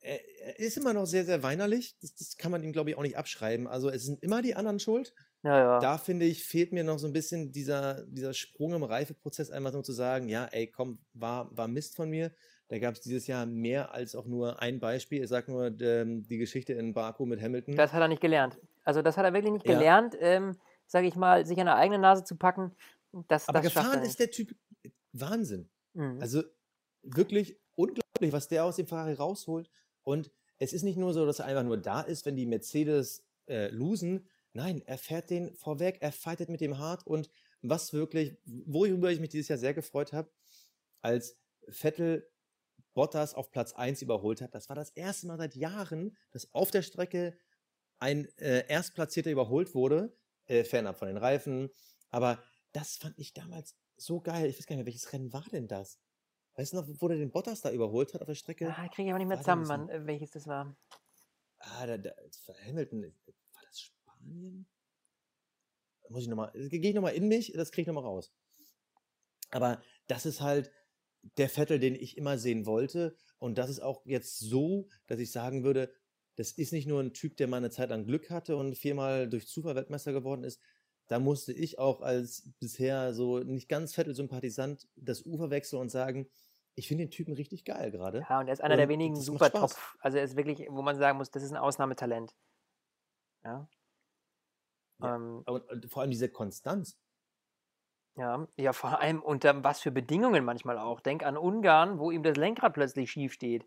er, 0.00 0.20
er 0.40 0.58
ist 0.58 0.76
immer 0.76 0.92
noch 0.92 1.06
sehr, 1.06 1.24
sehr 1.24 1.42
weinerlich. 1.42 1.96
Das, 2.00 2.14
das 2.14 2.36
kann 2.36 2.52
man 2.52 2.62
ihm, 2.62 2.72
glaube 2.72 2.90
ich, 2.90 2.96
auch 2.96 3.02
nicht 3.02 3.16
abschreiben. 3.16 3.66
Also 3.66 3.90
es 3.90 4.04
sind 4.04 4.22
immer 4.22 4.42
die 4.42 4.54
anderen 4.54 4.78
schuld. 4.78 5.14
Ja, 5.42 5.58
ja. 5.58 5.78
Da 5.78 5.98
finde 5.98 6.26
ich, 6.26 6.44
fehlt 6.44 6.72
mir 6.72 6.84
noch 6.84 6.98
so 6.98 7.06
ein 7.06 7.12
bisschen 7.12 7.52
dieser, 7.52 8.06
dieser 8.06 8.32
Sprung 8.32 8.74
im 8.74 8.82
Reifeprozess, 8.82 9.50
einfach 9.50 9.72
nur 9.72 9.84
zu 9.84 9.92
sagen, 9.92 10.28
ja, 10.28 10.46
ey, 10.46 10.66
komm, 10.66 10.98
war, 11.12 11.54
war 11.56 11.68
Mist 11.68 11.96
von 11.96 12.08
mir. 12.08 12.32
Da 12.68 12.78
gab 12.78 12.94
es 12.94 13.02
dieses 13.02 13.26
Jahr 13.26 13.44
mehr 13.44 13.92
als 13.92 14.14
auch 14.14 14.24
nur 14.24 14.62
ein 14.62 14.80
Beispiel. 14.80 15.22
Ich 15.22 15.28
sage 15.28 15.52
nur 15.52 15.78
ähm, 15.80 16.26
die 16.26 16.38
Geschichte 16.38 16.72
in 16.72 16.94
Baku 16.94 17.26
mit 17.26 17.42
Hamilton. 17.42 17.76
Das 17.76 17.92
hat 17.92 18.00
er 18.00 18.08
nicht 18.08 18.22
gelernt. 18.22 18.58
Also 18.84 19.02
das 19.02 19.16
hat 19.18 19.24
er 19.24 19.34
wirklich 19.34 19.52
nicht 19.52 19.66
ja. 19.66 19.74
gelernt, 19.74 20.16
ähm, 20.18 20.56
sage 20.86 21.06
ich 21.06 21.14
mal, 21.14 21.44
sich 21.44 21.58
an 21.58 21.66
der 21.66 21.76
eigenen 21.76 22.00
Nase 22.00 22.24
zu 22.24 22.36
packen. 22.36 22.74
Das, 23.28 23.48
Aber 23.48 23.60
das 23.60 23.74
gefahren 23.74 24.02
ist 24.02 24.18
der 24.18 24.30
Typ 24.30 24.54
Wahnsinn. 25.12 25.68
Mhm. 25.92 26.18
Also 26.20 26.42
wirklich 27.04 27.58
unglaublich, 27.74 28.32
was 28.32 28.48
der 28.48 28.64
aus 28.64 28.76
dem 28.76 28.86
Ferrari 28.86 29.14
rausholt. 29.14 29.70
Und 30.02 30.30
es 30.58 30.72
ist 30.72 30.82
nicht 30.82 30.98
nur 30.98 31.12
so, 31.12 31.26
dass 31.26 31.38
er 31.38 31.46
einfach 31.46 31.64
nur 31.64 31.78
da 31.78 32.00
ist, 32.00 32.26
wenn 32.26 32.36
die 32.36 32.46
Mercedes 32.46 33.24
äh, 33.46 33.68
losen, 33.68 34.28
Nein, 34.54 34.82
er 34.86 34.98
fährt 34.98 35.30
den 35.30 35.52
vorweg, 35.56 35.98
er 36.00 36.12
fightet 36.12 36.48
mit 36.48 36.60
dem 36.60 36.78
hart 36.78 37.04
und 37.06 37.28
was 37.60 37.92
wirklich, 37.92 38.38
worüber 38.44 39.10
ich 39.10 39.18
mich 39.18 39.30
dieses 39.30 39.48
Jahr 39.48 39.58
sehr 39.58 39.74
gefreut 39.74 40.12
habe, 40.12 40.30
als 41.02 41.36
Vettel 41.68 42.30
Bottas 42.94 43.34
auf 43.34 43.50
Platz 43.50 43.72
1 43.72 44.00
überholt 44.02 44.40
hat, 44.40 44.54
das 44.54 44.68
war 44.68 44.76
das 44.76 44.90
erste 44.90 45.26
Mal 45.26 45.38
seit 45.38 45.56
Jahren, 45.56 46.16
dass 46.30 46.54
auf 46.54 46.70
der 46.70 46.82
Strecke 46.82 47.36
ein 47.98 48.28
äh, 48.38 48.64
Erstplatzierter 48.68 49.32
überholt 49.32 49.74
wurde, 49.74 50.16
äh, 50.46 50.62
fernab 50.62 50.98
von 50.98 51.08
den 51.08 51.16
Reifen. 51.16 51.70
Aber 52.10 52.40
das 52.70 52.96
fand 52.96 53.18
ich 53.18 53.34
damals 53.34 53.74
so 53.96 54.20
geil. 54.20 54.48
Ich 54.48 54.56
weiß 54.56 54.66
gar 54.66 54.76
nicht 54.76 54.84
mehr, 54.84 54.86
welches 54.86 55.12
Rennen 55.12 55.32
war 55.32 55.46
denn 55.50 55.66
das? 55.66 55.98
Weißt 56.56 56.72
du 56.72 56.76
noch, 56.76 56.88
wo 57.00 57.08
der 57.08 57.18
den 57.18 57.30
Bottas 57.30 57.62
da 57.62 57.72
überholt 57.72 58.14
hat 58.14 58.20
auf 58.20 58.26
der 58.26 58.34
Strecke? 58.34 58.72
Ah, 58.76 58.88
kriege 58.88 59.08
ich 59.08 59.10
aber 59.10 59.18
nicht 59.18 59.28
mehr 59.28 59.38
zusammen, 59.38 59.66
Mann, 59.66 59.88
äh, 59.88 60.06
welches 60.06 60.30
das 60.30 60.46
war. 60.46 60.76
Ah, 61.58 61.86
da, 61.86 61.98
da, 61.98 62.12
Hamilton, 62.66 63.12
Spanien? 63.72 64.66
Muss 66.08 66.22
ich 66.22 66.28
nochmal, 66.28 66.52
gehe 66.52 66.90
ich 66.90 66.94
nochmal 66.94 67.14
in 67.14 67.28
mich, 67.28 67.52
das 67.54 67.72
kriege 67.72 67.82
ich 67.82 67.86
nochmal 67.86 68.04
raus. 68.04 68.32
Aber 69.50 69.82
das 70.06 70.26
ist 70.26 70.40
halt 70.40 70.70
der 71.38 71.48
Vettel, 71.48 71.78
den 71.78 71.94
ich 71.94 72.16
immer 72.18 72.38
sehen 72.38 72.66
wollte. 72.66 73.16
Und 73.38 73.58
das 73.58 73.70
ist 73.70 73.80
auch 73.80 74.04
jetzt 74.04 74.38
so, 74.38 74.88
dass 75.06 75.18
ich 75.18 75.32
sagen 75.32 75.64
würde, 75.64 75.92
das 76.36 76.52
ist 76.52 76.72
nicht 76.72 76.86
nur 76.86 77.00
ein 77.00 77.12
Typ, 77.14 77.36
der 77.36 77.46
mal 77.46 77.58
eine 77.58 77.70
Zeit 77.70 77.90
lang 77.90 78.04
Glück 78.04 78.30
hatte 78.30 78.56
und 78.56 78.76
viermal 78.76 79.28
durch 79.28 79.46
Zufall 79.46 79.76
Weltmeister 79.76 80.12
geworden 80.12 80.44
ist. 80.44 80.60
Da 81.06 81.18
musste 81.18 81.52
ich 81.52 81.78
auch 81.78 82.00
als 82.00 82.50
bisher 82.58 83.12
so 83.12 83.38
nicht 83.38 83.68
ganz 83.68 83.94
Vettel-Sympathisant 83.94 84.88
das 84.96 85.24
Ufer 85.24 85.50
wechseln 85.50 85.80
und 85.80 85.90
sagen, 85.90 86.28
ich 86.76 86.88
finde 86.88 87.04
den 87.04 87.10
Typen 87.10 87.34
richtig 87.34 87.64
geil 87.64 87.90
gerade. 87.90 88.26
Ja, 88.28 88.40
und 88.40 88.48
er 88.48 88.52
ist 88.52 88.62
einer 88.62 88.74
und 88.74 88.78
der 88.78 88.88
wenigen 88.88 89.16
super 89.16 89.50
top. 89.50 89.72
Also 90.00 90.18
er 90.18 90.24
ist 90.24 90.36
wirklich, 90.36 90.66
wo 90.70 90.82
man 90.82 90.96
sagen 90.96 91.18
muss, 91.18 91.30
das 91.30 91.42
ist 91.42 91.52
ein 91.52 91.56
Ausnahmetalent. 91.56 92.34
Ja. 93.44 93.68
ja 95.00 95.16
ähm, 95.16 95.42
und, 95.46 95.70
und 95.70 95.90
vor 95.90 96.02
allem 96.02 96.10
diese 96.10 96.28
Konstanz. 96.28 96.98
Ja, 98.16 98.46
ja, 98.56 98.72
vor 98.72 99.00
allem 99.00 99.22
unter 99.22 99.64
was 99.64 99.80
für 99.80 99.90
Bedingungen 99.90 100.44
manchmal 100.44 100.78
auch. 100.78 101.00
Denk 101.00 101.24
an 101.24 101.36
Ungarn, 101.36 101.98
wo 101.98 102.10
ihm 102.10 102.22
das 102.22 102.36
Lenkrad 102.36 102.74
plötzlich 102.74 103.10
schief 103.10 103.32
steht. 103.32 103.66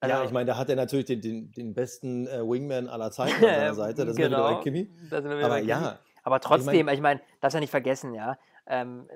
Also, 0.00 0.14
ja, 0.14 0.24
ich 0.24 0.30
meine, 0.30 0.46
da 0.46 0.56
hat 0.56 0.70
er 0.70 0.76
natürlich 0.76 1.06
den, 1.06 1.20
den, 1.20 1.50
den 1.50 1.74
besten 1.74 2.28
äh, 2.28 2.40
Wingman 2.40 2.88
aller 2.88 3.10
Zeiten 3.10 3.34
an 3.34 3.40
seiner 3.40 3.74
Seite. 3.74 4.06
Das 4.06 4.16
genau, 4.16 4.60
ist 4.60 4.64
wieder 4.64 4.80
bei 4.80 5.34
Kimi. 5.34 5.44
Aber 5.44 5.58
ja. 5.58 5.98
Aber 6.22 6.40
trotzdem, 6.40 6.74
ich, 6.74 6.84
mein, 6.84 6.94
ich 6.94 7.00
meine, 7.00 7.20
darfst 7.40 7.54
ja 7.54 7.60
nicht 7.60 7.70
vergessen, 7.70 8.14
ja. 8.14 8.38
Ähm, 8.68 9.08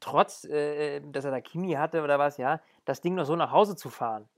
trotz, 0.00 0.44
äh, 0.44 1.00
dass 1.00 1.24
er 1.24 1.30
da 1.30 1.40
Kimi 1.40 1.72
hatte 1.72 2.02
oder 2.02 2.18
was, 2.18 2.38
ja, 2.38 2.60
das 2.84 3.00
Ding 3.00 3.14
noch 3.14 3.26
so 3.26 3.36
nach 3.36 3.52
Hause 3.52 3.76
zu 3.76 3.90
fahren, 3.90 4.28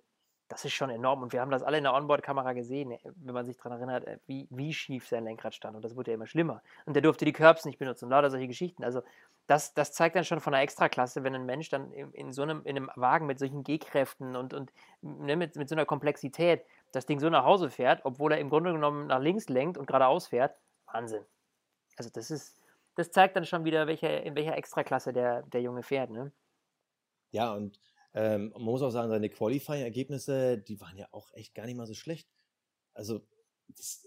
das 0.48 0.64
ist 0.64 0.72
schon 0.72 0.90
enorm. 0.90 1.22
Und 1.22 1.32
wir 1.32 1.40
haben 1.40 1.50
das 1.50 1.62
alle 1.62 1.78
in 1.78 1.84
der 1.84 1.94
Onboard-Kamera 1.94 2.52
gesehen, 2.52 2.92
äh, 2.92 2.98
wenn 3.16 3.34
man 3.34 3.46
sich 3.46 3.56
daran 3.56 3.72
erinnert, 3.72 4.06
äh, 4.06 4.18
wie, 4.26 4.46
wie 4.50 4.74
schief 4.74 5.08
sein 5.08 5.24
Lenkrad 5.24 5.54
stand. 5.54 5.76
Und 5.76 5.84
das 5.84 5.96
wurde 5.96 6.10
ja 6.10 6.16
immer 6.16 6.26
schlimmer. 6.26 6.62
Und 6.84 6.94
der 6.94 7.02
durfte 7.02 7.24
die 7.24 7.32
Curbs 7.32 7.64
nicht 7.64 7.78
benutzen 7.78 8.08
lauter 8.10 8.30
solche 8.30 8.48
Geschichten. 8.48 8.84
Also 8.84 9.02
das, 9.46 9.74
das 9.74 9.92
zeigt 9.92 10.16
dann 10.16 10.24
schon 10.24 10.40
von 10.40 10.52
der 10.52 10.62
Extraklasse, 10.62 11.22
wenn 11.24 11.34
ein 11.34 11.46
Mensch 11.46 11.68
dann 11.68 11.92
in, 11.92 12.12
in 12.12 12.32
so 12.32 12.42
einem, 12.42 12.62
in 12.64 12.76
einem 12.76 12.90
Wagen 12.96 13.26
mit 13.26 13.38
solchen 13.38 13.62
G-Kräften 13.62 14.36
und, 14.36 14.54
und 14.54 14.72
ne, 15.02 15.36
mit, 15.36 15.56
mit 15.56 15.68
so 15.68 15.74
einer 15.74 15.86
Komplexität 15.86 16.64
das 16.92 17.06
Ding 17.06 17.18
so 17.18 17.28
nach 17.30 17.44
Hause 17.44 17.70
fährt, 17.70 18.04
obwohl 18.04 18.32
er 18.32 18.38
im 18.38 18.50
Grunde 18.50 18.72
genommen 18.72 19.06
nach 19.06 19.20
links 19.20 19.48
lenkt 19.48 19.78
und 19.78 19.86
geradeaus 19.86 20.28
fährt. 20.28 20.56
Wahnsinn. 20.92 21.24
Also 21.96 22.10
das 22.12 22.30
ist, 22.30 22.60
das 22.94 23.10
zeigt 23.10 23.36
dann 23.36 23.44
schon 23.44 23.64
wieder, 23.64 23.86
welche, 23.86 24.06
in 24.06 24.34
welcher 24.34 24.56
Extraklasse 24.56 25.12
der, 25.12 25.42
der 25.42 25.62
Junge 25.62 25.82
fährt. 25.82 26.10
Ne? 26.10 26.32
Ja, 27.30 27.52
und 27.54 27.80
ähm, 28.14 28.50
man 28.50 28.62
muss 28.62 28.82
auch 28.82 28.90
sagen, 28.90 29.10
seine 29.10 29.28
Qualifying-Ergebnisse, 29.28 30.58
die 30.58 30.80
waren 30.80 30.96
ja 30.96 31.08
auch 31.10 31.32
echt 31.34 31.54
gar 31.54 31.66
nicht 31.66 31.76
mal 31.76 31.86
so 31.86 31.94
schlecht. 31.94 32.28
Also, 32.94 33.26
das, 33.68 34.06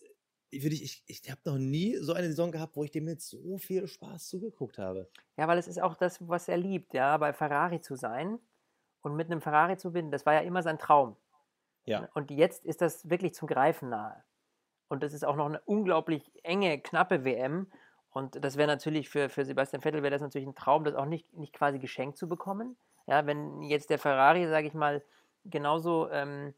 ich, 0.50 0.66
ich, 0.66 1.04
ich 1.06 1.30
habe 1.30 1.42
noch 1.44 1.58
nie 1.58 1.98
so 1.98 2.14
eine 2.14 2.28
Saison 2.28 2.52
gehabt, 2.52 2.76
wo 2.78 2.84
ich 2.84 2.92
dem 2.92 3.06
mit 3.06 3.22
so 3.22 3.58
viel 3.58 3.86
Spaß 3.88 4.30
zugeguckt 4.30 4.78
habe. 4.78 5.10
Ja, 5.36 5.48
weil 5.48 5.58
es 5.58 5.68
ist 5.68 5.82
auch 5.82 5.96
das, 5.96 6.26
was 6.28 6.48
er 6.48 6.58
liebt, 6.58 6.94
ja, 6.94 7.18
bei 7.18 7.34
Ferrari 7.34 7.82
zu 7.82 7.96
sein 7.96 8.40
und 9.02 9.16
mit 9.16 9.30
einem 9.30 9.42
Ferrari 9.42 9.78
zu 9.78 9.92
binden, 9.92 10.12
das 10.12 10.26
war 10.26 10.34
ja 10.34 10.42
immer 10.42 10.64
sein 10.64 10.80
Traum. 10.80 11.18
Ja. 11.86 12.08
Und 12.14 12.32
jetzt 12.32 12.66
ist 12.66 12.82
das 12.82 13.10
wirklich 13.10 13.34
zum 13.34 13.48
Greifen 13.48 13.90
nahe. 13.90 14.24
Und 14.90 15.04
das 15.04 15.14
ist 15.14 15.26
auch 15.26 15.36
noch 15.36 15.48
eine 15.48 15.62
unglaublich 15.62 16.32
enge, 16.44 16.80
knappe 16.80 17.24
WM. 17.24 17.72
Und 18.12 18.44
das 18.44 18.58
wäre 18.58 18.68
natürlich 18.68 19.10
für, 19.10 19.30
für 19.30 19.46
Sebastian 19.46 19.82
Vettel 19.82 20.02
wäre 20.02 20.12
das 20.12 20.22
natürlich 20.22 20.48
ein 20.48 20.56
Traum, 20.56 20.84
das 20.84 20.96
auch 20.96 21.06
nicht, 21.06 21.32
nicht 21.34 21.54
quasi 21.54 21.80
geschenkt 21.80 22.18
zu 22.18 22.28
bekommen. 22.28 22.76
Ja, 23.06 23.26
wenn 23.26 23.62
jetzt 23.62 23.90
der 23.90 24.00
Ferrari, 24.00 24.48
sage 24.48 24.68
ich 24.68 24.74
mal, 24.74 25.04
genauso 25.46 26.10
ähm, 26.10 26.54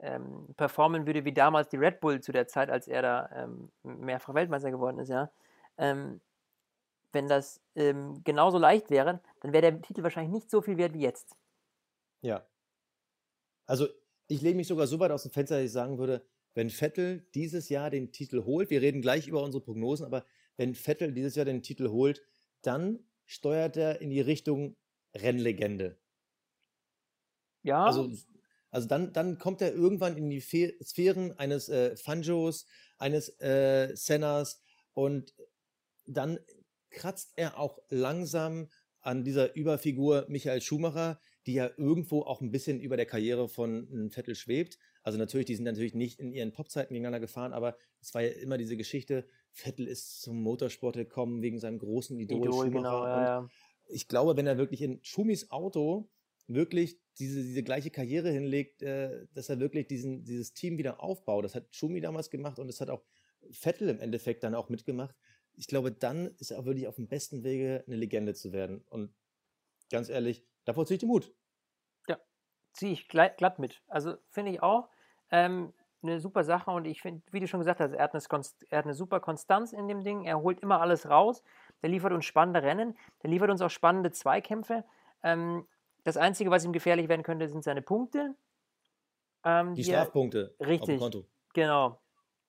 ähm, 0.00 0.48
performen 0.56 1.06
würde 1.06 1.24
wie 1.24 1.32
damals 1.32 1.68
die 1.68 1.76
Red 1.76 2.00
Bull 2.00 2.20
zu 2.20 2.32
der 2.32 2.46
Zeit, 2.46 2.70
als 2.70 2.88
er 2.88 3.02
da 3.02 3.30
ähm, 3.34 3.70
mehrfach 3.82 4.34
Weltmeister 4.34 4.70
geworden 4.70 4.98
ist, 4.98 5.08
ja. 5.08 5.30
Ähm, 5.78 6.20
wenn 7.12 7.28
das 7.28 7.60
ähm, 7.76 8.22
genauso 8.24 8.58
leicht 8.58 8.90
wäre, 8.90 9.20
dann 9.40 9.52
wäre 9.52 9.62
der 9.62 9.82
Titel 9.82 10.02
wahrscheinlich 10.02 10.32
nicht 10.32 10.50
so 10.50 10.60
viel 10.60 10.76
wert 10.76 10.94
wie 10.94 11.00
jetzt. 11.00 11.36
Ja. 12.22 12.44
Also 13.66 13.86
ich 14.26 14.42
lege 14.42 14.56
mich 14.56 14.66
sogar 14.66 14.86
so 14.86 14.98
weit 14.98 15.12
aus 15.12 15.22
dem 15.22 15.30
Fenster, 15.30 15.56
dass 15.56 15.64
ich 15.64 15.72
sagen 15.72 15.98
würde, 15.98 16.24
wenn 16.54 16.70
Vettel 16.70 17.26
dieses 17.34 17.68
Jahr 17.68 17.90
den 17.90 18.12
Titel 18.12 18.44
holt, 18.44 18.70
wir 18.70 18.82
reden 18.82 19.00
gleich 19.00 19.28
über 19.28 19.42
unsere 19.42 19.62
Prognosen, 19.62 20.06
aber 20.06 20.24
wenn 20.56 20.74
Vettel 20.74 21.12
dieses 21.12 21.34
Jahr 21.34 21.44
den 21.44 21.62
Titel 21.62 21.88
holt, 21.88 22.22
dann 22.62 23.00
steuert 23.26 23.76
er 23.76 24.00
in 24.00 24.10
die 24.10 24.20
Richtung 24.20 24.76
Rennlegende. 25.14 25.98
Ja. 27.62 27.86
Also, 27.86 28.12
also 28.70 28.88
dann, 28.88 29.12
dann 29.12 29.38
kommt 29.38 29.62
er 29.62 29.72
irgendwann 29.72 30.16
in 30.16 30.28
die 30.28 30.40
Fe 30.40 30.74
Sphären 30.82 31.32
eines 31.38 31.68
äh, 31.68 31.96
Fanjos, 31.96 32.66
eines 32.98 33.28
äh, 33.40 33.92
Sennas 33.94 34.60
und 34.92 35.34
dann 36.06 36.38
kratzt 36.90 37.32
er 37.36 37.58
auch 37.58 37.78
langsam 37.88 38.68
an 39.00 39.24
dieser 39.24 39.54
Überfigur 39.54 40.26
Michael 40.28 40.60
Schumacher, 40.60 41.20
die 41.46 41.54
ja 41.54 41.70
irgendwo 41.76 42.22
auch 42.22 42.40
ein 42.40 42.50
bisschen 42.50 42.80
über 42.80 42.96
der 42.96 43.06
Karriere 43.06 43.48
von 43.48 44.10
Vettel 44.10 44.34
schwebt. 44.34 44.78
Also 45.02 45.18
natürlich, 45.18 45.46
die 45.46 45.54
sind 45.54 45.64
natürlich 45.64 45.94
nicht 45.94 46.18
in 46.18 46.32
ihren 46.32 46.52
Topzeiten 46.52 46.94
gegeneinander 46.94 47.20
gefahren, 47.20 47.52
aber 47.52 47.76
es 48.00 48.14
war 48.14 48.22
ja 48.22 48.30
immer 48.30 48.56
diese 48.56 48.76
Geschichte, 48.76 49.26
Vettel 49.54 49.86
ist 49.86 50.20
zum 50.20 50.42
Motorsport 50.42 50.96
gekommen 50.96 51.40
wegen 51.40 51.58
seinem 51.58 51.78
großen 51.78 52.18
Idol, 52.18 52.48
Idol. 52.48 52.70
Genau, 52.70 53.06
ja, 53.06 53.22
ja 53.22 53.48
ich 53.86 54.08
glaube, 54.08 54.36
wenn 54.36 54.46
er 54.46 54.58
wirklich 54.58 54.82
in 54.82 55.02
Schumis 55.02 55.50
Auto 55.50 56.10
wirklich 56.46 57.00
diese, 57.18 57.42
diese 57.42 57.62
gleiche 57.62 57.90
Karriere 57.90 58.30
hinlegt, 58.30 58.82
äh, 58.82 59.26
dass 59.32 59.48
er 59.48 59.60
wirklich 59.60 59.86
diesen, 59.86 60.24
dieses 60.24 60.52
Team 60.52 60.78
wieder 60.78 61.02
aufbaut. 61.02 61.44
Das 61.44 61.54
hat 61.54 61.74
Schumi 61.74 62.00
damals 62.00 62.30
gemacht 62.30 62.58
und 62.58 62.66
das 62.66 62.80
hat 62.80 62.90
auch 62.90 63.04
Vettel 63.50 63.88
im 63.88 64.00
Endeffekt 64.00 64.42
dann 64.42 64.54
auch 64.54 64.68
mitgemacht. 64.68 65.14
Ich 65.54 65.68
glaube, 65.68 65.92
dann 65.92 66.34
ist 66.38 66.50
er 66.50 66.58
auch 66.58 66.64
wirklich 66.64 66.88
auf 66.88 66.96
dem 66.96 67.08
besten 67.08 67.44
Wege, 67.44 67.84
eine 67.86 67.96
Legende 67.96 68.34
zu 68.34 68.52
werden. 68.52 68.84
Und 68.88 69.14
ganz 69.90 70.08
ehrlich, 70.08 70.44
davor 70.64 70.86
ziehe 70.86 70.96
ich 70.96 71.00
den 71.00 71.08
Mut. 71.08 71.32
Ja, 72.08 72.18
ziehe 72.72 72.92
ich 72.92 73.08
glatt 73.08 73.58
mit. 73.58 73.82
Also 73.86 74.16
finde 74.28 74.52
ich 74.52 74.62
auch 74.62 74.88
ähm, 75.30 75.72
eine 76.04 76.20
super 76.20 76.44
Sache 76.44 76.70
und 76.70 76.84
ich 76.84 77.02
finde, 77.02 77.22
wie 77.32 77.40
du 77.40 77.48
schon 77.48 77.60
gesagt 77.60 77.80
hast, 77.80 77.92
er 77.92 78.04
hat, 78.04 78.14
eine, 78.14 78.44
er 78.68 78.78
hat 78.78 78.84
eine 78.84 78.94
super 78.94 79.20
Konstanz 79.20 79.72
in 79.72 79.88
dem 79.88 80.04
Ding. 80.04 80.24
Er 80.24 80.40
holt 80.40 80.60
immer 80.60 80.80
alles 80.80 81.08
raus 81.08 81.42
der 81.84 81.90
liefert 81.90 82.12
uns 82.12 82.24
spannende 82.24 82.62
Rennen, 82.62 82.96
der 83.22 83.28
liefert 83.28 83.50
uns 83.50 83.60
auch 83.60 83.68
spannende 83.68 84.10
Zweikämpfe. 84.10 84.84
Ähm, 85.22 85.66
das 86.02 86.16
Einzige, 86.16 86.50
was 86.50 86.64
ihm 86.64 86.72
gefährlich 86.72 87.10
werden 87.10 87.22
könnte, 87.22 87.46
sind 87.46 87.62
seine 87.62 87.82
Punkte. 87.82 88.34
Ähm, 89.44 89.74
die, 89.74 89.82
die 89.82 89.90
Strafpunkte. 89.90 90.54
Er, 90.58 90.66
richtig. 90.66 91.02
Genau. 91.52 92.00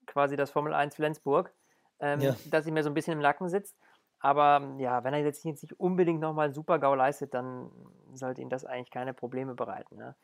Quasi 0.06 0.38
das 0.38 0.52
Formel 0.52 0.74
1 0.74 0.96
Flensburg, 0.96 1.54
ähm, 2.00 2.22
ja. 2.22 2.36
das 2.50 2.65
ihm 2.65 2.76
mir 2.76 2.84
so 2.84 2.89
ein 2.89 2.94
bisschen 2.94 3.12
im 3.12 3.20
Nacken 3.20 3.50
sitzt. 3.50 3.78
Aber 4.20 4.76
ja, 4.78 5.04
wenn 5.04 5.13
er 5.13 5.20
jetzt 5.20 5.44
nicht 5.44 5.74
unbedingt 5.82 6.22
nochmal 6.22 6.46
einen 6.46 6.54
Super-GAU 6.54 6.96
leistet, 6.96 7.34
dann 7.34 7.70
sollte 8.13 8.41
ihn 8.41 8.50
das 8.50 8.63
eigentlich 8.63 8.89
keine 8.89 9.13
Probleme 9.13 9.54
bereiten. 9.54 9.98
Ne? 9.98 10.15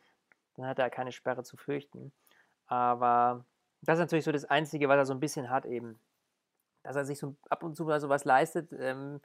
Dann 0.55 0.67
hat 0.67 0.79
er 0.79 0.89
keine 0.89 1.11
Sperre 1.11 1.43
zu 1.43 1.57
fürchten. 1.57 2.13
Aber 2.67 3.45
das 3.81 3.97
ist 3.97 4.01
natürlich 4.01 4.25
so 4.25 4.31
das 4.31 4.45
Einzige, 4.45 4.87
was 4.89 4.97
er 4.97 5.05
so 5.05 5.13
ein 5.13 5.19
bisschen 5.19 5.49
hat 5.49 5.65
eben 5.65 5.99
dass 6.83 6.95
er 6.95 7.05
sich 7.05 7.19
so 7.19 7.35
ab 7.49 7.63
und 7.63 7.75
zu 7.75 7.85
mal 7.85 7.99
sowas 7.99 8.25
leistet. 8.25 8.73
Ähm, 8.77 9.21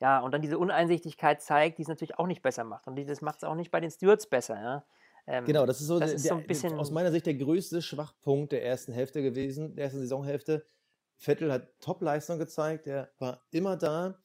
ja, 0.00 0.20
und 0.20 0.32
dann 0.32 0.42
diese 0.42 0.58
Uneinsichtigkeit 0.58 1.40
zeigt, 1.42 1.78
die 1.78 1.82
es 1.82 1.88
natürlich 1.88 2.18
auch 2.18 2.26
nicht 2.26 2.42
besser 2.42 2.64
macht. 2.64 2.86
Und 2.86 2.98
das 3.08 3.22
macht 3.22 3.38
es 3.38 3.44
auch 3.44 3.54
nicht 3.54 3.70
bei 3.70 3.80
den 3.80 3.90
Stewards 3.90 4.26
besser. 4.26 4.60
Ja? 4.60 4.84
Ähm, 5.26 5.44
genau, 5.44 5.66
das 5.66 5.80
ist 5.80 5.86
so, 5.86 5.98
das 5.98 6.10
der, 6.10 6.16
ist 6.16 6.26
so 6.26 6.34
ein 6.34 6.46
bisschen 6.46 6.78
aus 6.78 6.90
meiner 6.90 7.12
Sicht 7.12 7.26
der 7.26 7.34
größte 7.34 7.82
Schwachpunkt 7.82 8.52
der 8.52 8.64
ersten 8.64 8.92
Hälfte 8.92 9.22
gewesen, 9.22 9.76
der 9.76 9.84
ersten 9.84 10.00
Saisonhälfte. 10.00 10.66
Vettel 11.18 11.52
hat 11.52 11.68
Top-Leistung 11.80 12.38
gezeigt, 12.38 12.88
er 12.88 13.12
war 13.20 13.42
immer 13.52 13.76
da, 13.76 14.18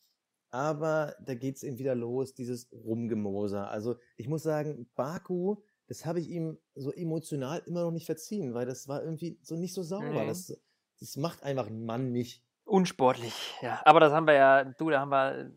aber 0.50 1.16
da 1.24 1.36
geht 1.36 1.58
es 1.58 1.64
eben 1.64 1.78
wieder 1.78 1.94
los, 1.94 2.34
dieses 2.34 2.72
Rumgemoser. 2.72 3.70
Also 3.70 3.98
ich 4.16 4.28
muss 4.28 4.42
sagen, 4.42 4.90
Baku, 4.96 5.58
das 5.88 6.06
habe 6.06 6.20
ich 6.20 6.30
ihm 6.30 6.58
so 6.76 6.92
emotional 6.92 7.62
immer 7.66 7.84
noch 7.84 7.92
nicht 7.92 8.06
verziehen, 8.06 8.54
weil 8.54 8.66
das 8.66 8.88
war 8.88 9.04
irgendwie 9.04 9.40
so 9.42 9.56
nicht 9.56 9.74
so 9.74 9.84
sauber. 9.84 10.24
Mhm. 10.24 10.28
Das, 10.28 10.58
das 11.00 11.16
macht 11.16 11.44
einfach 11.44 11.68
ein 11.68 11.86
Mann 11.86 12.12
nicht. 12.12 12.44
Unsportlich, 12.66 13.34
ja. 13.62 13.82
Aber 13.86 14.00
das 14.00 14.12
haben 14.12 14.28
wir 14.28 14.34
ja, 14.34 14.64
du, 14.66 14.90
da 14.90 15.00
haben 15.00 15.10
wir 15.10 15.52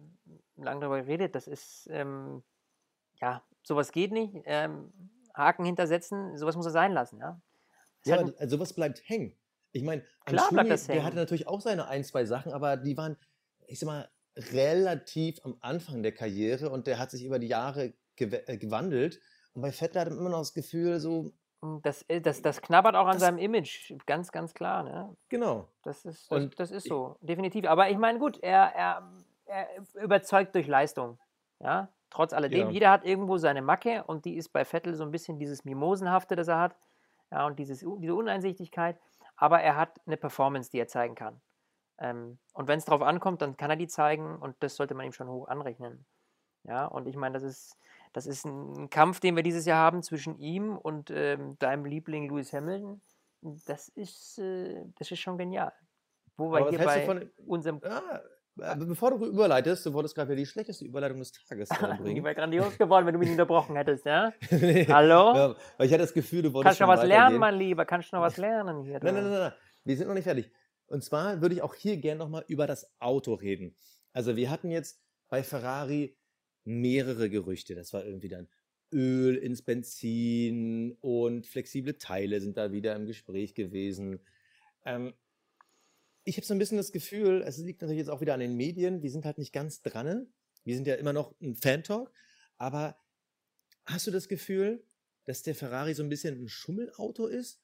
lange 0.56 0.80
drüber 0.80 1.02
geredet. 1.02 1.34
Das 1.34 1.48
ist, 1.48 1.88
ähm, 1.90 2.42
ja, 3.20 3.42
sowas 3.62 3.90
geht 3.90 4.12
nicht. 4.12 4.34
Ähm, 4.44 4.92
Haken 5.34 5.64
hintersetzen, 5.64 6.36
sowas 6.36 6.56
muss 6.56 6.66
er 6.66 6.72
sein 6.72 6.92
lassen, 6.92 7.18
ja. 7.18 7.40
ja, 8.04 8.16
halt, 8.16 8.38
also 8.38 8.56
sowas 8.56 8.72
bleibt 8.72 9.08
hängen. 9.08 9.36
Ich 9.72 9.82
meine, 9.82 10.04
Schumi, 10.28 10.64
der 10.64 11.04
hatte 11.04 11.16
natürlich 11.16 11.46
auch 11.46 11.60
seine 11.60 11.86
ein, 11.86 12.02
zwei 12.02 12.24
Sachen, 12.24 12.52
aber 12.52 12.76
die 12.76 12.96
waren, 12.96 13.16
ich 13.66 13.78
sag 13.78 13.86
mal, 13.86 14.08
relativ 14.36 15.38
am 15.44 15.56
Anfang 15.60 16.02
der 16.02 16.12
Karriere 16.12 16.70
und 16.70 16.86
der 16.86 16.98
hat 16.98 17.10
sich 17.10 17.24
über 17.24 17.38
die 17.38 17.48
Jahre 17.48 17.94
äh, 18.16 18.56
gewandelt. 18.58 19.20
Und 19.54 19.62
bei 19.62 19.72
Vettel 19.72 20.00
hat 20.00 20.08
man 20.08 20.18
immer 20.18 20.30
noch 20.30 20.38
das 20.38 20.54
Gefühl, 20.54 21.00
so, 21.00 21.32
hm, 21.62 21.80
das, 21.82 22.02
äh, 22.08 22.20
das, 22.20 22.42
das 22.42 22.62
knabbert 22.62 22.94
auch 22.94 23.06
an 23.06 23.14
das, 23.14 23.20
seinem 23.20 23.38
Image, 23.38 23.92
ganz, 24.06 24.32
ganz 24.32 24.54
klar. 24.54 24.82
Ne? 24.82 25.16
Genau. 25.28 25.68
Das 25.82 26.04
ist, 26.04 26.30
das, 26.30 26.50
das 26.56 26.70
ist 26.70 26.86
so, 26.86 27.16
definitiv. 27.20 27.66
Aber 27.66 27.90
ich 27.90 27.98
meine, 27.98 28.18
gut, 28.18 28.38
er, 28.42 28.74
er, 28.74 29.10
er 29.46 29.66
überzeugt 30.02 30.54
durch 30.54 30.66
Leistung. 30.66 31.18
Ja, 31.58 31.88
trotz 32.08 32.32
alledem. 32.32 32.68
Ja. 32.68 32.70
Jeder 32.70 32.90
hat 32.90 33.04
irgendwo 33.04 33.36
seine 33.36 33.60
Macke 33.60 34.04
und 34.04 34.24
die 34.24 34.36
ist 34.36 34.48
bei 34.50 34.64
Vettel 34.64 34.94
so 34.94 35.04
ein 35.04 35.10
bisschen 35.10 35.38
dieses 35.38 35.64
Mimosenhafte, 35.64 36.36
das 36.36 36.48
er 36.48 36.58
hat. 36.58 36.76
Ja, 37.30 37.46
und 37.46 37.58
dieses, 37.58 37.80
diese 37.80 38.14
Uneinsichtigkeit. 38.14 38.98
Aber 39.36 39.60
er 39.60 39.76
hat 39.76 40.00
eine 40.06 40.16
Performance, 40.16 40.70
die 40.70 40.78
er 40.78 40.88
zeigen 40.88 41.14
kann. 41.14 41.40
Ähm, 41.98 42.38
und 42.54 42.66
wenn 42.66 42.78
es 42.78 42.86
darauf 42.86 43.02
ankommt, 43.02 43.42
dann 43.42 43.56
kann 43.56 43.70
er 43.70 43.76
die 43.76 43.88
zeigen 43.88 44.36
und 44.36 44.56
das 44.60 44.76
sollte 44.76 44.94
man 44.94 45.06
ihm 45.06 45.12
schon 45.12 45.28
hoch 45.28 45.48
anrechnen. 45.48 46.06
Ja, 46.64 46.86
und 46.86 47.06
ich 47.06 47.16
meine, 47.16 47.34
das 47.34 47.42
ist, 47.42 47.76
Das 48.12 48.26
ist 48.26 48.44
ein 48.44 48.90
Kampf, 48.90 49.20
den 49.20 49.36
wir 49.36 49.42
dieses 49.42 49.66
Jahr 49.66 49.78
haben 49.78 50.02
zwischen 50.02 50.38
ihm 50.38 50.76
und 50.76 51.10
ähm, 51.10 51.56
deinem 51.58 51.84
Liebling 51.84 52.28
Lewis 52.28 52.52
Hamilton. 52.52 53.00
Das 53.40 53.88
ist, 53.88 54.38
äh, 54.38 54.84
das 54.98 55.10
ist 55.10 55.20
schon 55.20 55.38
genial. 55.38 55.72
Wo 56.36 56.50
wir 56.52 56.68
hier 56.70 56.78
bei 56.78 57.04
von. 57.04 57.30
unserem 57.46 57.80
Ah, 57.84 58.20
aber 58.62 58.84
bevor 58.84 59.16
du 59.16 59.26
überleitest, 59.26 59.86
du 59.86 59.92
wolltest 59.92 60.14
gerade 60.14 60.34
die 60.36 60.44
schlechteste 60.44 60.84
Überleitung 60.84 61.18
des 61.18 61.32
Tages 61.32 61.70
äh, 61.70 61.74
Die 61.96 62.02
bringen. 62.02 62.24
wäre 62.24 62.34
grandios 62.34 62.76
geworden, 62.76 63.06
wenn 63.06 63.14
du 63.14 63.18
mich 63.18 63.30
unterbrochen 63.30 63.76
hättest, 63.76 64.04
ja? 64.04 64.32
Nee. 64.50 64.86
Hallo? 64.86 65.34
Ja, 65.34 65.56
weil 65.78 65.86
ich 65.86 65.92
hatte 65.92 66.02
das 66.02 66.12
Gefühl, 66.12 66.42
du 66.42 66.52
wolltest 66.52 66.78
Kannst 66.78 66.80
du 66.80 66.84
noch 66.84 66.90
was 67.02 67.06
lernen, 67.06 67.38
mein 67.38 67.54
Lieber? 67.54 67.84
Kannst 67.84 68.12
du 68.12 68.16
noch 68.16 68.22
was 68.22 68.36
lernen 68.36 68.82
hier? 68.82 69.00
Nein, 69.02 69.14
nein, 69.14 69.24
nein, 69.30 69.32
nein. 69.32 69.52
Wir 69.84 69.96
sind 69.96 70.08
noch 70.08 70.14
nicht 70.14 70.24
fertig. 70.24 70.50
Und 70.86 71.04
zwar 71.04 71.40
würde 71.40 71.54
ich 71.54 71.62
auch 71.62 71.74
hier 71.74 71.96
gerne 71.96 72.18
nochmal 72.18 72.44
über 72.48 72.66
das 72.66 72.92
Auto 72.98 73.34
reden. 73.34 73.76
Also 74.12 74.36
wir 74.36 74.50
hatten 74.50 74.70
jetzt 74.70 75.00
bei 75.28 75.42
Ferrari 75.42 76.18
mehrere 76.64 77.30
Gerüchte. 77.30 77.74
Das 77.74 77.92
war 77.92 78.04
irgendwie 78.04 78.28
dann 78.28 78.48
Öl 78.92 79.36
ins 79.36 79.62
Benzin 79.62 80.96
und 81.00 81.46
flexible 81.46 81.96
Teile 81.98 82.40
sind 82.40 82.56
da 82.56 82.72
wieder 82.72 82.96
im 82.96 83.06
Gespräch 83.06 83.54
gewesen. 83.54 84.20
Ähm, 84.84 85.14
ich 86.24 86.36
habe 86.36 86.46
so 86.46 86.54
ein 86.54 86.58
bisschen 86.58 86.76
das 86.76 86.92
Gefühl, 86.92 87.42
es 87.46 87.58
liegt 87.58 87.80
natürlich 87.80 87.98
jetzt 87.98 88.10
auch 88.10 88.20
wieder 88.20 88.34
an 88.34 88.40
den 88.40 88.56
Medien, 88.56 89.02
wir 89.02 89.10
sind 89.10 89.24
halt 89.24 89.38
nicht 89.38 89.52
ganz 89.52 89.82
dran. 89.82 90.32
Wir 90.64 90.74
sind 90.74 90.86
ja 90.86 90.94
immer 90.96 91.12
noch 91.12 91.34
ein 91.40 91.56
Fan-Talk. 91.56 92.12
Aber 92.58 92.96
hast 93.86 94.06
du 94.06 94.10
das 94.10 94.28
Gefühl, 94.28 94.84
dass 95.24 95.42
der 95.42 95.54
Ferrari 95.54 95.94
so 95.94 96.02
ein 96.02 96.08
bisschen 96.08 96.42
ein 96.42 96.48
Schummelauto 96.48 97.26
ist? 97.26 97.62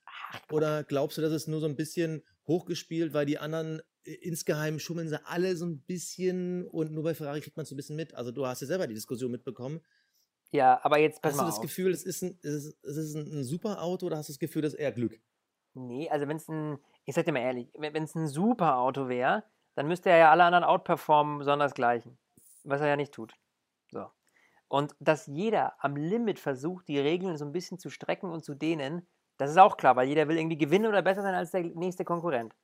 Oder 0.51 0.85
glaubst 0.85 1.19
du, 1.19 1.23
dass 1.23 1.33
es 1.33 1.47
nur 1.47 1.61
so 1.61 1.67
ein 1.67 1.77
bisschen 1.77 2.23
hochgespielt, 2.47 3.13
weil 3.13 3.27
die 3.27 3.39
anderen 3.39 3.83
insgeheim 4.07 4.79
schummeln 4.79 5.09
sie 5.09 5.25
alle 5.27 5.57
so 5.57 5.67
ein 5.67 5.81
bisschen 5.81 6.67
und 6.67 6.93
nur 6.93 7.05
bei 7.05 7.15
Ferrari 7.15 7.41
kriegt 7.41 7.57
man 7.57 7.65
es 7.65 7.69
so 7.69 7.75
ein 7.75 7.77
bisschen 7.77 7.97
mit? 7.97 8.15
Also 8.15 8.31
du 8.31 8.47
hast 8.47 8.61
ja 8.61 8.67
selber 8.67 8.87
die 8.87 8.95
Diskussion 8.95 9.31
mitbekommen. 9.31 9.81
Ja, 10.53 10.81
aber 10.83 10.99
jetzt 10.99 11.21
pass 11.23 11.33
hast 11.33 11.41
du 11.41 11.47
das 11.47 11.57
auf. 11.57 11.63
Gefühl, 11.63 11.91
es 11.91 12.05
ist, 12.05 12.23
ein, 12.23 12.39
es 12.43 12.67
ist, 12.67 12.85
es 12.85 12.97
ist 12.97 13.15
ein, 13.15 13.45
super 13.45 13.83
Auto 13.83 14.07
oder 14.07 14.17
hast 14.17 14.29
du 14.29 14.33
das 14.33 14.39
Gefühl, 14.39 14.63
das 14.63 14.75
ist 14.75 14.79
eher 14.79 14.93
Glück? 14.93 15.21
Nee, 15.75 16.09
also 16.09 16.29
wenn 16.29 16.37
es 16.37 16.49
ein, 16.49 16.79
ich 17.05 17.15
sag 17.15 17.25
dir 17.25 17.33
mal 17.33 17.41
ehrlich, 17.41 17.69
wenn 17.77 18.05
es 18.05 18.15
ein 18.15 18.29
super 18.29 18.79
Auto 18.79 19.09
wäre, 19.09 19.45
dann 19.75 19.89
müsste 19.89 20.09
er 20.11 20.19
ja 20.19 20.31
alle 20.31 20.45
anderen 20.45 20.65
outperformen, 20.65 21.43
sondersgleichen. 21.45 22.17
Was 22.65 22.81
er 22.81 22.89
ja 22.89 22.97
nicht 22.97 23.13
tut. 23.13 23.35
So. 23.91 24.07
Und 24.69 24.95
dass 25.01 25.27
jeder 25.27 25.75
am 25.85 25.97
Limit 25.97 26.39
versucht, 26.39 26.89
die 26.89 26.99
Regeln 26.99 27.37
so 27.37 27.45
ein 27.45 27.53
bisschen 27.53 27.79
zu 27.79 27.91
strecken 27.91 28.31
und 28.31 28.45
zu 28.45 28.55
dehnen, 28.55 29.07
das 29.37 29.51
ist 29.51 29.59
auch 29.59 29.77
klar, 29.77 29.97
weil 29.97 30.09
jeder 30.09 30.29
will 30.29 30.39
irgendwie 30.39 30.57
gewinnen 30.57 30.87
oder 30.87 31.03
besser 31.03 31.23
sein 31.23 31.35
als 31.35 31.51
der 31.51 31.63
nächste 31.63 32.05
Konkurrent. 32.05 32.55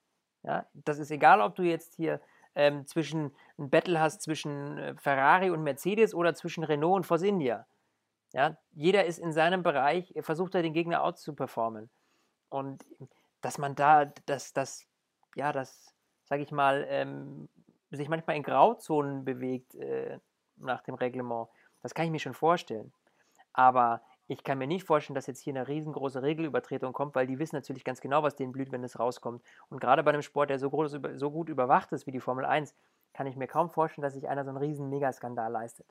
Ja, 0.42 0.66
das 0.74 0.98
ist 0.98 1.10
egal, 1.10 1.40
ob 1.40 1.54
du 1.54 1.62
jetzt 1.62 1.94
hier 1.94 2.20
ähm, 2.54 2.86
zwischen 2.86 3.32
ein 3.58 3.70
Battle 3.70 4.00
hast 4.00 4.22
zwischen 4.22 4.78
äh, 4.78 4.94
Ferrari 4.96 5.50
und 5.50 5.62
Mercedes 5.62 6.14
oder 6.14 6.34
zwischen 6.34 6.64
Renault 6.64 6.96
und 6.96 7.04
Force 7.04 7.22
India. 7.22 7.66
Ja, 8.32 8.56
jeder 8.72 9.04
ist 9.04 9.18
in 9.18 9.32
seinem 9.32 9.62
Bereich, 9.62 10.14
versucht 10.20 10.54
er 10.54 10.62
den 10.62 10.72
Gegner 10.72 11.02
outzuperformen. 11.02 11.90
Und 12.48 12.84
dass 13.42 13.58
man 13.58 13.74
da, 13.74 14.06
dass 14.26 14.52
das, 14.52 14.86
ja, 15.34 15.52
das, 15.52 15.94
sage 16.24 16.42
ich 16.42 16.50
mal, 16.50 16.86
ähm, 16.88 17.48
sich 17.90 18.08
manchmal 18.08 18.36
in 18.36 18.42
Grauzonen 18.42 19.24
bewegt 19.24 19.74
äh, 19.74 20.18
nach 20.56 20.82
dem 20.82 20.94
Reglement, 20.94 21.48
das 21.82 21.94
kann 21.94 22.06
ich 22.06 22.10
mir 22.10 22.20
schon 22.20 22.34
vorstellen. 22.34 22.92
Aber 23.52 24.02
ich 24.28 24.44
kann 24.44 24.58
mir 24.58 24.66
nicht 24.66 24.84
vorstellen, 24.84 25.14
dass 25.14 25.26
jetzt 25.26 25.40
hier 25.40 25.54
eine 25.54 25.68
riesengroße 25.68 26.22
Regelübertretung 26.22 26.92
kommt, 26.92 27.14
weil 27.14 27.26
die 27.26 27.38
wissen 27.38 27.56
natürlich 27.56 27.84
ganz 27.84 28.00
genau, 28.00 28.22
was 28.22 28.36
denen 28.36 28.52
blüht, 28.52 28.72
wenn 28.72 28.84
es 28.84 28.98
rauskommt. 28.98 29.42
Und 29.68 29.80
gerade 29.80 30.02
bei 30.02 30.12
einem 30.12 30.22
Sport, 30.22 30.50
der 30.50 30.58
so, 30.58 30.70
groß, 30.70 30.98
so 31.14 31.30
gut 31.30 31.48
überwacht 31.48 31.92
ist 31.92 32.06
wie 32.06 32.12
die 32.12 32.20
Formel 32.20 32.44
1, 32.44 32.74
kann 33.12 33.26
ich 33.26 33.36
mir 33.36 33.46
kaum 33.46 33.70
vorstellen, 33.70 34.02
dass 34.02 34.14
sich 34.14 34.28
einer 34.28 34.44
so 34.44 34.50
einen 34.50 34.58
riesen 34.58 34.88
Megaskandal 34.88 35.50
leistet. 35.50 35.86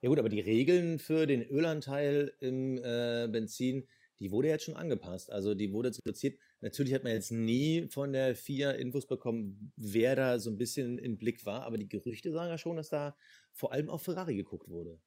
Ja 0.00 0.08
gut, 0.08 0.18
aber 0.18 0.28
die 0.28 0.40
Regeln 0.40 0.98
für 0.98 1.26
den 1.26 1.42
Ölanteil 1.42 2.32
im 2.40 2.78
äh, 2.78 3.28
Benzin, 3.30 3.86
die 4.20 4.30
wurde 4.30 4.48
jetzt 4.48 4.64
schon 4.64 4.76
angepasst. 4.76 5.30
Also 5.30 5.54
die 5.54 5.72
wurde 5.72 5.88
jetzt 5.88 6.00
reduziert. 6.04 6.38
Natürlich 6.60 6.94
hat 6.94 7.04
man 7.04 7.12
jetzt 7.12 7.30
nie 7.30 7.88
von 7.88 8.12
der 8.12 8.34
FIA 8.34 8.72
Infos 8.72 9.06
bekommen, 9.06 9.72
wer 9.76 10.16
da 10.16 10.38
so 10.38 10.50
ein 10.50 10.58
bisschen 10.58 10.98
im 10.98 11.18
Blick 11.18 11.46
war, 11.46 11.62
aber 11.62 11.78
die 11.78 11.88
Gerüchte 11.88 12.32
sagen 12.32 12.50
ja 12.50 12.58
schon, 12.58 12.76
dass 12.76 12.88
da 12.88 13.16
vor 13.52 13.72
allem 13.72 13.90
auf 13.90 14.02
Ferrari 14.02 14.36
geguckt 14.36 14.68
wurde. 14.68 15.00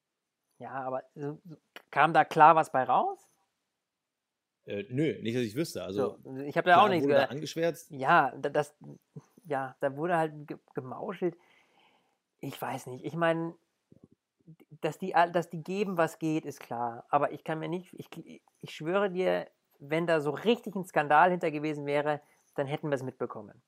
Ja, 0.58 0.72
aber 0.72 1.02
so, 1.14 1.40
kam 1.92 2.12
da 2.12 2.24
klar 2.24 2.56
was 2.56 2.72
bei 2.72 2.82
raus? 2.82 3.28
Äh, 4.64 4.84
nö, 4.90 5.20
nicht, 5.22 5.36
dass 5.36 5.42
ich 5.44 5.54
wüsste. 5.54 5.84
Also 5.84 6.18
so, 6.24 6.36
ich 6.38 6.56
habe 6.56 6.66
da 6.66 6.76
auch 6.76 6.80
klar 6.80 6.88
nichts 6.88 7.04
wurde 7.04 7.14
da 7.14 7.20
gehört. 7.20 7.30
angeschwärzt. 7.30 7.90
Ja, 7.90 8.32
da- 8.36 8.48
das, 8.50 8.74
ja, 9.44 9.76
da 9.80 9.96
wurde 9.96 10.16
halt 10.16 10.46
ge 10.48 10.56
gemauschelt. 10.74 11.36
Ich 12.40 12.60
weiß 12.60 12.86
nicht. 12.86 13.04
Ich 13.04 13.14
meine, 13.14 13.54
dass 14.80 14.98
die, 14.98 15.12
dass 15.32 15.50
die 15.50 15.62
geben, 15.62 15.96
was 15.96 16.18
geht, 16.18 16.44
ist 16.44 16.60
klar. 16.60 17.04
Aber 17.08 17.32
ich 17.32 17.44
kann 17.44 17.58
mir 17.60 17.68
nicht, 17.68 17.92
ich, 17.98 18.08
ich 18.60 18.74
schwöre 18.74 19.10
dir, 19.10 19.48
wenn 19.78 20.06
da 20.06 20.20
so 20.20 20.30
richtig 20.30 20.74
ein 20.76 20.84
Skandal 20.84 21.30
hinter 21.30 21.50
gewesen 21.50 21.86
wäre, 21.86 22.20
dann 22.54 22.66
hätten 22.66 22.88
wir 22.88 22.94
es 22.94 23.02
mitbekommen. 23.02 23.62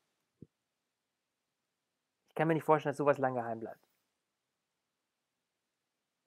Ich 2.28 2.34
kann 2.36 2.48
mir 2.48 2.54
nicht 2.54 2.64
vorstellen, 2.64 2.90
dass 2.92 2.96
sowas 2.98 3.18
lange 3.18 3.40
geheim 3.40 3.60
bleibt. 3.60 3.84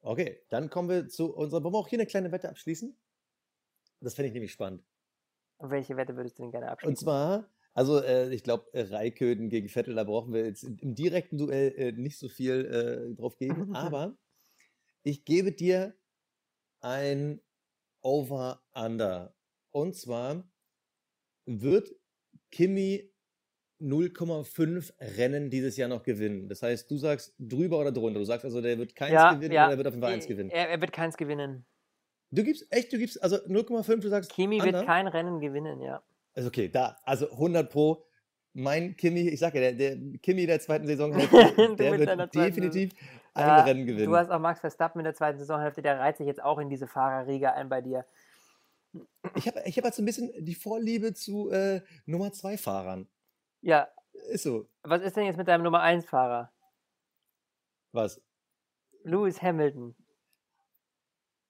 Okay, 0.07 0.41
dann 0.47 0.69
kommen 0.69 0.87
wir 0.87 1.09
zu 1.09 1.35
unserer. 1.35 1.61
Wollen 1.65 1.73
wir 1.73 1.79
auch 1.79 1.89
hier 1.89 1.99
eine 1.99 2.05
kleine 2.05 2.31
Wette 2.31 2.47
abschließen? 2.47 2.97
Das 3.99 4.15
fände 4.15 4.27
ich 4.27 4.33
nämlich 4.33 4.53
spannend. 4.53 4.81
Und 5.57 5.69
welche 5.69 5.97
Wette 5.97 6.15
würdest 6.15 6.39
du 6.39 6.43
denn 6.43 6.51
gerne 6.51 6.69
abschließen? 6.69 6.89
Und 6.89 6.97
zwar, 6.97 7.49
also 7.73 8.01
äh, 8.01 8.33
ich 8.33 8.41
glaube, 8.43 8.69
äh, 8.71 8.83
Raiköden 8.83 9.49
gegen 9.49 9.67
Vettel, 9.67 9.95
da 9.95 10.05
brauchen 10.05 10.33
wir 10.33 10.45
jetzt 10.45 10.63
im 10.63 10.95
direkten 10.95 11.37
Duell 11.37 11.73
äh, 11.75 11.91
nicht 11.91 12.17
so 12.17 12.29
viel 12.29 12.65
äh, 12.65 13.15
drauf 13.15 13.37
geben. 13.37 13.75
aber 13.75 14.17
ich 15.03 15.25
gebe 15.25 15.51
dir 15.51 15.93
ein 16.79 17.41
Over-Under. 18.01 19.35
Und 19.71 19.93
zwar 19.93 20.49
wird 21.45 21.93
Kimi 22.51 23.11
0,5 23.81 24.93
Rennen 25.17 25.49
dieses 25.49 25.77
Jahr 25.77 25.89
noch 25.89 26.03
gewinnen. 26.03 26.49
Das 26.49 26.63
heißt, 26.63 26.89
du 26.89 26.97
sagst 26.97 27.35
drüber 27.39 27.79
oder 27.79 27.91
drunter. 27.91 28.19
Du 28.19 28.25
sagst 28.25 28.45
also, 28.45 28.61
der 28.61 28.77
wird 28.77 28.95
keins 28.95 29.13
ja, 29.13 29.33
gewinnen 29.33 29.53
ja, 29.53 29.63
oder 29.65 29.69
der 29.69 29.77
wird 29.77 29.87
auf 29.87 29.93
jeden 29.93 30.03
Fall 30.03 30.13
eins 30.13 30.25
er- 30.25 30.29
gewinnen. 30.29 30.49
Er, 30.49 30.69
er 30.69 30.81
wird 30.81 30.91
keins 30.91 31.17
gewinnen. 31.17 31.65
Du 32.31 32.43
gibst, 32.43 32.65
echt, 32.71 32.91
du 32.91 32.97
gibst, 32.97 33.21
also 33.23 33.37
0,5, 33.37 34.01
du 34.01 34.09
sagst 34.09 34.31
Kimi 34.31 34.59
Under? 34.59 34.79
wird 34.79 34.85
kein 34.85 35.07
Rennen 35.07 35.39
gewinnen, 35.39 35.81
ja. 35.81 36.01
Also 36.35 36.49
okay, 36.49 36.69
da, 36.69 36.97
also 37.03 37.31
100 37.31 37.69
Pro. 37.71 38.03
Mein 38.53 38.95
Kimi, 38.97 39.29
ich 39.29 39.39
sag 39.39 39.53
ja, 39.53 39.61
der, 39.61 39.73
der 39.73 39.97
Kimi 40.21 40.45
der 40.47 40.59
zweiten 40.59 40.87
Saisonhälfte, 40.87 41.75
der 41.77 41.99
wird 41.99 42.35
definitiv 42.35 42.91
ein 43.35 43.47
Ja, 43.47 43.63
Rennen 43.63 43.85
gewinnen. 43.85 44.07
Du 44.09 44.15
hast 44.17 44.31
auch 44.31 44.39
Max 44.39 44.59
Verstappen 44.59 44.99
in 44.99 45.03
der 45.05 45.13
zweiten 45.13 45.37
Saisonhälfte, 45.37 45.81
der 45.83 45.99
reiht 45.99 46.17
sich 46.17 46.25
jetzt 46.25 46.43
auch 46.43 46.57
in 46.57 46.69
diese 46.69 46.87
Fahrerriege 46.87 47.53
ein 47.53 47.69
bei 47.69 47.81
dir. 47.81 48.05
ich 49.35 49.47
habe 49.47 49.61
ich 49.65 49.77
hab 49.77 49.83
halt 49.85 49.93
so 49.93 50.01
ein 50.01 50.05
bisschen 50.05 50.31
die 50.39 50.55
Vorliebe 50.55 51.13
zu 51.13 51.51
äh, 51.51 51.81
Nummer 52.05 52.31
2 52.33 52.57
Fahrern. 52.57 53.07
Ja, 53.61 53.87
Ist 54.29 54.43
so. 54.43 54.67
was 54.83 55.01
ist 55.01 55.15
denn 55.15 55.25
jetzt 55.25 55.37
mit 55.37 55.47
deinem 55.47 55.63
Nummer 55.63 55.81
1 55.81 56.05
Fahrer? 56.05 56.51
Was? 57.91 58.21
Lewis 59.03 59.41
Hamilton. 59.41 59.95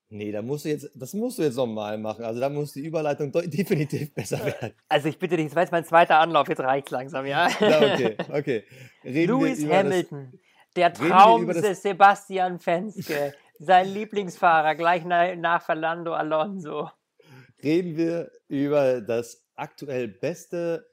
Nee, 0.10 0.32
da 0.32 0.41
musst 0.41 0.64
du 0.64 0.70
jetzt, 0.70 0.89
das 0.95 1.14
musst 1.14 1.38
du 1.38 1.43
jetzt 1.43 1.58
nochmal 1.58 1.97
machen. 1.97 2.24
Also 2.24 2.39
da 2.39 2.47
muss 2.49 2.72
die 2.72 2.86
Überleitung 2.86 3.32
definitiv 3.49 4.14
besser 4.14 4.43
werden. 4.45 4.74
Also 4.88 5.10
ich 5.10 5.20
bitte 5.20 5.36
dich, 5.36 5.47
das 5.47 5.55
war 5.55 5.64
jetzt 5.64 5.72
mein 5.72 5.84
zweiter 5.86 6.20
Anlauf, 6.20 6.47
jetzt 6.47 6.62
reicht's 6.62 6.91
langsam, 6.91 7.26
ja? 7.26 7.49
Na, 7.60 7.78
okay, 7.93 8.18
okay. 8.32 8.64
Reden 9.03 9.28
Lewis 9.39 9.66
Hamilton, 9.70 10.39
der 10.78 10.88
reden 10.91 11.01
wir 11.03 11.10
Traum 11.10 11.47
das- 11.47 11.62
des 11.62 11.82
Sebastian 11.82 12.60
Fenske, 12.60 13.34
sein 13.60 13.89
Lieblingsfahrer, 13.89 14.76
gleich 14.76 15.03
nach, 15.03 15.36
nach 15.36 15.62
Fernando 15.62 16.14
Alonso. 16.14 16.84
Das, 16.84 17.64
reden 17.66 17.97
wir 17.97 18.32
über 18.47 19.01
das 19.01 19.45
aktuell 19.55 20.08
beste, 20.08 20.88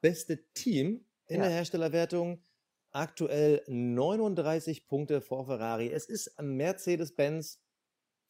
beste 0.00 0.44
Team 0.54 1.04
in 1.26 1.36
Ja. 1.36 1.42
der 1.42 1.50
Herstellerwertung. 1.50 2.42
Aktuell 2.90 3.62
39 3.66 4.86
Punkte 4.88 5.20
vor 5.20 5.44
Ferrari. 5.46 5.90
Es 5.92 6.06
ist 6.06 6.40
Mercedes-Benz. 6.40 7.60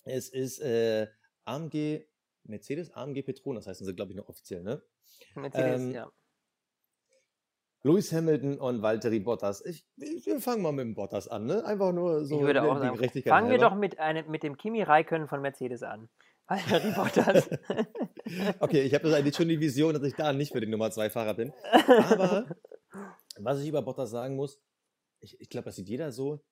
Es 0.04 0.28
ist 0.28 0.58
äh, 0.60 1.06
AMG, 1.44 2.04
Mercedes, 2.44 2.90
AMG 2.92 3.22
Petronas 3.22 3.66
heißen 3.66 3.86
sie, 3.86 3.94
glaube 3.94 4.12
ich, 4.12 4.16
noch 4.16 4.28
offiziell, 4.28 4.62
ne? 4.62 4.82
Mercedes, 5.34 5.82
Ähm, 5.82 5.92
ja. 5.92 6.10
Lewis 7.84 8.12
Hamilton 8.12 8.58
und 8.58 8.82
Valtteri 8.82 9.20
Bottas. 9.20 9.64
Ich, 9.64 9.86
ich, 9.96 10.26
wir 10.26 10.40
fangen 10.40 10.62
mal 10.62 10.72
mit 10.72 10.84
dem 10.84 10.94
Bottas 10.94 11.28
an, 11.28 11.46
ne? 11.46 11.64
Einfach 11.64 11.92
nur 11.92 12.24
so 12.24 12.36
ich 12.40 12.42
würde 12.42 12.62
auch 12.62 12.74
die 12.74 12.80
sagen, 12.80 12.96
Gerechtigkeit 12.96 13.30
fangen 13.30 13.50
wir 13.50 13.58
doch 13.58 13.74
mit, 13.76 13.98
einem, 14.00 14.28
mit 14.30 14.42
dem 14.42 14.56
Kimi 14.56 14.82
Räikkönen 14.82 15.28
von 15.28 15.40
Mercedes 15.40 15.82
an. 15.84 16.08
Valtteri 16.48 16.90
Bottas. 16.92 17.48
Okay, 18.60 18.82
ich 18.82 18.94
habe 18.94 19.14
eigentlich 19.14 19.36
schon 19.36 19.48
die 19.48 19.60
Vision, 19.60 19.94
dass 19.94 20.02
ich 20.02 20.14
da 20.14 20.32
nicht 20.32 20.52
für 20.52 20.60
den 20.60 20.70
Nummer 20.70 20.90
2 20.90 21.10
Fahrer 21.10 21.34
bin. 21.34 21.52
Aber 22.10 22.46
was 23.38 23.60
ich 23.60 23.68
über 23.68 23.82
Bottas 23.82 24.10
sagen 24.10 24.36
muss, 24.36 24.60
ich, 25.20 25.40
ich 25.40 25.48
glaube, 25.48 25.66
das 25.66 25.76
sieht 25.76 25.88
jeder 25.88 26.12
so, 26.12 26.44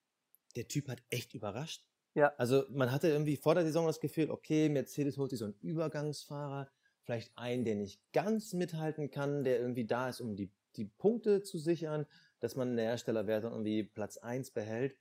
der 0.57 0.68
Typ 0.68 0.89
hat 0.89 1.03
echt 1.11 1.35
überrascht. 1.35 1.87
Ja. 2.14 2.33
Also 2.39 2.64
man 2.70 2.93
hatte 2.93 3.09
irgendwie 3.09 3.37
vor 3.37 3.55
der 3.55 3.64
Saison 3.64 3.87
das 3.87 4.01
Gefühl, 4.01 4.31
okay, 4.31 4.68
Mercedes 4.68 5.18
holt 5.18 5.31
sich 5.31 5.39
so 5.39 5.45
einen 5.45 5.59
Übergangsfahrer, 5.61 6.70
vielleicht 7.05 7.37
einen, 7.37 7.64
der 7.64 7.74
nicht 7.77 8.01
ganz 8.12 8.53
mithalten 8.53 9.11
kann, 9.11 9.45
der 9.45 9.61
irgendwie 9.61 9.87
da 9.87 10.09
ist, 10.09 10.20
um 10.20 10.35
die, 10.35 10.51
die 10.77 10.87
Punkte 10.87 11.43
zu 11.43 11.59
sichern, 11.59 12.07
dass 12.41 12.57
man 12.57 12.70
in 12.70 12.77
der 12.77 12.87
Herstellerwertung 12.87 13.53
irgendwie 13.53 13.85
Platz 13.85 14.16
1 14.16 14.53
behält. 14.53 14.97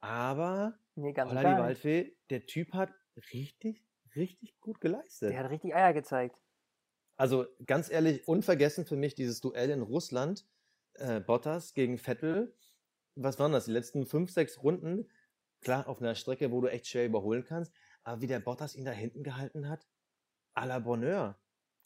Aber 0.00 0.78
Nee, 1.00 1.12
ganz. 1.12 1.32
Waldfee, 1.32 2.16
der 2.28 2.46
Typ 2.46 2.72
hat 2.74 2.92
richtig, 3.32 3.82
richtig 4.16 4.58
gut 4.60 4.80
geleistet. 4.80 5.30
Der 5.30 5.40
hat 5.44 5.50
richtig 5.50 5.74
Eier 5.74 5.92
gezeigt. 5.92 6.36
Also 7.16 7.46
ganz 7.66 7.90
ehrlich, 7.90 8.26
unvergessen 8.26 8.86
für 8.86 8.96
mich 8.96 9.14
dieses 9.14 9.40
Duell 9.40 9.70
in 9.70 9.82
Russland, 9.82 10.46
äh, 10.94 11.20
Bottas 11.20 11.74
gegen 11.74 11.98
Vettel. 11.98 12.54
Was 13.14 13.38
waren 13.38 13.52
das? 13.52 13.66
Die 13.66 13.72
letzten 13.72 14.06
fünf, 14.06 14.30
sechs 14.30 14.62
Runden. 14.62 15.10
Klar, 15.60 15.86
auf 15.88 16.00
einer 16.00 16.14
Strecke, 16.14 16.50
wo 16.50 16.60
du 16.62 16.68
echt 16.68 16.86
schwer 16.86 17.04
überholen 17.04 17.44
kannst. 17.44 17.72
Aber 18.02 18.22
wie 18.22 18.26
der 18.26 18.40
Bottas 18.40 18.74
ihn 18.74 18.86
da 18.86 18.92
hinten 18.92 19.22
gehalten 19.22 19.68
hat, 19.68 19.86
à 20.54 20.64
la 20.66 20.78
Bonheur. 20.78 21.38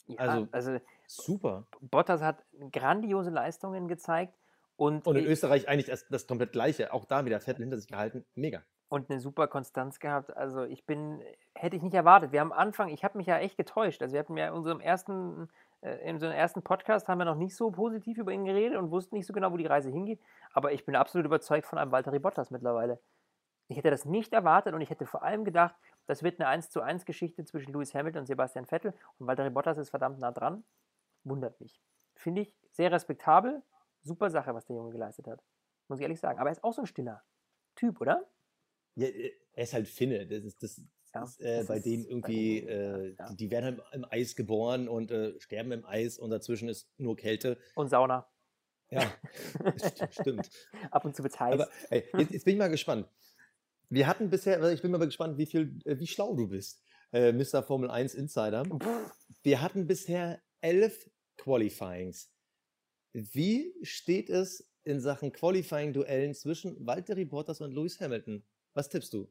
Ja, 0.07 0.17
Also- 0.19 0.47
also 0.51 0.79
Super. 1.07 1.67
Bottas 1.81 2.21
hat 2.21 2.45
grandiose 2.71 3.29
Leistungen 3.29 3.87
gezeigt 3.87 4.33
und, 4.77 5.05
Und 5.05 5.17
in 5.17 5.25
Österreich 5.25 5.67
eigentlich 5.67 5.87
das, 5.87 6.07
das 6.07 6.25
komplett 6.27 6.51
Gleiche. 6.53 6.93
Auch 6.93 7.05
da 7.05 7.25
wieder 7.25 7.39
Vettel 7.41 7.63
hinter 7.63 7.77
sich 7.77 7.87
gehalten. 7.87 8.25
Mega. 8.35 8.63
Und 8.87 9.09
eine 9.09 9.19
super 9.19 9.47
Konstanz 9.47 9.99
gehabt. 9.99 10.35
Also 10.35 10.63
ich 10.63 10.85
bin, 10.85 11.21
hätte 11.53 11.75
ich 11.75 11.81
nicht 11.81 11.93
erwartet. 11.93 12.31
Wir 12.31 12.41
haben 12.41 12.51
am 12.51 12.59
Anfang, 12.59 12.89
ich 12.89 13.03
habe 13.03 13.17
mich 13.17 13.27
ja 13.27 13.37
echt 13.37 13.57
getäuscht. 13.57 14.01
Also 14.01 14.13
wir 14.13 14.19
hatten 14.19 14.37
ja 14.37 14.47
in 14.47 14.53
unserem 14.53 14.79
ersten, 14.79 15.49
äh, 15.81 16.07
in 16.07 16.15
unserem 16.15 16.33
ersten 16.33 16.61
Podcast 16.61 17.07
haben 17.07 17.17
wir 17.17 17.25
noch 17.25 17.35
nicht 17.35 17.55
so 17.55 17.71
positiv 17.71 18.17
über 18.17 18.31
ihn 18.31 18.45
geredet 18.45 18.77
und 18.77 18.91
wussten 18.91 19.15
nicht 19.15 19.25
so 19.25 19.33
genau, 19.33 19.51
wo 19.51 19.57
die 19.57 19.65
Reise 19.65 19.89
hingeht. 19.89 20.21
Aber 20.53 20.71
ich 20.71 20.85
bin 20.85 20.95
absolut 20.95 21.25
überzeugt 21.25 21.65
von 21.65 21.79
einem 21.79 21.91
Valtteri 21.91 22.19
Bottas 22.19 22.51
mittlerweile. 22.51 22.99
Ich 23.67 23.77
hätte 23.77 23.89
das 23.89 24.05
nicht 24.05 24.31
erwartet 24.33 24.75
und 24.75 24.81
ich 24.81 24.91
hätte 24.91 25.07
vor 25.07 25.23
allem 25.23 25.43
gedacht, 25.43 25.75
das 26.05 26.21
wird 26.21 26.39
eine 26.39 26.47
1 26.47 26.69
zu 26.69 26.81
1 26.81 27.05
Geschichte 27.05 27.43
zwischen 27.45 27.73
Lewis 27.73 27.95
Hamilton 27.95 28.21
und 28.21 28.25
Sebastian 28.27 28.65
Vettel 28.65 28.93
und 29.17 29.25
Valtteri 29.25 29.49
Bottas 29.49 29.79
ist 29.79 29.89
verdammt 29.89 30.19
nah 30.19 30.31
dran. 30.31 30.63
Wundert 31.23 31.59
mich. 31.59 31.81
Finde 32.15 32.41
ich 32.41 32.53
sehr 32.71 32.91
respektabel. 32.91 33.63
Super 34.03 34.29
Sache, 34.29 34.53
was 34.53 34.65
der 34.65 34.75
Junge 34.75 34.91
geleistet 34.91 35.27
hat. 35.27 35.41
Muss 35.87 35.99
ich 35.99 36.03
ehrlich 36.03 36.19
sagen. 36.19 36.39
Aber 36.39 36.49
er 36.49 36.51
ist 36.51 36.63
auch 36.63 36.73
so 36.73 36.83
ein 36.83 36.85
stiller 36.85 37.23
Typ, 37.75 37.99
oder? 37.99 38.23
Ja, 38.95 39.07
äh, 39.07 39.31
er 39.53 39.63
ist 39.63 39.73
halt 39.73 39.87
Finne. 39.87 40.27
Das 40.27 40.43
ist, 40.43 40.61
das 40.61 40.81
Ja, 41.13 41.23
ist 41.23 41.39
äh, 41.41 41.57
das 41.59 41.67
bei 41.67 41.77
ist 41.77 41.85
denen 41.85 42.03
bei 42.03 42.09
irgendwie, 42.09 42.61
denen, 42.61 42.67
äh, 42.69 43.15
ja. 43.17 43.29
die, 43.29 43.35
die 43.37 43.51
werden 43.51 43.65
halt 43.65 43.81
im 43.93 44.05
Eis 44.09 44.35
geboren 44.35 44.87
und 44.87 45.11
äh, 45.11 45.39
sterben 45.39 45.71
im 45.71 45.85
Eis 45.85 46.17
und 46.19 46.29
dazwischen 46.29 46.69
ist 46.69 46.89
nur 46.97 47.15
Kälte. 47.15 47.57
Und 47.75 47.89
Sauna. 47.89 48.27
Ja, 48.91 49.01
st- 49.63 50.11
stimmt. 50.11 50.49
Ab 50.91 51.05
und 51.05 51.15
zu 51.15 51.23
wird's 51.23 51.39
heiß. 51.39 51.53
Aber 51.53 51.69
ey, 51.89 52.03
jetzt, 52.19 52.31
jetzt 52.31 52.45
bin 52.45 52.53
ich 52.53 52.59
mal 52.59 52.67
gespannt. 52.69 53.07
Wir 53.89 54.07
hatten 54.07 54.29
bisher, 54.29 54.57
also 54.61 54.73
ich 54.73 54.81
bin 54.81 54.91
mal 54.91 54.97
gespannt, 55.05 55.37
wie 55.37 55.45
viel, 55.45 55.79
äh, 55.85 55.97
wie 55.99 56.07
schlau 56.07 56.35
du 56.35 56.47
bist, 56.47 56.83
äh, 57.11 57.31
Mr. 57.31 57.63
Formel 57.63 57.89
1 57.89 58.13
Insider. 58.15 58.63
Wir 59.43 59.61
hatten 59.61 59.87
bisher 59.87 60.41
elf 60.61 61.09
Qualifyings. 61.37 62.31
Wie 63.13 63.73
steht 63.83 64.29
es 64.29 64.69
in 64.83 64.99
Sachen 64.99 65.31
Qualifying-Duellen 65.31 66.33
zwischen 66.35 66.85
Valtteri 66.85 67.25
Bottas 67.25 67.61
und 67.61 67.71
Lewis 67.73 67.99
Hamilton? 67.99 68.43
Was 68.75 68.89
tippst 68.89 69.13
du? 69.13 69.27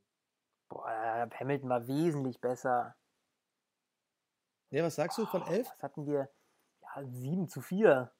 boah, 0.69 1.29
Hamilton 1.39 1.69
war 1.69 1.87
wesentlich 1.87 2.41
besser. 2.41 2.97
Ja, 4.71 4.83
was 4.83 4.97
sagst 4.97 5.19
du 5.19 5.27
von 5.27 5.43
Oh, 5.43 5.51
elf? 5.51 5.69
Was 5.69 5.83
hatten 5.83 6.07
wir? 6.07 6.29
Ja, 6.83 7.05
7 7.05 7.49
zu 7.49 7.61
4. 7.61 8.11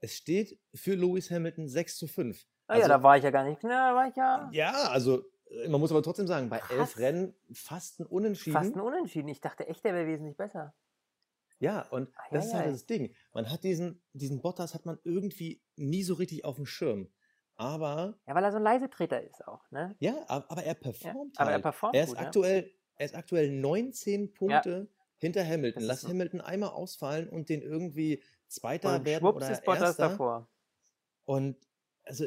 Es 0.00 0.16
steht 0.16 0.58
für 0.74 0.94
Lewis 0.96 1.30
Hamilton 1.30 1.68
6 1.68 1.96
zu 1.98 2.08
5. 2.08 2.44
Ah 2.66 2.78
ja, 2.78 2.88
da 2.88 3.02
war 3.02 3.16
ich 3.16 3.22
ja 3.24 3.30
gar 3.30 3.44
nicht. 3.44 3.62
Na, 3.62 3.90
da 3.90 3.94
war 3.94 4.08
ich 4.08 4.16
ja 4.16 4.48
ja, 4.52 4.72
also 4.88 5.24
äh, 5.50 5.68
man 5.68 5.80
muss 5.80 5.92
aber 5.92 6.02
trotzdem 6.02 6.26
sagen, 6.26 6.48
bei 6.48 6.56
elf 6.56 6.68
Krass. 6.68 6.98
Rennen 6.98 7.36
fast 7.52 8.00
ein 8.00 8.06
Unentschieden. 8.06 8.54
fast 8.54 8.74
ein 8.74 8.80
Unentschieden. 8.80 9.28
Ich 9.28 9.40
dachte 9.40 9.68
echt, 9.68 9.84
der 9.84 9.94
wäre 9.94 10.06
wesentlich 10.06 10.36
besser. 10.36 10.74
Ja, 11.58 11.82
und 11.90 12.08
Ei, 12.16 12.28
das 12.32 12.46
ist 12.46 12.52
ei, 12.54 12.56
halt 12.58 12.68
ei. 12.68 12.72
das 12.72 12.86
Ding. 12.86 13.14
Man 13.32 13.48
hat 13.50 13.62
diesen, 13.62 14.02
diesen 14.14 14.40
Bottas 14.42 14.74
hat 14.74 14.84
man 14.86 14.98
irgendwie 15.04 15.62
nie 15.76 16.02
so 16.02 16.14
richtig 16.14 16.44
auf 16.44 16.56
dem 16.56 16.66
Schirm. 16.66 17.12
Aber, 17.56 18.18
Ja, 18.26 18.34
weil 18.34 18.44
er 18.44 18.50
so 18.50 18.56
ein 18.58 18.62
Leisetreter 18.62 19.22
ist 19.22 19.46
auch, 19.46 19.70
ne? 19.70 19.94
ja, 20.00 20.14
ab- 20.26 20.46
aber 20.48 20.64
er 20.64 20.74
performt 20.74 21.38
aber 21.38 21.50
er 21.50 21.54
halt. 21.54 21.62
performt 21.62 21.94
er 21.94 22.02
ist 22.04 22.08
gut, 22.10 22.18
ja. 22.18 22.26
aktuell, 22.26 22.70
er 22.96 23.06
ist 23.06 23.14
aktuell 23.14 23.50
19 23.50 24.32
Punkte 24.34 24.88
hinter 25.18 25.46
Hamilton. 25.46 25.82
Lass 25.82 26.00
so. 26.02 26.08
Hamilton 26.08 26.40
einmal 26.40 26.70
ausfallen 26.70 27.28
und 27.28 27.48
den 27.48 27.62
irgendwie 27.62 28.22
Zweiter 28.48 28.96
Und 28.96 29.04
werden 29.04 29.22
schwupps 29.22 29.36
oder 29.36 29.50
ist 29.52 29.64
Bottas 29.64 29.96
davor. 29.96 30.48
Und 31.24 31.56
also 32.04 32.24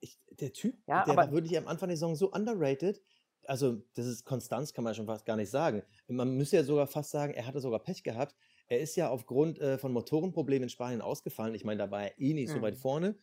ich, 0.00 0.18
der 0.30 0.52
Typ, 0.52 0.76
Ja, 0.86 1.04
der 1.04 1.12
aber- 1.14 1.22
war 1.22 1.32
wirklich 1.32 1.56
am 1.56 1.66
Anfang 1.68 1.88
der 1.88 1.96
Saison 1.96 2.14
so 2.14 2.30
underrated. 2.32 3.02
Also, 3.46 3.82
das 3.94 4.06
ist 4.06 4.24
Konstanz, 4.24 4.72
kann 4.72 4.84
man 4.84 4.94
schon 4.94 5.06
fast 5.06 5.24
gar 5.24 5.36
nicht 5.36 5.50
sagen. 5.50 5.82
Man 6.06 6.36
müsste 6.36 6.56
ja 6.56 6.62
sogar 6.64 6.86
fast 6.86 7.10
sagen, 7.10 7.32
er 7.34 7.44
hatte 7.46 7.58
sogar 7.60 7.80
Pech 7.80 8.04
gehabt. 8.04 8.36
Er 8.68 8.78
ist 8.78 8.94
ja 8.94 9.08
aufgrund 9.08 9.58
äh, 9.58 9.78
von 9.78 9.92
Motorenproblemen 9.92 10.64
in 10.64 10.68
Spanien 10.68 11.00
ausgefallen. 11.00 11.54
Ich 11.54 11.64
meine, 11.64 11.78
da 11.78 11.90
war 11.90 12.02
er 12.04 12.20
eh 12.20 12.34
nicht 12.34 12.50
so 12.50 12.58
Mhm. 12.58 12.62
weit 12.62 12.76
vorne. 12.76 13.16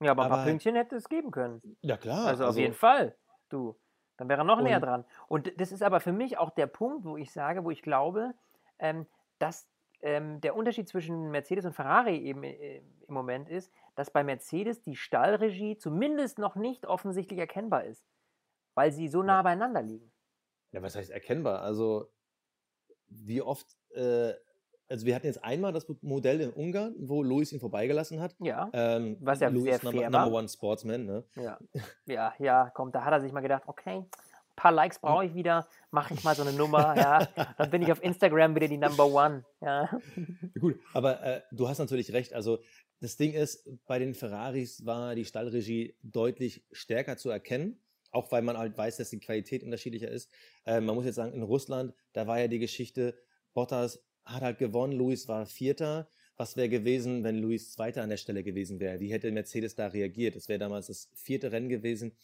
Ja, 0.00 0.12
aber 0.12 0.24
ein 0.24 0.28
paar 0.30 0.38
Aber- 0.40 0.48
Pünktchen 0.48 0.74
hätte 0.74 0.96
es 0.96 1.08
geben 1.08 1.30
können. 1.30 1.76
Ja, 1.82 1.96
klar. 1.96 2.26
also, 2.26 2.46
auf 2.46 2.56
jeden 2.56 2.74
Fall. 2.74 3.16
Du. 3.48 3.78
Dann 4.16 4.28
wäre 4.28 4.40
er 4.42 4.44
noch 4.44 4.60
näher 4.60 4.78
dran. 4.80 5.04
Und 5.26 5.58
das 5.60 5.72
ist 5.72 5.82
aber 5.82 5.98
für 6.00 6.12
mich 6.12 6.38
auch 6.38 6.50
der 6.50 6.66
Punkt, 6.66 7.04
wo 7.04 7.16
ich 7.16 7.32
sage, 7.32 7.64
wo 7.64 7.70
ich 7.70 7.82
glaube, 7.82 8.34
ähm, 8.78 9.06
dass 9.38 9.68
ähm, 10.00 10.40
der 10.40 10.54
Unterschied 10.56 10.88
zwischen 10.88 11.30
Mercedes 11.30 11.64
und 11.64 11.72
Ferrari 11.74 12.16
eben 12.18 12.42
äh, 12.44 12.78
im 13.06 13.14
Moment 13.14 13.48
ist, 13.48 13.72
dass 13.94 14.10
bei 14.10 14.22
Mercedes 14.24 14.82
die 14.82 14.96
Stallregie 14.96 15.76
zumindest 15.78 16.38
noch 16.38 16.56
nicht 16.56 16.86
offensichtlich 16.86 17.38
erkennbar 17.38 17.84
ist, 17.84 18.04
weil 18.74 18.92
sie 18.92 19.08
so 19.08 19.22
nah 19.22 19.38
Ja. 19.38 19.42
beieinander 19.42 19.82
liegen. 19.82 20.12
Ja, 20.72 20.82
was 20.82 20.94
heißt 20.96 21.10
erkennbar? 21.10 21.62
Also, 21.62 22.10
wie 23.08 23.42
oft, 23.42 23.76
äh, 23.90 24.32
also 24.88 25.06
wir 25.06 25.14
hatten 25.14 25.26
jetzt 25.26 25.42
einmal 25.42 25.72
das 25.72 25.86
Modell 26.02 26.40
in 26.40 26.50
Ungarn, 26.50 26.94
wo 26.98 27.22
Luis 27.22 27.52
ihn 27.52 27.60
vorbeigelassen 27.60 28.20
hat. 28.20 28.34
Ja, 28.40 28.68
Ähm, 28.72 29.16
Was 29.20 29.40
ja 29.40 29.48
Lewis, 29.48 29.64
sehr 29.64 29.84
number, 29.84 30.00
fair 30.00 30.10
number 30.10 30.32
war. 30.32 30.38
one 30.38 30.48
Sportsman, 30.48 31.06
ne? 31.06 31.24
ja, 31.36 31.58
ja, 32.06 32.34
ja, 32.38 32.70
komm, 32.74 32.92
da 32.92 33.04
hat 33.04 33.12
er 33.12 33.20
sich 33.20 33.32
mal 33.32 33.40
gedacht, 33.40 33.62
okay, 33.66 33.98
ein 33.98 34.56
paar 34.56 34.72
Likes 34.72 34.98
brauche 34.98 35.24
ich 35.24 35.34
wieder, 35.34 35.66
mache 35.90 36.12
ich 36.12 36.22
mal 36.24 36.34
so 36.34 36.42
eine 36.42 36.52
Nummer, 36.52 36.94
ja, 36.96 37.26
dann 37.56 37.70
bin 37.70 37.80
ich 37.82 37.90
auf 37.90 38.02
Instagram 38.02 38.54
wieder 38.54 38.68
die 38.68 38.76
Number 38.76 39.06
One, 39.06 39.44
ja. 39.62 39.88
Gut, 40.60 40.78
aber 40.92 41.22
äh, 41.22 41.40
du 41.52 41.68
hast 41.68 41.78
natürlich 41.78 42.12
recht. 42.12 42.34
Also 42.34 42.58
das 43.00 43.16
Ding 43.16 43.32
ist, 43.32 43.66
bei 43.86 43.98
den 43.98 44.14
Ferraris 44.14 44.84
war 44.84 45.14
die 45.14 45.24
Stallregie 45.24 45.96
deutlich 46.02 46.64
stärker 46.70 47.16
zu 47.16 47.30
erkennen, 47.30 47.80
auch 48.10 48.30
weil 48.30 48.42
man 48.42 48.58
halt 48.58 48.76
weiß, 48.76 48.98
dass 48.98 49.08
die 49.10 49.18
Qualität 49.20 49.64
unterschiedlicher 49.64 50.08
ist. 50.10 50.30
Äh, 50.66 50.80
man 50.82 50.94
muss 50.94 51.06
jetzt 51.06 51.16
sagen, 51.16 51.32
in 51.32 51.42
Russland, 51.42 51.94
da 52.12 52.26
war 52.26 52.38
ja 52.38 52.46
die 52.46 52.58
Geschichte, 52.58 53.16
Bottas 53.54 54.04
hat 54.24 54.42
halt 54.42 54.58
gewonnen, 54.58 54.92
Luis 54.92 55.28
war 55.28 55.46
Vierter. 55.46 56.08
Was 56.36 56.56
wäre 56.56 56.68
gewesen, 56.68 57.24
wenn 57.24 57.38
Luis 57.38 57.72
Zweiter 57.72 58.02
an 58.02 58.10
der 58.10 58.16
Stelle 58.16 58.42
gewesen 58.42 58.80
wäre? 58.80 59.00
Wie 59.00 59.12
hätte 59.12 59.30
Mercedes 59.30 59.74
da 59.74 59.88
reagiert? 59.88 60.34
Das 60.34 60.48
wäre 60.48 60.58
damals 60.58 60.86
das 60.86 61.10
vierte 61.14 61.52
Rennen 61.52 61.68
gewesen. 61.68 62.16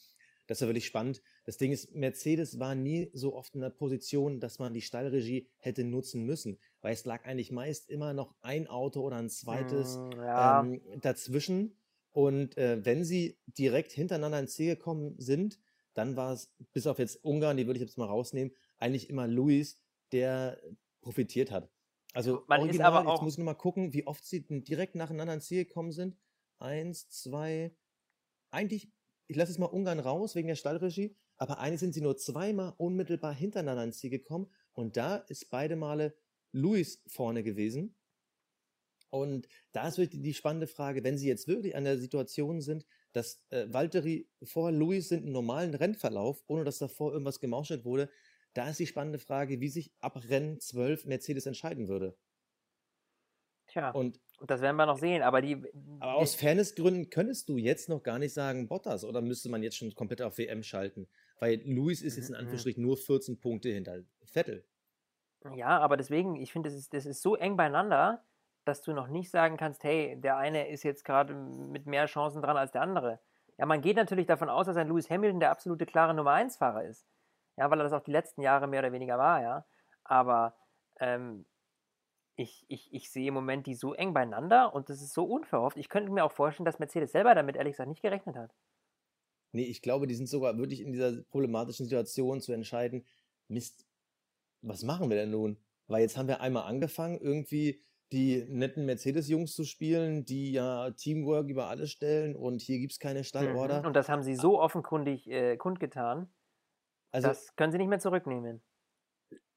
Das 0.46 0.62
war 0.62 0.68
wirklich 0.68 0.86
spannend. 0.86 1.22
Das 1.44 1.59
Ding 1.59 1.72
ist, 1.72 1.94
Mercedes 1.94 2.59
war 2.59 2.74
nie 2.74 3.11
so 3.12 3.34
oft 3.34 3.55
in 3.55 3.61
der 3.61 3.68
Position, 3.70 4.40
dass 4.40 4.59
man 4.59 4.72
die 4.72 4.80
Stallregie 4.80 5.46
hätte 5.59 5.84
nutzen 5.84 6.24
müssen, 6.24 6.59
weil 6.80 6.94
es 6.94 7.05
lag 7.05 7.26
eigentlich 7.26 7.53
meist 7.53 7.90
immer 7.90 8.14
noch 8.14 8.34
ein 8.40 8.66
Auto 8.66 9.03
oder 9.03 9.16
ein 9.16 9.28
zweites 9.28 9.99
Mm, 9.99 10.11
ja, 10.12 10.61
ähm, 10.61 10.80
dazwischen. 11.03 11.76
Und 12.12 12.57
äh, 12.57 12.82
wenn 12.84 13.05
sie 13.05 13.38
direkt 13.46 13.92
hintereinander 13.92 14.40
ins 14.40 14.55
Ziel 14.55 14.74
gekommen 14.74 15.14
sind, 15.18 15.61
dann 15.92 16.16
war 16.16 16.32
es, 16.32 16.51
bis 16.72 16.86
auf 16.86 16.99
jetzt 16.99 17.22
Ungarn, 17.24 17.59
die 17.59 17.66
würde 17.66 17.78
ich 17.78 17.84
jetzt 17.84 17.99
mal 17.99 18.07
rausnehmen, 18.07 18.55
eigentlich 18.78 19.11
immer 19.11 19.28
Luis, 19.28 19.76
der 20.12 20.61
profitiert 21.03 21.51
hat. 21.51 21.68
Also 22.14 22.44
Man 22.48 22.61
ist 22.61 22.64
original, 22.64 22.92
aber 22.92 22.98
jetzt 23.00 23.18
auch- 23.18 23.22
muss 23.22 23.34
ich 23.34 23.38
nur 23.38 23.44
mal 23.44 23.54
gucken, 23.54 23.92
wie 23.92 24.06
oft 24.06 24.24
sie 24.24 24.44
direkt 24.48 24.94
nacheinander 24.94 25.34
ins 25.34 25.46
Ziel 25.46 25.64
gekommen 25.64 25.92
sind. 25.92 26.16
Eins, 26.59 27.09
zwei, 27.11 27.74
eigentlich, 28.50 28.90
ich 29.28 29.36
lasse 29.36 29.52
jetzt 29.52 29.59
mal 29.59 29.66
Ungarn 29.66 30.00
raus 30.00 30.34
wegen 30.34 30.48
der 30.48 30.56
Stallregie, 30.56 31.16
aber 31.36 31.59
eigentlich 31.59 31.80
sind 31.80 31.94
sie 31.94 32.00
nur 32.00 32.16
zweimal 32.16 32.74
unmittelbar 32.78 33.32
hintereinander 33.34 33.84
ins 33.84 33.98
Ziel 33.98 34.11
gekommen 34.11 34.50
und 34.72 34.96
da 34.96 35.16
ist 35.16 35.50
beide 35.50 35.76
Male 35.76 36.16
Luis 36.52 37.02
vorne 37.06 37.42
gewesen. 37.42 37.94
Und 39.11 39.48
da 39.72 39.88
ist 39.88 39.98
wirklich 39.98 40.22
die 40.22 40.34
spannende 40.34 40.66
Frage, 40.66 41.02
wenn 41.02 41.16
Sie 41.16 41.28
jetzt 41.28 41.48
wirklich 41.48 41.74
an 41.76 41.84
der 41.84 41.98
Situation 41.98 42.61
sind, 42.61 42.84
dass 43.12 43.42
äh, 43.50 43.66
Valtteri 43.72 44.28
vor 44.42 44.70
Luis 44.70 45.09
sind 45.09 45.22
einen 45.24 45.32
normalen 45.32 45.74
Rennverlauf, 45.74 46.42
ohne 46.46 46.64
dass 46.64 46.78
davor 46.78 47.12
irgendwas 47.12 47.40
gemauschelt 47.40 47.84
wurde, 47.86 48.11
da 48.59 48.68
ist 48.70 48.80
die 48.80 48.86
spannende 48.86 49.18
Frage, 49.18 49.61
wie 49.61 49.68
sich 49.68 49.92
ab 50.00 50.20
Rennen 50.28 50.61
12 50.61 51.04
Mercedes 51.06 51.46
entscheiden 51.46 51.88
würde. 51.88 52.18
tja, 53.66 53.90
Und 53.92 54.20
und 54.40 54.50
das 54.50 54.61
werden 54.61 54.76
wir 54.76 54.86
noch 54.86 54.98
sehen, 54.98 55.22
aber 55.22 55.42
die, 55.42 55.66
aber 55.98 56.14
aus 56.16 56.34
Fairnessgründen 56.34 57.11
könntest 57.11 57.48
du 57.48 57.56
jetzt 57.56 57.88
noch 57.88 58.02
gar 58.02 58.18
nicht 58.18 58.32
sagen 58.34 58.68
Bottas 58.68 59.04
oder 59.04 59.20
müsste 59.20 59.48
man 59.48 59.62
jetzt 59.62 59.76
schon 59.76 59.94
komplett 59.94 60.22
auf 60.22 60.38
WM 60.38 60.62
schalten? 60.62 61.09
Weil 61.38 61.61
Luis 61.64 62.02
ist 62.02 62.16
jetzt 62.16 62.28
in 62.30 62.34
Mhm. 62.34 62.36
Anführungsstrichen 62.36 62.82
nur 62.82 62.96
14 62.96 63.38
Punkte 63.40 63.70
hinter 63.70 64.04
Vettel. 64.24 64.66
Ja, 65.54 65.78
aber 65.78 65.96
deswegen, 65.96 66.36
ich 66.36 66.52
finde, 66.52 66.68
das 66.68 66.76
ist, 66.78 66.92
das 66.94 67.06
ist 67.06 67.22
so 67.22 67.36
eng 67.36 67.56
beieinander, 67.56 68.24
dass 68.64 68.82
du 68.82 68.92
noch 68.92 69.06
nicht 69.09 69.30
sagen 69.30 69.56
kannst, 69.56 69.84
hey, 69.84 70.20
der 70.20 70.36
eine 70.36 70.68
ist 70.68 70.82
jetzt 70.82 71.04
gerade 71.04 71.34
mit 71.34 71.86
mehr 71.86 72.06
Chancen 72.06 72.42
dran 72.42 72.56
als 72.56 72.72
der 72.72 72.82
andere. 72.82 73.20
Ja, 73.56 73.66
man 73.66 73.80
geht 73.80 73.96
natürlich 73.96 74.26
davon 74.26 74.48
aus, 74.48 74.66
dass 74.66 74.76
ein 74.76 74.88
Lewis 74.88 75.09
Hamilton 75.11 75.40
der 75.40 75.50
absolute 75.50 75.86
klare 75.86 76.14
Nummer 76.14 76.32
1-Fahrer 76.32 76.84
ist. 76.84 77.06
Ja, 77.59 77.70
weil 77.70 77.80
er 77.80 77.84
das 77.84 77.92
auch 77.92 78.04
die 78.04 78.12
letzten 78.12 78.42
Jahre 78.42 78.66
mehr 78.68 78.80
oder 78.80 78.92
weniger 78.92 79.18
war, 79.18 79.42
ja. 79.42 79.66
Aber 80.04 80.56
ähm, 81.00 81.44
ich, 82.36 82.64
ich, 82.68 82.92
ich 82.92 83.11
sehe 83.11 83.28
im 83.28 83.34
Moment 83.34 83.66
die 83.66 83.74
so 83.74 83.94
eng 83.94 84.14
beieinander 84.14 84.72
und 84.72 84.88
das 84.88 85.02
ist 85.02 85.12
so 85.12 85.24
unverhofft. 85.24 85.76
Ich 85.76 85.88
könnte 85.88 86.12
mir 86.12 86.24
auch 86.24 86.32
vorstellen, 86.32 86.64
dass 86.64 86.78
Mercedes 86.78 87.12
selber 87.12 87.34
damit 87.34 87.56
ehrlich 87.56 87.72
gesagt 87.72 87.88
nicht 87.88 88.02
gerechnet 88.02 88.36
hat. 88.36 88.54
Nee, 89.52 89.64
ich 89.64 89.82
glaube, 89.82 90.06
die 90.06 90.14
sind 90.14 90.28
sogar 90.28 90.56
wirklich 90.56 90.80
in 90.80 90.92
dieser 90.92 91.22
problematischen 91.30 91.86
Situation 91.86 92.40
zu 92.40 92.52
entscheiden, 92.52 93.04
Mist, 93.48 93.86
was 94.62 94.82
machen 94.82 95.09
wir 95.11 95.16
denn 95.16 95.30
nun? 95.30 95.59
Weil 95.88 96.02
jetzt 96.02 96.16
haben 96.16 96.28
wir 96.28 96.40
einmal 96.40 96.64
angefangen, 96.64 97.18
irgendwie 97.18 97.82
die 98.12 98.44
netten 98.48 98.86
Mercedes-Jungs 98.86 99.54
zu 99.54 99.64
spielen, 99.64 100.24
die 100.24 100.52
ja 100.52 100.90
Teamwork 100.92 101.48
über 101.48 101.68
alles 101.68 101.90
stellen 101.90 102.36
und 102.36 102.62
hier 102.62 102.78
gibt 102.78 102.92
es 102.92 102.98
keine 102.98 103.24
Stallorder. 103.24 103.80
Mhm. 103.80 103.86
Und 103.86 103.96
das 103.96 104.09
haben 104.09 104.22
sie 104.22 104.34
so 104.34 104.61
offenkundig 104.61 105.28
äh, 105.28 105.56
kundgetan, 105.56 106.28
Also 107.12 107.28
das 107.28 107.54
können 107.56 107.72
sie 107.72 107.78
nicht 107.78 107.88
mehr 107.88 107.98
zurücknehmen. 108.00 108.62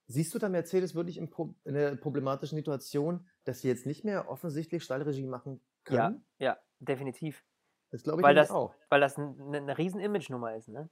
siehst 0.08 0.34
du 0.34 0.40
da 0.40 0.50
Mercedes 0.50 0.96
wirklich 0.96 1.18
in, 1.18 1.30
Pro 1.30 1.56
in 1.64 1.76
einer 1.76 1.96
problematischen 1.96 2.58
Situation, 2.58 3.28
dass 3.44 3.62
sie 3.62 3.68
jetzt 3.68 3.86
nicht 3.86 4.04
mehr 4.04 4.30
offensichtlich 4.30 4.84
Stallregie 4.84 5.26
machen 5.28 5.62
Ja, 5.90 6.08
können? 6.08 6.26
ja, 6.40 6.58
definitiv. 6.80 7.44
Das 7.92 8.04
glaube 8.04 8.22
ich 8.22 8.24
Weil 8.26 8.36
das, 8.36 8.50
auch. 8.52 8.74
weil 8.90 9.02
das 9.02 9.18
eine, 9.18 9.58
eine 9.58 9.78
riesen 9.78 10.00
Image-Nummer 10.00 10.56
ist, 10.56 10.70
ne? 10.70 10.90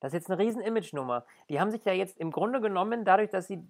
Das 0.00 0.10
ist 0.12 0.14
jetzt 0.14 0.30
eine 0.30 0.38
riesen 0.42 0.60
Image-Nummer. 0.62 1.26
Die 1.48 1.60
haben 1.60 1.70
sich 1.70 1.84
ja 1.84 1.92
jetzt 1.92 2.18
im 2.18 2.32
Grunde 2.32 2.60
genommen, 2.60 3.04
dadurch, 3.04 3.30
dass 3.30 3.46
sie, 3.46 3.62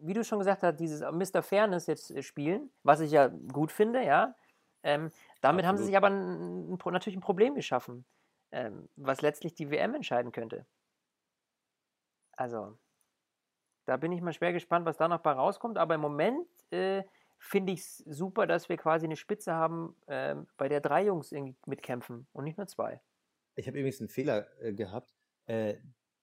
wie 0.00 0.14
du 0.14 0.24
schon 0.24 0.38
gesagt 0.38 0.62
hast, 0.62 0.76
dieses 0.80 1.02
Mr. 1.02 1.42
Fairness 1.42 1.86
jetzt 1.86 2.10
äh, 2.10 2.22
spielen, 2.22 2.70
was 2.82 3.00
ich 3.00 3.12
ja 3.12 3.28
gut 3.28 3.72
finde, 3.72 4.02
ja, 4.04 4.34
ähm, 4.82 5.10
damit 5.42 5.66
haben 5.66 5.76
sie 5.76 5.82
Absolut. 5.82 5.86
sich 5.86 5.96
aber 5.96 6.08
ein, 6.08 6.72
ein, 6.74 6.78
natürlich 6.92 7.16
ein 7.16 7.20
Problem 7.20 7.54
geschaffen, 7.54 8.06
ähm, 8.52 8.88
was 8.96 9.22
letztlich 9.22 9.54
die 9.54 9.70
WM 9.70 9.94
entscheiden 9.94 10.32
könnte. 10.32 10.66
Also, 12.36 12.78
da 13.86 13.96
bin 13.96 14.12
ich 14.12 14.20
mal 14.20 14.32
schwer 14.32 14.52
gespannt, 14.52 14.86
was 14.86 14.96
da 14.96 15.08
noch 15.08 15.20
bei 15.20 15.32
rauskommt, 15.32 15.78
aber 15.78 15.94
im 15.94 16.00
Moment 16.00 16.48
äh, 16.70 17.04
finde 17.38 17.72
ich 17.72 17.80
es 17.80 17.98
super, 17.98 18.46
dass 18.46 18.68
wir 18.68 18.76
quasi 18.76 19.06
eine 19.06 19.16
Spitze 19.16 19.52
haben, 19.52 19.94
ähm, 20.08 20.46
bei 20.56 20.68
der 20.68 20.80
drei 20.80 21.04
Jungs 21.04 21.32
irgendwie 21.32 21.56
mitkämpfen 21.66 22.26
und 22.32 22.44
nicht 22.44 22.56
nur 22.56 22.66
zwei. 22.66 23.00
Ich 23.56 23.66
habe 23.66 23.78
übrigens 23.78 24.00
einen 24.00 24.08
Fehler 24.08 24.46
äh, 24.60 24.72
gehabt. 24.72 25.14
Äh, 25.46 25.76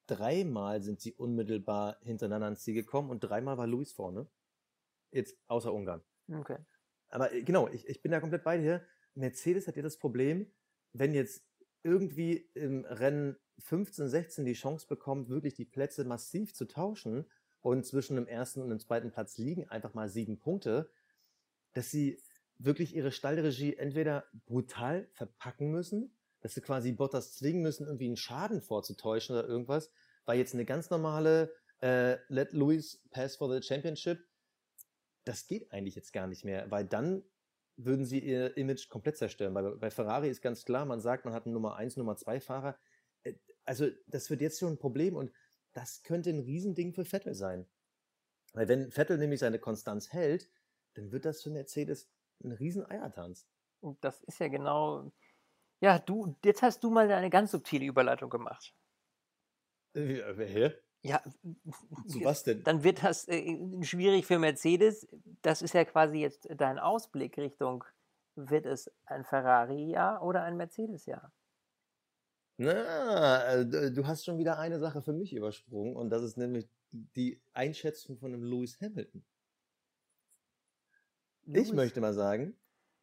dreimal 0.07 0.81
sind 0.81 0.99
sie 0.99 1.13
unmittelbar 1.13 1.97
hintereinander 2.01 2.45
ans 2.45 2.63
Ziel 2.63 2.73
gekommen 2.73 3.09
und 3.09 3.19
dreimal 3.19 3.57
war 3.57 3.67
Luis 3.67 3.93
vorne. 3.93 4.27
Jetzt 5.11 5.37
außer 5.47 5.73
Ungarn. 5.73 6.03
Okay. 6.33 6.57
Aber 7.09 7.31
äh, 7.31 7.43
genau, 7.43 7.67
ich, 7.67 7.87
ich 7.87 8.01
bin 8.01 8.11
da 8.11 8.19
komplett 8.19 8.43
bei 8.43 8.57
dir. 8.57 8.85
Mercedes 9.13 9.67
hat 9.67 9.75
ja 9.75 9.83
das 9.83 9.97
Problem, 9.97 10.51
wenn 10.93 11.13
jetzt 11.13 11.45
irgendwie 11.83 12.49
im 12.53 12.85
Rennen 12.85 13.37
15, 13.59 14.09
16 14.09 14.45
die 14.45 14.53
Chance 14.53 14.87
bekommt, 14.87 15.29
wirklich 15.29 15.53
die 15.53 15.65
Plätze 15.65 16.03
massiv 16.03 16.53
zu 16.53 16.65
tauschen 16.65 17.25
und 17.61 17.85
zwischen 17.85 18.15
dem 18.15 18.27
ersten 18.27 18.61
und 18.61 18.69
dem 18.69 18.79
zweiten 18.79 19.11
Platz 19.11 19.37
liegen 19.37 19.69
einfach 19.69 19.93
mal 19.93 20.09
sieben 20.09 20.39
Punkte, 20.39 20.89
dass 21.73 21.91
sie 21.91 22.21
wirklich 22.57 22.95
ihre 22.95 23.11
Stallregie 23.11 23.75
entweder 23.75 24.25
brutal 24.45 25.07
verpacken 25.13 25.71
müssen, 25.71 26.15
dass 26.41 26.53
sie 26.53 26.61
quasi 26.61 26.91
Bottas 26.91 27.35
zwingen 27.35 27.61
müssen, 27.61 27.85
irgendwie 27.85 28.07
einen 28.07 28.17
Schaden 28.17 28.61
vorzutäuschen 28.61 29.35
oder 29.35 29.47
irgendwas, 29.47 29.91
weil 30.25 30.37
jetzt 30.37 30.53
eine 30.53 30.65
ganz 30.65 30.89
normale 30.89 31.53
äh, 31.81 32.17
Let 32.27 32.53
Lewis 32.53 33.03
pass 33.11 33.35
for 33.35 33.51
the 33.51 33.65
Championship, 33.65 34.23
das 35.23 35.47
geht 35.47 35.71
eigentlich 35.71 35.95
jetzt 35.95 36.13
gar 36.13 36.27
nicht 36.27 36.45
mehr, 36.45 36.69
weil 36.71 36.85
dann 36.85 37.23
würden 37.77 38.05
sie 38.05 38.19
ihr 38.19 38.55
Image 38.57 38.89
komplett 38.89 39.17
zerstören. 39.17 39.53
Bei, 39.53 39.61
bei 39.61 39.91
Ferrari 39.91 40.29
ist 40.29 40.41
ganz 40.41 40.65
klar, 40.65 40.85
man 40.85 40.99
sagt, 41.01 41.25
man 41.25 41.33
hat 41.33 41.45
einen 41.45 41.53
Nummer 41.53 41.75
1, 41.75 41.97
Nummer 41.97 42.15
2 42.15 42.39
Fahrer. 42.41 42.77
Äh, 43.23 43.35
Also 43.65 43.87
das 44.07 44.29
wird 44.29 44.41
jetzt 44.41 44.59
schon 44.59 44.73
ein 44.73 44.79
Problem 44.79 45.15
und 45.15 45.31
das 45.73 46.03
könnte 46.03 46.29
ein 46.29 46.39
Riesending 46.39 46.93
für 46.93 47.05
Vettel 47.05 47.33
sein. 47.33 47.67
Weil 48.53 48.67
wenn 48.67 48.91
Vettel 48.91 49.17
nämlich 49.17 49.39
seine 49.39 49.59
Konstanz 49.59 50.11
hält, 50.13 50.49
dann 50.95 51.11
wird 51.11 51.25
das 51.25 51.41
für 51.43 51.49
Mercedes 51.51 52.09
ein 52.43 52.51
riesen 52.51 52.85
Eiertanz. 52.85 53.47
Und 53.79 54.03
das 54.03 54.21
ist 54.23 54.39
ja 54.39 54.47
genau. 54.49 55.11
Ja, 55.81 55.99
du, 55.99 56.37
jetzt 56.45 56.61
hast 56.61 56.83
du 56.83 56.91
mal 56.91 57.11
eine 57.11 57.29
ganz 57.29 57.51
subtile 57.51 57.85
Überleitung 57.85 58.29
gemacht. 58.29 58.75
Äh, 59.93 60.21
Hä? 60.45 60.73
Ja, 61.03 61.21
Zu 62.07 62.23
was 62.23 62.43
denn? 62.43 62.63
dann 62.63 62.83
wird 62.83 63.03
das 63.03 63.27
äh, 63.27 63.57
schwierig 63.81 64.25
für 64.27 64.37
Mercedes. 64.37 65.07
Das 65.41 65.61
ist 65.63 65.73
ja 65.73 65.83
quasi 65.83 66.17
jetzt 66.19 66.47
dein 66.55 66.77
Ausblick 66.77 67.37
Richtung, 67.39 67.83
wird 68.35 68.65
es 68.67 68.91
ein 69.05 69.23
Ferrari-Jahr 69.25 70.21
oder 70.21 70.43
ein 70.43 70.57
Mercedes-Jahr? 70.57 71.31
Na, 72.57 73.43
äh, 73.53 73.65
d- 73.67 73.89
du 73.91 74.05
hast 74.05 74.25
schon 74.25 74.37
wieder 74.37 74.59
eine 74.59 74.79
Sache 74.79 75.01
für 75.01 75.13
mich 75.13 75.33
übersprungen 75.33 75.95
und 75.95 76.11
das 76.11 76.21
ist 76.21 76.37
nämlich 76.37 76.69
die 76.91 77.41
Einschätzung 77.53 78.17
von 78.19 78.31
dem 78.31 78.43
Lewis 78.43 78.79
Hamilton. 78.79 79.23
Ich 81.47 81.53
Lewis- 81.55 81.73
möchte 81.73 82.01
mal 82.01 82.13
sagen, 82.13 82.55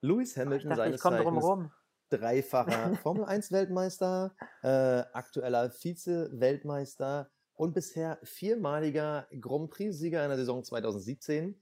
Lewis 0.02 0.30
Ah, 0.36 0.42
Ich 0.42 0.46
Hamilton 0.46 0.68
dachte, 0.70 0.82
seines 0.82 0.96
ich 0.96 1.02
Zeichens 1.02 1.70
dreifacher 2.10 2.94
Formel 3.02 3.24
1 3.24 3.50
Weltmeister, 3.50 4.34
äh, 4.62 4.68
aktueller 5.12 5.70
Vize-Weltmeister 5.70 7.28
und 7.58 7.74
bisher 7.74 8.18
viermaliger 8.22 9.26
Grand 9.40 9.70
Prix-Sieger 9.70 10.22
in 10.22 10.28
der 10.28 10.38
Saison 10.38 10.62
2017. 10.62 11.60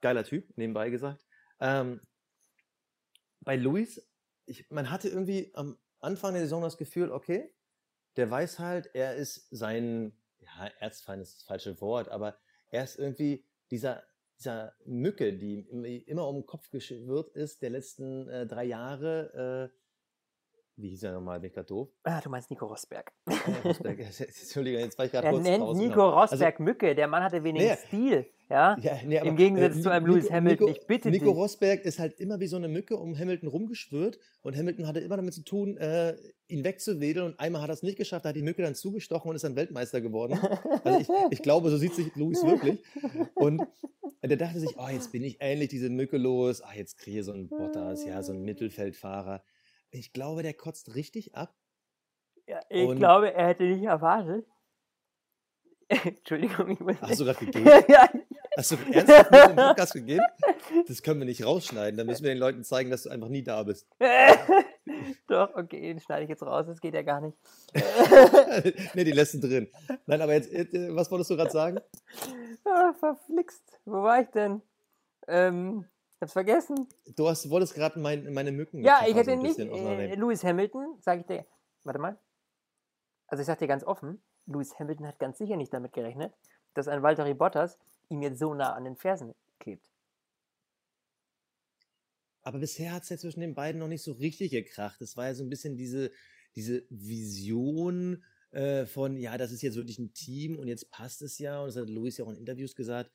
Geiler 0.00 0.22
Typ, 0.24 0.56
nebenbei 0.56 0.88
gesagt. 0.88 1.26
Ähm, 1.60 2.00
bei 3.40 3.56
Luis, 3.56 4.00
ich, 4.46 4.70
man 4.70 4.90
hatte 4.90 5.08
irgendwie 5.08 5.50
am 5.54 5.76
Anfang 5.98 6.32
der 6.32 6.42
Saison 6.42 6.62
das 6.62 6.78
Gefühl, 6.78 7.10
okay, 7.10 7.52
der 8.16 8.30
weiß 8.30 8.60
halt, 8.60 8.90
er 8.94 9.16
ist 9.16 9.48
sein, 9.50 10.16
ja, 10.38 10.66
Erzfeind 10.78 11.22
ist 11.22 11.36
das 11.38 11.42
falsche 11.42 11.80
Wort, 11.80 12.08
aber 12.08 12.38
er 12.70 12.84
ist 12.84 12.98
irgendwie 12.98 13.44
dieser, 13.72 14.04
dieser 14.38 14.74
Mücke, 14.84 15.36
die 15.36 15.60
im- 15.60 15.84
immer 15.84 16.28
um 16.28 16.36
den 16.36 16.46
Kopf 16.46 16.70
geschwirrt 16.70 17.30
ist, 17.30 17.62
der 17.62 17.70
letzten 17.70 18.28
äh, 18.28 18.46
drei 18.46 18.64
Jahre, 18.64 19.72
äh, 19.72 19.78
wie 20.78 20.90
hieß 20.90 21.02
er 21.02 21.12
nochmal, 21.12 21.40
bin 21.40 21.48
ich 21.48 21.54
grad 21.54 21.68
doof? 21.70 21.88
Ah, 22.04 22.20
du 22.20 22.30
meinst 22.30 22.50
Nico 22.50 22.66
Rosberg. 22.66 23.12
Äh, 23.26 23.32
Rosberg. 23.64 23.98
Entschuldigung, 24.20 24.80
jetzt 24.80 24.96
war 24.96 25.06
ich 25.06 25.12
gerade 25.12 25.26
Er 25.26 25.38
nennt 25.38 25.62
raus, 25.62 25.76
Nico 25.76 25.94
genau. 25.94 26.20
Rosberg 26.20 26.60
Mücke. 26.60 26.94
Der 26.94 27.08
Mann 27.08 27.22
hatte 27.22 27.42
wenig 27.42 27.62
Nee. 27.62 27.76
Stil. 27.76 28.26
Ja? 28.48 28.78
Ja, 28.80 28.96
nee, 29.04 29.18
Im 29.18 29.36
Gegensatz 29.36 29.76
äh, 29.76 29.80
zu 29.82 29.90
einem 29.90 30.06
Lewis 30.06 30.30
Hamilton. 30.30 30.68
Nico, 30.68 30.78
ich 30.78 30.86
bitte 30.86 31.10
Nico 31.10 31.26
dich. 31.26 31.34
Rosberg 31.34 31.84
ist 31.84 31.98
halt 31.98 32.18
immer 32.18 32.40
wie 32.40 32.46
so 32.46 32.56
eine 32.56 32.68
Mücke 32.68 32.96
um 32.96 33.18
Hamilton 33.18 33.48
rumgeschwirrt 33.48 34.18
und 34.42 34.56
Hamilton 34.56 34.86
hatte 34.86 35.00
immer 35.00 35.16
damit 35.16 35.34
zu 35.34 35.42
tun, 35.42 35.76
äh, 35.76 36.16
ihn 36.46 36.64
wegzuwedeln 36.64 37.26
und 37.26 37.40
einmal 37.40 37.60
hat 37.60 37.68
er 37.68 37.74
es 37.74 37.82
nicht 37.82 37.98
geschafft, 37.98 38.24
da 38.24 38.30
hat 38.30 38.36
die 38.36 38.42
Mücke 38.42 38.62
dann 38.62 38.74
zugestochen 38.74 39.28
und 39.28 39.36
ist 39.36 39.44
dann 39.44 39.56
Weltmeister 39.56 40.00
geworden. 40.00 40.38
Also 40.84 41.00
ich, 41.00 41.08
ich 41.30 41.42
glaube, 41.42 41.68
so 41.68 41.76
sieht 41.76 41.94
sich 41.94 42.14
Lewis 42.16 42.42
wirklich. 42.42 42.82
Und 43.34 43.66
der 44.22 44.36
dachte 44.36 44.60
sich, 44.60 44.76
oh, 44.78 44.88
jetzt 44.88 45.12
bin 45.12 45.24
ich 45.24 45.40
endlich 45.40 45.68
diese 45.68 45.90
Mücke 45.90 46.16
los. 46.16 46.62
Ah, 46.62 46.72
jetzt 46.74 46.98
kriege 46.98 47.20
ich 47.20 47.24
so 47.26 47.32
einen 47.32 47.48
Bottas, 47.48 48.04
ja, 48.06 48.22
so 48.22 48.32
einen 48.32 48.44
Mittelfeldfahrer. 48.44 49.42
Ich 49.90 50.12
glaube, 50.12 50.42
der 50.42 50.54
kotzt 50.54 50.94
richtig 50.94 51.34
ab. 51.34 51.54
Ja, 52.46 52.60
ich 52.68 52.86
Und- 52.88 52.98
glaube, 52.98 53.32
er 53.34 53.48
hätte 53.48 53.64
nicht 53.64 53.84
erwartet. 53.84 54.46
Entschuldigung, 55.88 56.70
ich 56.70 56.80
muss. 56.80 57.00
Hast 57.00 57.20
du 57.20 57.24
gerade 57.24 57.38
gegeben? 57.44 57.66
ja, 57.88 58.08
Hast 58.56 58.72
du 58.72 58.76
ernsthaft 58.92 59.30
mit 59.30 59.40
dem 59.50 59.56
Podcast 59.56 59.92
gegeben? 59.94 60.24
Das 60.86 61.02
können 61.02 61.18
wir 61.20 61.26
nicht 61.26 61.44
rausschneiden. 61.44 61.96
Da 61.96 62.04
müssen 62.04 62.24
wir 62.24 62.30
den 62.30 62.38
Leuten 62.38 62.62
zeigen, 62.62 62.90
dass 62.90 63.04
du 63.04 63.08
einfach 63.10 63.28
nie 63.28 63.42
da 63.42 63.62
bist. 63.62 63.86
Doch, 65.26 65.54
okay, 65.54 65.80
den 65.80 65.98
schneide 66.00 66.24
ich 66.24 66.28
jetzt 66.28 66.42
raus, 66.42 66.66
das 66.66 66.80
geht 66.80 66.92
ja 66.94 67.02
gar 67.02 67.20
nicht. 67.22 67.36
nee, 68.94 69.04
die 69.04 69.12
lässt 69.12 69.34
du 69.34 69.40
drin. 69.40 69.68
Nein, 70.06 70.20
aber 70.20 70.34
jetzt, 70.34 70.52
äh, 70.52 70.94
was 70.94 71.10
wolltest 71.10 71.30
du 71.30 71.36
gerade 71.36 71.50
sagen? 71.50 71.80
Ah, 72.64 72.92
verflixt. 72.94 73.80
Wo 73.86 74.02
war 74.02 74.20
ich 74.20 74.28
denn? 74.28 74.60
Ähm, 75.26 75.86
hab's 76.20 76.32
vergessen. 76.32 76.88
Du 77.16 77.28
hast, 77.28 77.48
wolltest 77.50 77.74
gerade 77.74 77.98
mein, 77.98 78.32
meine 78.32 78.52
Mücken. 78.52 78.82
Ja, 78.82 79.04
ich 79.06 79.14
hätte 79.14 79.36
nicht. 79.36 79.58
Äh. 79.58 80.14
Lewis 80.14 80.42
Hamilton, 80.44 80.96
sage 81.00 81.20
ich 81.20 81.26
dir. 81.26 81.46
Warte 81.84 81.98
mal. 81.98 82.18
Also 83.28 83.42
ich 83.42 83.46
sag 83.46 83.58
dir 83.58 83.68
ganz 83.68 83.84
offen, 83.84 84.22
Lewis 84.46 84.78
Hamilton 84.78 85.06
hat 85.06 85.18
ganz 85.18 85.38
sicher 85.38 85.56
nicht 85.56 85.72
damit 85.72 85.92
gerechnet, 85.92 86.32
dass 86.74 86.88
ein 86.88 87.02
Valtteri 87.02 87.34
Bottas 87.34 87.78
ihm 88.08 88.22
jetzt 88.22 88.38
so 88.38 88.54
nah 88.54 88.72
an 88.72 88.84
den 88.84 88.96
Fersen 88.96 89.34
klebt. 89.58 89.86
Aber 92.42 92.58
bisher 92.58 92.92
hat 92.92 93.02
es 93.02 93.10
ja 93.10 93.18
zwischen 93.18 93.40
den 93.40 93.54
beiden 93.54 93.78
noch 93.78 93.88
nicht 93.88 94.02
so 94.02 94.12
richtig 94.12 94.50
gekracht. 94.50 95.00
Es 95.02 95.16
war 95.16 95.26
ja 95.26 95.34
so 95.34 95.44
ein 95.44 95.50
bisschen 95.50 95.76
diese, 95.76 96.10
diese 96.56 96.82
Vision 96.88 98.24
äh, 98.52 98.86
von, 98.86 99.18
ja, 99.18 99.36
das 99.36 99.52
ist 99.52 99.60
jetzt 99.60 99.76
wirklich 99.76 99.98
ein 99.98 100.14
Team 100.14 100.58
und 100.58 100.66
jetzt 100.66 100.90
passt 100.90 101.20
es 101.20 101.38
ja. 101.38 101.60
Und 101.60 101.68
das 101.68 101.76
hat 101.76 101.90
Luis 101.90 102.16
ja 102.16 102.24
auch 102.24 102.30
in 102.30 102.38
Interviews 102.38 102.74
gesagt. 102.74 103.12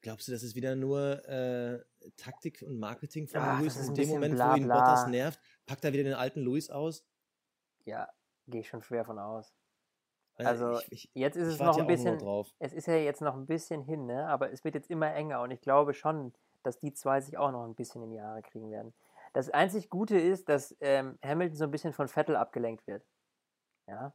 Glaubst 0.00 0.28
du, 0.28 0.32
das 0.32 0.44
ist 0.44 0.54
wieder 0.54 0.76
nur 0.76 1.28
äh, 1.28 1.80
Taktik 2.16 2.62
und 2.66 2.78
Marketing 2.78 3.26
von 3.28 3.40
Ach, 3.40 3.60
ist 3.60 3.76
In 3.88 3.94
dem 3.94 4.08
Moment, 4.08 4.34
bla 4.34 4.52
wo 4.52 4.56
ihn 4.56 4.64
bla. 4.64 4.74
Bottas 4.78 5.06
nervt, 5.08 5.40
packt 5.66 5.84
er 5.84 5.92
wieder 5.92 6.04
den 6.04 6.14
alten 6.14 6.40
Luis 6.40 6.70
aus? 6.70 7.04
Ja, 7.84 8.08
gehe 8.46 8.60
ich 8.60 8.68
schon 8.68 8.82
schwer 8.82 9.04
von 9.04 9.18
aus. 9.18 9.52
Äh, 10.36 10.44
Also, 10.44 10.78
ich, 10.80 10.92
ich, 10.92 11.10
Jetzt 11.14 11.36
ist 11.36 11.48
es 11.48 11.58
noch 11.58 11.76
ein 11.78 11.86
bisschen. 11.86 12.18
drauf. 12.18 12.52
Es 12.58 12.72
ist 12.72 12.86
ja 12.86 12.96
jetzt 12.96 13.20
noch 13.20 13.34
ein 13.34 13.46
bisschen 13.46 13.82
hin, 13.82 14.06
ne? 14.06 14.26
aber 14.28 14.50
es 14.52 14.64
wird 14.64 14.74
jetzt 14.74 14.90
immer 14.90 15.12
enger 15.14 15.40
und 15.42 15.50
ich 15.50 15.60
glaube 15.60 15.94
schon, 15.94 16.32
dass 16.62 16.78
die 16.78 16.92
zwei 16.92 17.20
sich 17.20 17.38
auch 17.38 17.50
noch 17.50 17.64
ein 17.64 17.74
bisschen 17.74 18.02
in 18.02 18.10
die 18.10 18.16
Jahre 18.16 18.42
kriegen 18.42 18.70
werden. 18.70 18.94
Das 19.32 19.50
einzig 19.50 19.90
Gute 19.90 20.18
ist, 20.18 20.48
dass 20.48 20.76
ähm, 20.80 21.18
Hamilton 21.24 21.56
so 21.56 21.64
ein 21.64 21.70
bisschen 21.70 21.92
von 21.92 22.08
Vettel 22.08 22.36
abgelenkt 22.36 22.86
wird. 22.86 23.04
Ja, 23.86 24.14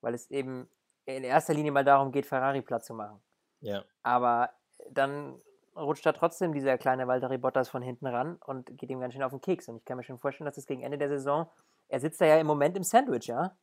weil 0.00 0.14
es 0.14 0.30
eben 0.30 0.68
in 1.06 1.24
erster 1.24 1.54
Linie 1.54 1.72
mal 1.72 1.84
darum 1.84 2.12
geht, 2.12 2.26
Ferrari 2.26 2.62
platt 2.62 2.84
zu 2.84 2.94
machen. 2.94 3.20
Ja. 3.60 3.84
Aber 4.02 4.52
dann 4.90 5.40
rutscht 5.78 6.04
da 6.04 6.12
trotzdem 6.12 6.52
dieser 6.52 6.78
kleine 6.78 7.06
Valtteri 7.06 7.38
Bottas 7.38 7.68
von 7.68 7.82
hinten 7.82 8.06
ran 8.06 8.36
und 8.46 8.76
geht 8.76 8.90
ihm 8.90 9.00
ganz 9.00 9.14
schön 9.14 9.22
auf 9.22 9.32
den 9.32 9.40
Keks. 9.40 9.68
Und 9.68 9.76
ich 9.76 9.84
kann 9.84 9.96
mir 9.96 10.02
schon 10.02 10.18
vorstellen, 10.18 10.46
dass 10.46 10.58
es 10.58 10.66
gegen 10.66 10.82
Ende 10.82 10.98
der 10.98 11.08
Saison, 11.08 11.48
er 11.88 12.00
sitzt 12.00 12.20
da 12.20 12.26
ja 12.26 12.36
im 12.36 12.46
Moment 12.46 12.76
im 12.76 12.82
Sandwich, 12.82 13.26
ja. 13.26 13.56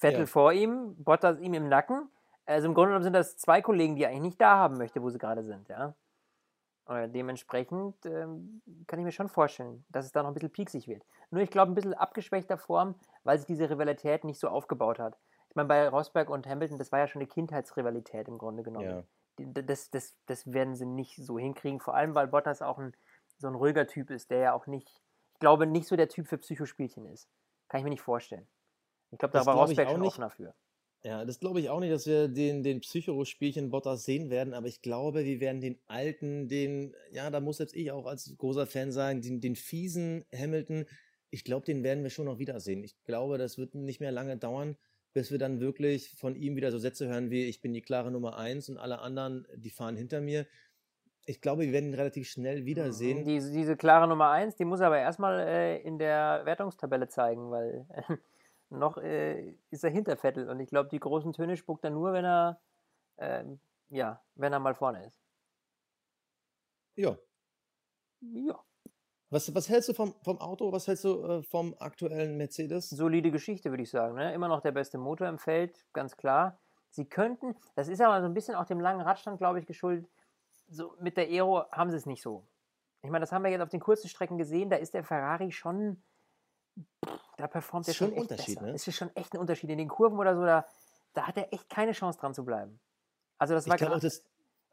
Vettel 0.00 0.20
Ja. 0.20 0.26
vor 0.26 0.52
ihm, 0.52 0.96
Bottas 1.02 1.38
ihm 1.38 1.54
im 1.54 1.68
Nacken. 1.68 2.10
Also 2.46 2.68
im 2.68 2.74
Grunde 2.74 2.88
genommen 2.88 3.04
sind 3.04 3.12
das 3.12 3.36
zwei 3.36 3.62
Kollegen, 3.62 3.94
die 3.96 4.02
er 4.02 4.10
eigentlich 4.10 4.22
nicht 4.22 4.40
da 4.40 4.56
haben 4.56 4.76
möchte, 4.78 5.02
wo 5.02 5.10
sie 5.10 5.18
gerade 5.18 5.42
sind, 5.42 5.68
ja. 5.68 5.94
Und 6.84 7.12
dementsprechend 7.12 8.04
ähm, 8.06 8.60
kann 8.88 8.98
ich 8.98 9.04
mir 9.04 9.12
schon 9.12 9.28
vorstellen, 9.28 9.84
dass 9.90 10.04
es 10.04 10.12
da 10.12 10.22
noch 10.22 10.30
ein 10.30 10.34
bisschen 10.34 10.50
pieksig 10.50 10.88
wird. 10.88 11.04
Nur 11.30 11.40
ich 11.40 11.50
glaube, 11.50 11.70
ein 11.70 11.74
bisschen 11.76 11.94
abgeschwächter 11.94 12.58
Form, 12.58 12.96
weil 13.22 13.38
sich 13.38 13.46
diese 13.46 13.70
Rivalität 13.70 14.24
nicht 14.24 14.40
so 14.40 14.48
aufgebaut 14.48 14.98
hat. 14.98 15.16
Ich 15.48 15.54
meine, 15.54 15.68
bei 15.68 15.88
Rosberg 15.88 16.28
und 16.28 16.46
Hamilton, 16.46 16.78
das 16.78 16.90
war 16.90 16.98
ja 16.98 17.06
schon 17.06 17.20
eine 17.20 17.28
Kindheitsrivalität 17.28 18.26
im 18.26 18.38
Grunde 18.38 18.62
genommen. 18.64 18.88
Ja. 18.88 19.02
Das, 19.36 19.90
das, 19.90 20.16
das 20.26 20.52
werden 20.52 20.74
sie 20.74 20.86
nicht 20.86 21.16
so 21.16 21.38
hinkriegen, 21.38 21.80
vor 21.80 21.94
allem 21.94 22.14
weil 22.14 22.28
Bottas 22.28 22.62
auch 22.62 22.78
ein, 22.78 22.94
so 23.38 23.48
ein 23.48 23.54
ruhiger 23.54 23.86
Typ 23.86 24.10
ist, 24.10 24.30
der 24.30 24.38
ja 24.38 24.52
auch 24.52 24.66
nicht, 24.66 24.88
ich 25.34 25.40
glaube, 25.40 25.66
nicht 25.66 25.86
so 25.86 25.96
der 25.96 26.08
Typ 26.08 26.28
für 26.28 26.38
Psychospielchen 26.38 27.06
ist. 27.06 27.28
Kann 27.68 27.78
ich 27.78 27.84
mir 27.84 27.90
nicht 27.90 28.02
vorstellen. 28.02 28.46
Ich 29.10 29.18
glaube, 29.18 29.32
da 29.32 29.46
war 29.46 29.56
Rosberg 29.56 29.88
auch 29.88 29.92
schon 29.92 30.00
nicht. 30.00 30.08
offener 30.08 30.30
für. 30.30 30.54
Ja, 31.04 31.24
das 31.24 31.40
glaube 31.40 31.58
ich 31.58 31.68
auch 31.68 31.80
nicht, 31.80 31.92
dass 31.92 32.06
wir 32.06 32.28
den, 32.28 32.62
den 32.62 32.80
Psycho-Spielchen 32.80 33.70
Bottas 33.70 34.04
sehen 34.04 34.30
werden, 34.30 34.54
aber 34.54 34.68
ich 34.68 34.82
glaube, 34.82 35.24
wir 35.24 35.40
werden 35.40 35.60
den 35.60 35.80
alten, 35.88 36.46
den, 36.46 36.94
ja, 37.10 37.28
da 37.30 37.40
muss 37.40 37.58
jetzt 37.58 37.74
ich 37.74 37.90
auch 37.90 38.06
als 38.06 38.32
großer 38.38 38.68
Fan 38.68 38.92
sagen, 38.92 39.20
den, 39.20 39.40
den 39.40 39.56
fiesen 39.56 40.24
Hamilton, 40.32 40.86
ich 41.30 41.42
glaube, 41.42 41.66
den 41.66 41.82
werden 41.82 42.04
wir 42.04 42.10
schon 42.10 42.26
noch 42.26 42.38
wiedersehen. 42.38 42.84
Ich 42.84 42.94
glaube, 43.02 43.36
das 43.36 43.58
wird 43.58 43.74
nicht 43.74 43.98
mehr 43.98 44.12
lange 44.12 44.36
dauern, 44.36 44.76
bis 45.12 45.30
wir 45.30 45.38
dann 45.38 45.60
wirklich 45.60 46.10
von 46.16 46.34
ihm 46.36 46.56
wieder 46.56 46.70
so 46.70 46.78
Sätze 46.78 47.08
hören 47.08 47.30
wie, 47.30 47.44
ich 47.44 47.60
bin 47.60 47.72
die 47.72 47.82
klare 47.82 48.10
Nummer 48.10 48.36
eins 48.36 48.68
und 48.68 48.78
alle 48.78 49.00
anderen, 49.00 49.46
die 49.54 49.70
fahren 49.70 49.96
hinter 49.96 50.20
mir. 50.20 50.46
Ich 51.24 51.40
glaube, 51.40 51.62
wir 51.62 51.72
werden 51.72 51.90
ihn 51.90 51.94
relativ 51.94 52.28
schnell 52.28 52.64
wiedersehen. 52.64 53.24
Diese, 53.24 53.52
diese 53.52 53.76
klare 53.76 54.08
Nummer 54.08 54.30
1, 54.30 54.56
die 54.56 54.64
muss 54.64 54.80
er 54.80 54.88
aber 54.88 54.98
erstmal 54.98 55.38
äh, 55.40 55.80
in 55.82 55.98
der 55.98 56.42
Wertungstabelle 56.44 57.08
zeigen, 57.08 57.50
weil 57.50 57.86
äh, 57.90 58.16
noch 58.70 58.96
äh, 58.96 59.54
ist 59.70 59.84
er 59.84 59.90
hinter 59.90 60.16
Vettel 60.16 60.48
und 60.48 60.58
ich 60.58 60.68
glaube, 60.68 60.88
die 60.88 60.98
großen 60.98 61.32
Töne 61.32 61.56
spuckt 61.56 61.84
er 61.84 61.90
nur, 61.90 62.12
wenn 62.12 62.24
er, 62.24 62.60
ähm, 63.18 63.60
ja, 63.88 64.20
wenn 64.34 64.52
er 64.52 64.58
mal 64.58 64.74
vorne 64.74 65.06
ist. 65.06 65.20
Ja. 66.96 67.16
Ja, 68.20 68.64
Was, 69.32 69.54
was 69.54 69.68
hältst 69.70 69.88
du 69.88 69.94
vom, 69.94 70.14
vom 70.22 70.38
Auto? 70.40 70.70
Was 70.72 70.86
hältst 70.86 71.04
du 71.04 71.24
äh, 71.24 71.42
vom 71.42 71.74
aktuellen 71.78 72.36
Mercedes? 72.36 72.90
solide 72.90 73.30
Geschichte, 73.30 73.70
würde 73.70 73.82
ich 73.82 73.90
sagen. 73.90 74.14
Ne? 74.14 74.34
Immer 74.34 74.48
noch 74.48 74.60
der 74.60 74.72
beste 74.72 74.98
Motor 74.98 75.26
im 75.28 75.38
Feld, 75.38 75.86
ganz 75.94 76.16
klar. 76.18 76.58
Sie 76.90 77.06
könnten, 77.06 77.56
das 77.74 77.88
ist 77.88 78.02
aber 78.02 78.20
so 78.20 78.26
ein 78.26 78.34
bisschen 78.34 78.54
auch 78.54 78.66
dem 78.66 78.78
langen 78.78 79.00
Radstand, 79.00 79.38
glaube 79.38 79.58
ich, 79.58 79.66
geschuldet. 79.66 80.06
So 80.68 80.94
mit 81.00 81.16
der 81.16 81.28
Aero 81.28 81.64
haben 81.72 81.90
sie 81.90 81.96
es 81.96 82.04
nicht 82.04 82.20
so. 82.22 82.46
Ich 83.02 83.08
meine, 83.10 83.22
das 83.22 83.32
haben 83.32 83.42
wir 83.42 83.50
jetzt 83.50 83.62
auf 83.62 83.70
den 83.70 83.80
kurzen 83.80 84.08
Strecken 84.08 84.36
gesehen, 84.36 84.68
da 84.68 84.76
ist 84.76 84.92
der 84.92 85.02
Ferrari 85.02 85.50
schon, 85.50 86.02
da 87.38 87.46
performt 87.48 87.86
er 87.88 87.92
Ist 87.92 87.96
schon 87.96 88.08
schon 88.08 88.14
ein 88.16 88.22
echt 88.22 88.30
Unterschied, 88.30 88.54
besser. 88.56 88.66
ne? 88.66 88.74
Es 88.74 88.86
ist 88.86 88.96
schon 88.96 89.16
echt 89.16 89.32
ein 89.32 89.38
Unterschied. 89.40 89.70
In 89.70 89.78
den 89.78 89.88
Kurven 89.88 90.18
oder 90.18 90.36
so, 90.36 90.42
da, 90.44 90.66
da 91.14 91.26
hat 91.26 91.38
er 91.38 91.50
echt 91.54 91.70
keine 91.70 91.92
Chance 91.92 92.18
dran 92.20 92.34
zu 92.34 92.44
bleiben. 92.44 92.78
Also 93.38 93.54
das 93.54 93.66
war 93.66 93.74
Ich 93.76 93.78
glaube 93.80 93.94
auch, 93.96 93.98
gra- 94.00 94.22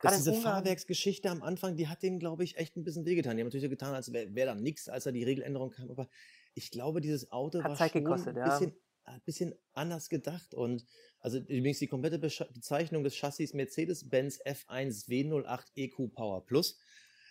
dass, 0.01 0.17
diese 0.17 0.31
Ungarn- 0.31 0.43
Fahrwerksgeschichte 0.63 1.29
am 1.29 1.43
Anfang, 1.43 1.75
die 1.77 1.87
hat 1.87 2.01
denen, 2.03 2.19
glaube 2.19 2.43
ich, 2.43 2.57
echt 2.57 2.75
ein 2.77 2.83
bisschen 2.83 3.05
wehgetan. 3.05 3.35
Die 3.37 3.41
haben 3.41 3.47
natürlich 3.47 3.65
so 3.65 3.69
getan, 3.69 3.93
als 3.93 4.11
wäre 4.13 4.33
wär 4.35 4.45
da 4.45 4.55
nichts, 4.55 4.87
als 4.89 5.03
da 5.05 5.11
die 5.11 5.23
Regeländerung 5.23 5.71
kam. 5.71 5.89
Aber 5.91 6.07
ich 6.53 6.71
glaube, 6.71 7.01
dieses 7.01 7.31
Auto 7.31 7.59
Hat 7.63 7.71
war 7.71 7.77
Zeit 7.77 7.91
schon 7.91 8.03
gekostet, 8.03 8.37
ein 8.37 8.45
ja. 8.45 8.49
bisschen, 8.57 8.73
ein 9.03 9.21
bisschen 9.25 9.55
anders 9.73 10.09
gedacht. 10.09 10.53
Und 10.53 10.85
also 11.19 11.37
übrigens 11.39 11.79
die 11.79 11.87
komplette 11.87 12.19
Bezeichnung 12.19 13.03
des 13.03 13.15
Chassis 13.15 13.53
Mercedes-Benz 13.53 14.39
F1 14.45 15.07
W08 15.09 15.65
EQ 15.75 16.13
Power 16.13 16.45
Plus. 16.45 16.79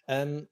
Ähm, 0.07 0.49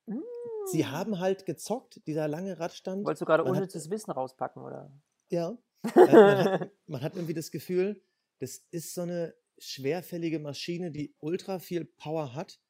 Sie 0.73 0.83
Mm. 0.83 0.91
haben 0.91 1.19
halt 1.21 1.47
gezockt, 1.47 2.01
dieser 2.07 2.27
lange 2.29 2.59
Radstand. 2.59 3.05
Wolltest 3.05 3.23
du 3.23 3.27
gerade 3.27 3.45
hat- 3.45 3.51
unnützes 3.51 3.89
Wissen 3.91 4.11
rauspacken, 4.11 4.63
oder? 4.63 4.91
Ja. 5.31 5.57
Äh, 5.85 5.91
man, 5.95 6.37
hat, 6.61 6.71
man 6.87 7.01
hat 7.03 7.15
irgendwie 7.15 7.35
das 7.35 7.51
Gefühl, 7.53 8.03
das 8.41 8.59
ist 8.71 8.93
so 8.95 9.03
eine 9.03 9.35
schwerfällige 9.59 10.39
Maschine, 10.39 10.91
die 10.91 11.15
ultra 11.19 11.59
viel 11.59 11.85
Power 11.85 12.35
hat. 12.35 12.61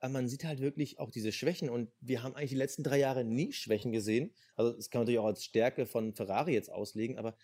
Aber 0.00 0.12
man 0.12 0.28
sieht 0.28 0.44
halt 0.44 0.60
wirklich 0.60 0.98
auch 0.98 1.10
diese 1.10 1.32
Schwächen. 1.32 1.70
Und 1.70 1.90
wir 2.00 2.22
haben 2.22 2.34
eigentlich 2.34 2.50
die 2.50 2.56
letzten 2.56 2.82
drei 2.82 2.98
Jahre 2.98 3.24
nie 3.24 3.52
Schwächen 3.52 3.92
gesehen. 3.92 4.34
Also 4.54 4.72
das 4.72 4.90
kann 4.90 5.00
man 5.00 5.04
natürlich 5.04 5.20
auch 5.20 5.26
als 5.26 5.44
Stärke 5.44 5.86
von 5.86 6.14
Ferrari 6.14 6.52
jetzt 6.52 6.70
auslegen. 6.70 7.18
Aber 7.18 7.36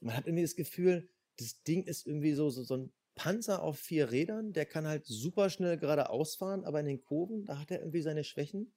man 0.00 0.16
hat 0.16 0.26
irgendwie 0.26 0.42
das 0.42 0.56
Gefühl, 0.56 1.10
das 1.36 1.62
Ding 1.64 1.84
ist 1.84 2.06
irgendwie 2.06 2.32
so, 2.32 2.48
so, 2.50 2.62
so 2.62 2.76
ein 2.76 2.92
Panzer 3.14 3.62
auf 3.62 3.78
vier 3.78 4.10
Rädern. 4.10 4.52
Der 4.52 4.64
kann 4.64 4.86
halt 4.86 5.06
super 5.06 5.50
schnell 5.50 5.76
geradeaus 5.76 6.34
fahren, 6.34 6.64
aber 6.64 6.80
in 6.80 6.86
den 6.86 7.02
Kurven, 7.02 7.44
da 7.44 7.58
hat 7.58 7.70
er 7.70 7.80
irgendwie 7.80 8.02
seine 8.02 8.24
Schwächen. 8.24 8.72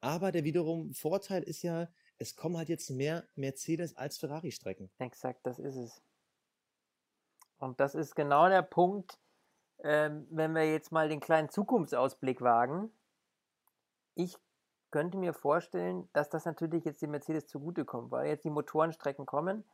Aber 0.00 0.32
der 0.32 0.42
wiederum 0.42 0.92
Vorteil 0.94 1.44
ist 1.44 1.62
ja, 1.62 1.88
es 2.18 2.34
kommen 2.34 2.56
halt 2.56 2.68
jetzt 2.68 2.90
mehr 2.90 3.24
Mercedes 3.36 3.96
als 3.96 4.18
Ferrari-Strecken. 4.18 4.90
Exakt, 4.98 5.46
das 5.46 5.60
ist 5.60 5.76
es. 5.76 6.02
Und 7.62 7.78
das 7.78 7.94
ist 7.94 8.16
genau 8.16 8.48
der 8.48 8.62
Punkt, 8.62 9.20
ähm, 9.84 10.26
wenn 10.32 10.52
wir 10.52 10.68
jetzt 10.68 10.90
mal 10.90 11.08
den 11.08 11.20
kleinen 11.20 11.48
Zukunftsausblick 11.48 12.40
wagen. 12.40 12.90
Ich 14.14 14.36
könnte 14.90 15.16
mir 15.16 15.32
vorstellen, 15.32 16.08
dass 16.12 16.28
das 16.28 16.44
natürlich 16.44 16.84
jetzt 16.84 17.02
dem 17.02 17.12
Mercedes 17.12 17.46
zugutekommt, 17.46 18.10
weil 18.10 18.26
jetzt 18.26 18.44
die 18.44 18.50
Motorenstrecken 18.50 19.26
kommen 19.26 19.64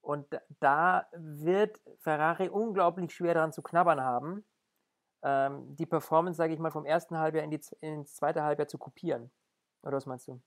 und 0.00 0.28
da- 0.60 1.08
wird 1.12 1.80
Ferrari 1.98 2.48
unglaublich 2.48 3.12
schwer 3.12 3.34
daran 3.34 3.52
zu 3.52 3.62
knabbern 3.62 4.00
haben, 4.00 4.44
ähm, 5.22 5.76
die 5.76 5.86
Performance, 5.86 6.38
sage 6.38 6.54
ich 6.54 6.60
mal, 6.60 6.70
vom 6.70 6.86
ersten 6.86 7.18
Halbjahr 7.18 7.44
in 7.44 7.50
die, 7.50 7.60
ins 7.80 8.14
zweite 8.14 8.44
Halbjahr 8.44 8.68
zu 8.68 8.78
kopieren. 8.78 9.32
Oder 9.82 9.96
was 9.96 10.06
meinst 10.06 10.28
du? 10.28 10.40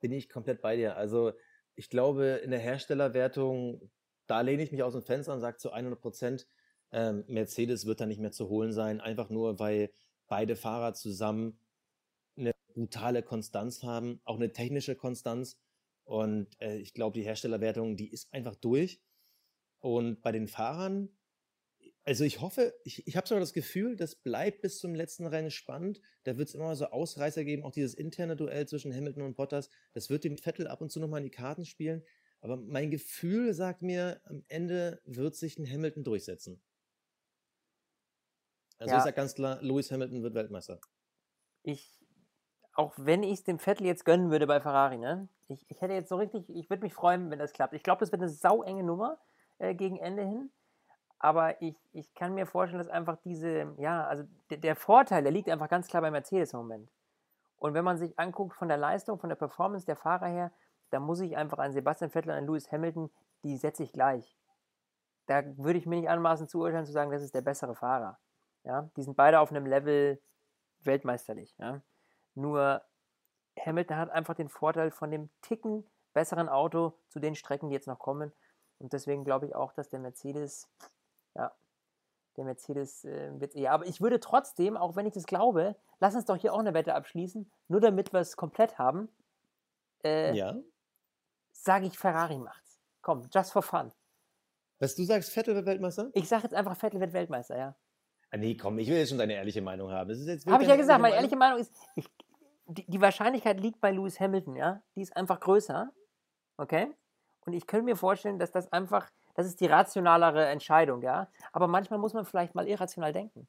Bin 0.00 0.12
ich 0.12 0.28
komplett 0.28 0.60
bei 0.60 0.76
dir. 0.76 0.96
Also 0.96 1.32
ich 1.74 1.90
glaube, 1.90 2.40
in 2.44 2.50
der 2.50 2.60
Herstellerwertung, 2.60 3.90
da 4.28 4.40
lehne 4.42 4.62
ich 4.62 4.72
mich 4.72 4.82
aus 4.82 4.92
dem 4.92 5.02
Fenster 5.02 5.34
und 5.34 5.40
sage 5.40 5.56
zu 5.56 5.72
100 5.72 6.00
Prozent, 6.00 6.46
ähm, 6.92 7.24
Mercedes 7.26 7.86
wird 7.86 8.00
da 8.00 8.06
nicht 8.06 8.20
mehr 8.20 8.32
zu 8.32 8.48
holen 8.48 8.72
sein, 8.72 9.00
einfach 9.00 9.30
nur, 9.30 9.58
weil 9.58 9.90
beide 10.28 10.56
Fahrer 10.56 10.94
zusammen 10.94 11.58
eine 12.36 12.52
brutale 12.74 13.22
Konstanz 13.22 13.82
haben, 13.82 14.20
auch 14.24 14.36
eine 14.36 14.52
technische 14.52 14.94
Konstanz. 14.94 15.58
Und 16.04 16.48
äh, 16.60 16.76
ich 16.78 16.94
glaube, 16.94 17.18
die 17.18 17.24
Herstellerwertung, 17.24 17.96
die 17.96 18.10
ist 18.10 18.32
einfach 18.32 18.54
durch. 18.56 19.00
Und 19.80 20.22
bei 20.22 20.32
den 20.32 20.48
Fahrern, 20.48 21.10
also 22.04 22.24
ich 22.24 22.40
hoffe, 22.40 22.74
ich, 22.84 23.06
ich 23.06 23.16
habe 23.16 23.28
sogar 23.28 23.40
das 23.40 23.52
Gefühl, 23.52 23.94
das 23.96 24.14
bleibt 24.14 24.62
bis 24.62 24.78
zum 24.78 24.94
letzten 24.94 25.26
Rennen 25.26 25.50
spannend. 25.50 26.00
Da 26.24 26.38
wird 26.38 26.48
es 26.48 26.54
immer 26.54 26.74
so 26.74 26.86
Ausreißer 26.86 27.44
geben, 27.44 27.64
auch 27.64 27.72
dieses 27.72 27.94
interne 27.94 28.36
Duell 28.36 28.66
zwischen 28.66 28.94
Hamilton 28.94 29.24
und 29.24 29.36
Bottas. 29.36 29.68
Das 29.92 30.08
wird 30.08 30.24
dem 30.24 30.38
Vettel 30.38 30.68
ab 30.68 30.80
und 30.80 30.90
zu 30.90 31.00
nochmal 31.00 31.20
in 31.20 31.24
die 31.24 31.30
Karten 31.30 31.66
spielen. 31.66 32.02
Aber 32.40 32.56
mein 32.56 32.90
Gefühl 32.90 33.52
sagt 33.54 33.82
mir, 33.82 34.20
am 34.24 34.44
Ende 34.48 35.00
wird 35.04 35.34
sich 35.36 35.58
ein 35.58 35.70
Hamilton 35.70 36.04
durchsetzen. 36.04 36.60
Also 38.78 38.92
Ja. 38.92 38.98
ich 38.98 39.04
sage 39.04 39.14
ganz 39.14 39.34
klar, 39.36 39.62
Lewis 39.62 39.90
Hamilton 39.92 40.22
wird 40.24 40.34
Weltmeister. 40.34 40.80
ich, 41.62 42.00
auch 42.74 42.94
wenn 42.96 43.22
ich 43.22 43.40
es 43.40 43.44
dem 43.44 43.58
Vettel 43.58 43.86
jetzt 43.86 44.04
gönnen 44.04 44.30
würde 44.30 44.46
bei 44.46 44.60
Ferrari, 44.60 44.98
ne? 44.98 45.28
Ich, 45.48 45.64
ich 45.70 45.80
hätte 45.80 45.94
jetzt 45.94 46.08
so 46.08 46.16
richtig, 46.16 46.48
ich 46.48 46.70
würde 46.70 46.82
mich 46.82 46.94
freuen, 46.94 47.30
wenn 47.30 47.38
das 47.38 47.52
klappt. 47.52 47.74
Ich 47.74 47.82
glaube, 47.82 48.00
das 48.00 48.12
wird 48.12 48.22
eine 48.22 48.30
sauenge 48.30 48.82
Nummer 48.84 49.18
äh, 49.58 49.74
gegen 49.74 49.98
Ende 49.98 50.22
hin. 50.22 50.50
Aber 51.18 51.60
ich, 51.62 51.76
ich 51.92 52.14
kann 52.14 52.34
mir 52.34 52.46
vorstellen, 52.46 52.80
dass 52.82 52.88
einfach 52.92 53.18
diese, 53.24 53.74
ja, 53.78 54.06
also 54.06 54.24
der, 54.50 54.58
der 54.58 54.76
Vorteil, 54.76 55.22
der 55.22 55.32
liegt 55.32 55.48
einfach 55.50 55.68
ganz 55.68 55.88
klar 55.88 56.02
bei 56.02 56.10
Mercedes 56.10 56.52
im 56.52 56.60
Moment. 56.60 56.90
Und 57.58 57.74
wenn 57.74 57.84
man 57.84 57.98
sich 57.98 58.18
anguckt 58.18 58.54
von 58.56 58.68
der 58.68 58.76
Leistung, 58.78 59.18
von 59.18 59.28
der 59.30 59.36
Performance 59.36 59.86
der 59.86 59.96
Fahrer 59.96 60.28
her, 60.28 60.52
da 60.90 61.00
muss 61.00 61.20
ich 61.20 61.36
einfach 61.36 61.58
an 61.58 61.72
Sebastian 61.72 62.10
Vettel 62.10 62.30
und 62.30 62.38
an 62.38 62.46
Lewis 62.46 62.70
Hamilton, 62.72 63.10
die 63.42 63.56
setze 63.56 63.82
ich 63.82 63.92
gleich. 63.92 64.36
Da 65.26 65.44
würde 65.58 65.78
ich 65.78 65.86
mir 65.86 66.00
nicht 66.00 66.08
anmaßen 66.08 66.48
zu 66.48 66.60
urteilen, 66.60 66.86
zu 66.86 66.92
sagen, 66.92 67.10
das 67.10 67.22
ist 67.22 67.34
der 67.34 67.42
bessere 67.42 67.74
Fahrer. 67.74 68.18
Ja, 68.64 68.90
die 68.96 69.02
sind 69.02 69.16
beide 69.16 69.40
auf 69.40 69.50
einem 69.50 69.66
Level 69.66 70.20
weltmeisterlich. 70.80 71.54
Ja. 71.58 71.82
Nur 72.34 72.82
Hamilton 73.58 73.96
hat 73.96 74.10
einfach 74.10 74.34
den 74.34 74.48
Vorteil 74.48 74.90
von 74.90 75.10
dem 75.10 75.30
Ticken 75.42 75.88
besseren 76.12 76.48
Auto 76.48 76.98
zu 77.08 77.20
den 77.20 77.34
Strecken, 77.34 77.68
die 77.68 77.74
jetzt 77.74 77.86
noch 77.86 77.98
kommen. 77.98 78.32
Und 78.78 78.92
deswegen 78.92 79.24
glaube 79.24 79.46
ich 79.46 79.54
auch, 79.54 79.72
dass 79.72 79.88
der 79.88 80.00
Mercedes, 80.00 80.68
ja, 81.34 81.52
der 82.36 82.44
Mercedes 82.44 83.04
äh, 83.04 83.38
wird 83.40 83.54
eher. 83.54 83.72
Aber 83.72 83.86
ich 83.86 84.00
würde 84.00 84.20
trotzdem, 84.20 84.76
auch 84.76 84.96
wenn 84.96 85.06
ich 85.06 85.14
das 85.14 85.26
glaube, 85.26 85.76
lass 85.98 86.14
uns 86.14 86.24
doch 86.24 86.36
hier 86.36 86.54
auch 86.54 86.60
eine 86.60 86.74
Wette 86.74 86.94
abschließen, 86.94 87.50
nur 87.66 87.80
damit 87.80 88.12
wir 88.12 88.20
es 88.20 88.36
komplett 88.36 88.78
haben, 88.78 89.08
äh, 90.04 90.34
Ja. 90.34 90.56
Sage 91.62 91.86
ich, 91.86 91.98
Ferrari 91.98 92.38
macht's. 92.38 92.80
Komm, 93.02 93.28
just 93.32 93.52
for 93.52 93.62
fun. 93.62 93.92
Was 94.78 94.94
du 94.94 95.04
sagst, 95.04 95.30
Vettel 95.30 95.54
wird 95.54 95.66
Weltmeister? 95.66 96.10
Ich 96.14 96.28
sage 96.28 96.44
jetzt 96.44 96.54
einfach, 96.54 96.76
Vettel 96.76 97.00
wird 97.00 97.12
Weltmeister, 97.12 97.58
ja. 97.58 97.74
Ah, 98.30 98.36
nee, 98.36 98.56
komm, 98.56 98.78
ich 98.78 98.88
will 98.88 98.98
jetzt 98.98 99.08
schon 99.08 99.18
deine 99.18 99.34
ehrliche 99.34 99.62
Meinung 99.62 99.90
haben. 99.90 100.10
Habe 100.46 100.62
ich 100.62 100.68
ja 100.68 100.76
gesagt, 100.76 101.00
meine 101.00 101.14
ehrliche 101.14 101.36
Meinung 101.36 101.58
ist, 101.58 101.72
ich, 101.96 102.08
die, 102.66 102.84
die 102.86 103.00
Wahrscheinlichkeit 103.00 103.58
liegt 103.60 103.80
bei 103.80 103.90
Lewis 103.90 104.20
Hamilton, 104.20 104.56
ja. 104.56 104.82
Die 104.94 105.02
ist 105.02 105.16
einfach 105.16 105.40
größer. 105.40 105.90
Okay? 106.58 106.94
Und 107.46 107.54
ich 107.54 107.66
könnte 107.66 107.86
mir 107.86 107.96
vorstellen, 107.96 108.38
dass 108.38 108.50
das 108.50 108.70
einfach, 108.72 109.10
das 109.34 109.46
ist 109.46 109.60
die 109.60 109.66
rationalere 109.66 110.46
Entscheidung, 110.46 111.02
ja. 111.02 111.28
Aber 111.52 111.66
manchmal 111.66 111.98
muss 111.98 112.12
man 112.12 112.26
vielleicht 112.26 112.54
mal 112.54 112.68
irrational 112.68 113.12
denken. 113.12 113.48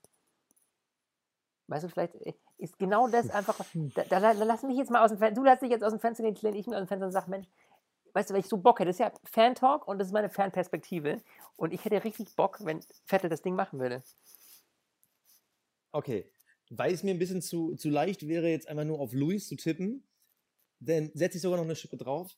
Weißt 1.68 1.84
du, 1.84 1.90
vielleicht 1.90 2.16
ist 2.58 2.80
genau 2.80 3.08
das 3.10 3.30
einfach. 3.30 3.60
Da, 3.74 4.04
da, 4.06 4.20
da 4.20 4.32
lass 4.32 4.64
mich 4.64 4.78
jetzt 4.78 4.90
mal 4.90 5.04
aus 5.04 5.12
dem 5.12 5.20
Fenster. 5.20 5.40
Du 5.40 5.46
lässt 5.46 5.62
dich 5.62 5.70
jetzt 5.70 5.84
aus 5.84 5.92
dem 5.92 6.00
Fenster 6.00 6.24
gehen, 6.24 6.36
lehne 6.42 6.58
ich 6.58 6.66
mich 6.66 6.76
aus 6.76 6.82
dem 6.82 6.88
Fenster 6.88 7.06
und 7.06 7.12
sag, 7.12 7.28
Mensch, 7.28 7.48
weißt 8.14 8.30
du, 8.30 8.34
weil 8.34 8.42
ich 8.42 8.48
so 8.48 8.58
Bock 8.58 8.80
hätte. 8.80 8.90
Das 8.90 8.96
ist 8.96 9.00
ja 9.00 9.12
Fan-Talk 9.24 9.88
und 9.88 10.00
das 10.00 10.08
ist 10.08 10.14
meine 10.14 10.30
Fanperspektive. 10.30 11.22
Und 11.56 11.74
ich 11.74 11.84
hätte 11.86 12.04
richtig 12.04 12.36
Bock, 12.36 12.60
wenn 12.64 12.80
Vettel 13.06 13.30
das 13.30 13.42
Ding 13.42 13.56
machen 13.56 13.80
würde. 13.80 14.04
Okay. 15.92 16.32
Weil 16.70 16.94
es 16.94 17.04
mir 17.04 17.12
ein 17.12 17.20
bisschen 17.20 17.42
zu, 17.42 17.76
zu 17.76 17.90
leicht 17.90 18.28
wäre, 18.28 18.48
jetzt 18.50 18.68
einfach 18.68 18.86
nur 18.86 19.00
auf 19.00 19.14
Luis 19.14 19.48
zu 19.48 19.56
tippen, 19.56 20.08
dann 20.80 21.12
setze 21.14 21.38
ich 21.38 21.42
sogar 21.42 21.58
noch 21.58 21.66
eine 21.66 21.76
Schippe 21.76 21.98
drauf. 21.98 22.38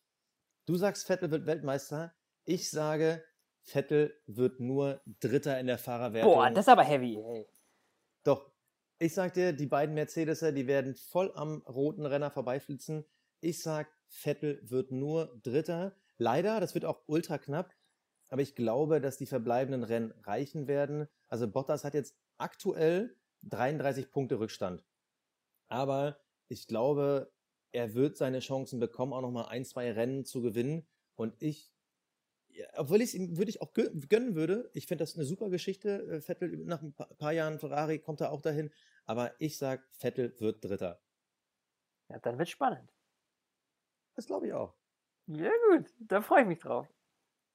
Du 0.66 0.76
sagst, 0.76 1.06
Vettel 1.06 1.32
wird 1.32 1.46
Weltmeister. 1.46 2.14
Ich 2.46 2.70
sage, 2.70 3.24
Vettel 3.64 4.18
wird 4.26 4.60
nur 4.60 5.02
Dritter 5.20 5.60
in 5.60 5.68
der 5.68 5.78
Fahrerwertung. 5.78 6.34
Boah, 6.34 6.50
das 6.50 6.66
ist 6.66 6.70
aber 6.70 6.84
heavy, 6.84 7.18
ey. 7.18 7.48
Doch, 8.24 8.52
ich 9.00 9.14
sag 9.14 9.34
dir, 9.34 9.52
die 9.52 9.66
beiden 9.66 9.96
Mercedeser, 9.96 10.52
die 10.52 10.68
werden 10.68 10.96
voll 10.96 11.32
am 11.36 11.62
roten 11.64 12.06
Renner 12.06 12.32
vorbeiflitzen. 12.32 13.06
Ich 13.40 13.62
sag, 13.62 13.92
Vettel 14.12 14.60
wird 14.64 14.92
nur 14.92 15.40
Dritter. 15.42 15.96
Leider, 16.18 16.60
das 16.60 16.76
wird 16.76 16.86
auch 16.86 17.02
ultra 17.08 17.38
knapp. 17.38 17.74
Aber 18.30 18.42
ich 18.42 18.56
glaube, 18.56 19.02
dass 19.02 19.18
die 19.18 19.26
verbleibenden 19.26 19.84
Rennen 19.84 20.12
reichen 20.24 20.68
werden. 20.68 21.08
Also 21.28 21.50
Bottas 21.50 21.84
hat 21.84 21.94
jetzt 21.94 22.16
aktuell 22.38 23.18
33 23.44 24.12
Punkte 24.12 24.40
Rückstand. 24.40 24.86
Aber 25.68 26.20
ich 26.48 26.68
glaube, 26.68 27.32
er 27.72 27.94
wird 27.94 28.18
seine 28.18 28.40
Chancen 28.40 28.80
bekommen, 28.80 29.14
auch 29.14 29.22
nochmal 29.22 29.48
ein, 29.48 29.66
zwei 29.66 29.92
Rennen 29.92 30.26
zu 30.26 30.42
gewinnen. 30.42 30.86
Und 31.16 31.42
ich, 31.42 31.74
obwohl 32.76 33.02
ich 33.02 33.10
es 33.10 33.14
ihm 33.16 33.38
würde 33.38 33.50
ich 33.50 33.62
auch 33.62 33.74
gönnen 33.74 34.36
würde, 34.36 34.70
ich 34.74 34.88
finde 34.88 35.04
das 35.04 35.16
eine 35.16 35.26
super 35.26 35.50
Geschichte. 35.50 36.02
Äh, 36.04 36.22
Vettel 36.22 36.58
nach 36.66 36.82
ein 36.82 36.94
paar 36.94 37.32
Jahren 37.32 37.60
Ferrari 37.60 38.00
kommt 38.00 38.22
er 38.22 38.32
auch 38.32 38.42
dahin. 38.42 38.72
Aber 39.06 39.34
ich 39.40 39.58
sag, 39.58 39.88
Vettel 39.92 40.34
wird 40.40 40.64
Dritter. 40.64 41.02
Ja, 42.10 42.20
dann 42.20 42.38
wird 42.38 42.50
spannend. 42.50 42.94
Das 44.22 44.28
glaube 44.28 44.46
ich 44.46 44.54
auch. 44.54 44.76
Ja, 45.26 45.50
gut, 45.72 45.88
da 45.98 46.22
freue 46.22 46.42
ich 46.42 46.48
mich 46.48 46.60
drauf. 46.60 46.88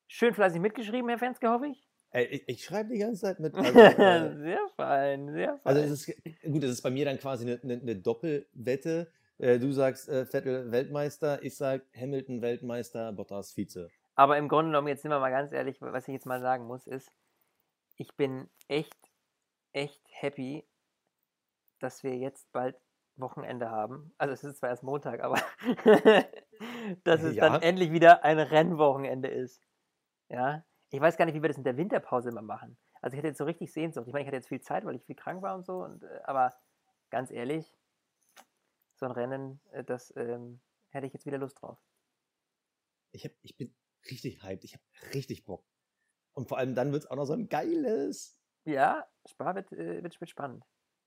Schön 0.09 0.35
fleißig 0.35 0.61
mitgeschrieben, 0.61 1.09
Herr 1.09 1.19
Fenske, 1.19 1.49
hoffe 1.49 1.69
ich. 1.69 1.89
Ey, 2.11 2.25
ich, 2.25 2.49
ich 2.49 2.65
schreibe 2.65 2.93
die 2.93 2.99
ganze 2.99 3.21
Zeit 3.21 3.39
mit. 3.39 3.55
Also, 3.57 3.79
äh, 3.79 4.37
sehr 4.37 4.69
fein, 4.75 5.33
sehr 5.33 5.59
fein. 5.59 5.77
Also 5.77 5.83
es 5.83 6.09
ist, 6.09 6.43
gut, 6.43 6.65
es 6.65 6.73
ist 6.73 6.83
bei 6.83 6.91
mir 6.91 7.05
dann 7.05 7.21
quasi 7.21 7.45
eine, 7.45 7.61
eine, 7.63 7.81
eine 7.81 7.95
Doppelwette. 7.95 9.13
Äh, 9.39 9.61
du 9.61 9.71
sagst 9.71 10.09
äh, 10.09 10.27
Vettel 10.27 10.73
Weltmeister, 10.73 11.41
ich 11.45 11.57
sag 11.57 11.83
Hamilton 11.95 12.43
Weltmeister, 12.43 13.13
Bottas 13.13 13.57
Vize. 13.57 13.89
Aber 14.17 14.37
im 14.37 14.49
Grunde 14.49 14.71
genommen, 14.71 14.89
jetzt 14.89 15.03
sind 15.03 15.13
wir 15.13 15.21
mal 15.21 15.31
ganz 15.31 15.53
ehrlich, 15.53 15.81
was 15.81 16.09
ich 16.09 16.15
jetzt 16.15 16.27
mal 16.27 16.41
sagen 16.41 16.67
muss, 16.67 16.89
ist, 16.89 17.13
ich 17.95 18.17
bin 18.17 18.51
echt, 18.67 18.99
echt 19.73 20.03
happy, 20.11 20.67
dass 21.79 22.03
wir 22.03 22.17
jetzt 22.17 22.51
bald 22.51 22.77
Wochenende 23.17 23.71
haben. 23.71 24.13
Also 24.19 24.35
es 24.35 24.45
ist 24.45 24.59
zwar 24.59 24.71
erst 24.71 24.83
Montag, 24.83 25.23
aber 25.23 25.37
dass 27.05 27.23
es 27.23 27.37
ja. 27.37 27.49
dann 27.49 27.63
endlich 27.63 27.93
wieder 27.93 28.25
ein 28.25 28.39
Rennwochenende 28.39 29.29
ist. 29.29 29.63
Ja, 30.29 30.65
ich 30.91 31.01
weiß 31.01 31.17
gar 31.17 31.25
nicht, 31.25 31.35
wie 31.35 31.43
wir 31.43 31.49
das 31.49 31.59
in 31.59 31.65
der 31.65 31.77
Winterpause 31.77 32.29
immer 32.29 32.43
machen. 32.43 32.79
Also 33.01 33.15
ich 33.15 33.19
hätte 33.19 33.29
jetzt 33.29 33.39
so 33.39 33.45
richtig 33.45 33.73
Sehnsucht. 33.73 34.07
Ich 34.07 34.13
meine, 34.13 34.23
ich 34.23 34.27
hatte 34.27 34.37
jetzt 34.37 34.49
viel 34.49 34.61
Zeit, 34.61 34.85
weil 34.85 34.97
ich 34.97 35.05
viel 35.05 35.17
krank 35.17 35.43
war 35.43 35.55
und 35.55 35.65
so. 35.65 35.83
Und, 35.83 36.03
äh, 36.03 36.21
aber 36.25 36.55
ganz 37.11 37.31
ehrlich, 37.31 37.73
so 38.95 39.07
ein 39.07 39.13
Rennen, 39.13 39.61
äh, 39.73 39.85
das 39.85 40.13
ähm, 40.17 40.61
hätte 40.91 41.07
ich 41.07 41.13
jetzt 41.13 41.27
wieder 41.27 41.39
Lust 41.39 41.61
drauf. 41.61 41.79
Ich, 43.13 43.25
hab, 43.25 43.33
ich 43.43 43.57
bin 43.57 43.75
richtig 44.11 44.43
hyped. 44.43 44.65
Ich 44.65 44.75
habe 44.75 44.85
richtig 45.15 45.45
Bock. 45.45 45.65
Und 46.33 46.49
vor 46.49 46.59
allem 46.59 46.75
dann 46.75 46.93
wird 46.93 47.05
es 47.05 47.11
auch 47.11 47.17
noch 47.17 47.25
so 47.25 47.33
ein 47.33 47.49
geiles. 47.49 48.39
Ja, 48.65 49.07
Spa 49.27 49.55
wird, 49.55 49.73
äh, 49.73 50.03
wird, 50.03 50.21
wird 50.21 50.31
spannend. 50.31 50.65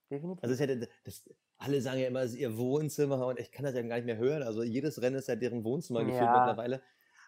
Definitiv. 0.09 0.43
Also 0.43 0.53
es 0.53 0.59
hätte, 0.59 0.89
das, 1.03 1.29
alle 1.57 1.81
sagen 1.81 1.99
ja 1.99 2.07
immer, 2.07 2.21
es 2.21 2.31
ist 2.31 2.39
ihr 2.39 2.57
Wohnzimmer 2.57 3.27
und 3.27 3.39
ich 3.39 3.51
kann 3.51 3.65
das 3.65 3.75
ja 3.75 3.81
gar 3.81 3.95
nicht 3.95 4.05
mehr 4.05 4.17
hören. 4.17 4.41
Also 4.43 4.63
jedes 4.63 5.01
Rennen 5.01 5.17
ist 5.17 5.27
ja 5.27 5.35
deren 5.35 5.63
Wohnzimmer 5.63 6.03
gefühlt 6.03 6.23
ja. 6.23 6.37
mittlerweile. 6.37 6.81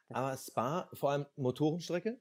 Aber 0.10 0.36
Spa, 0.38 0.90
vor 0.94 1.12
allem 1.12 1.26
Motorenstrecke, 1.36 2.20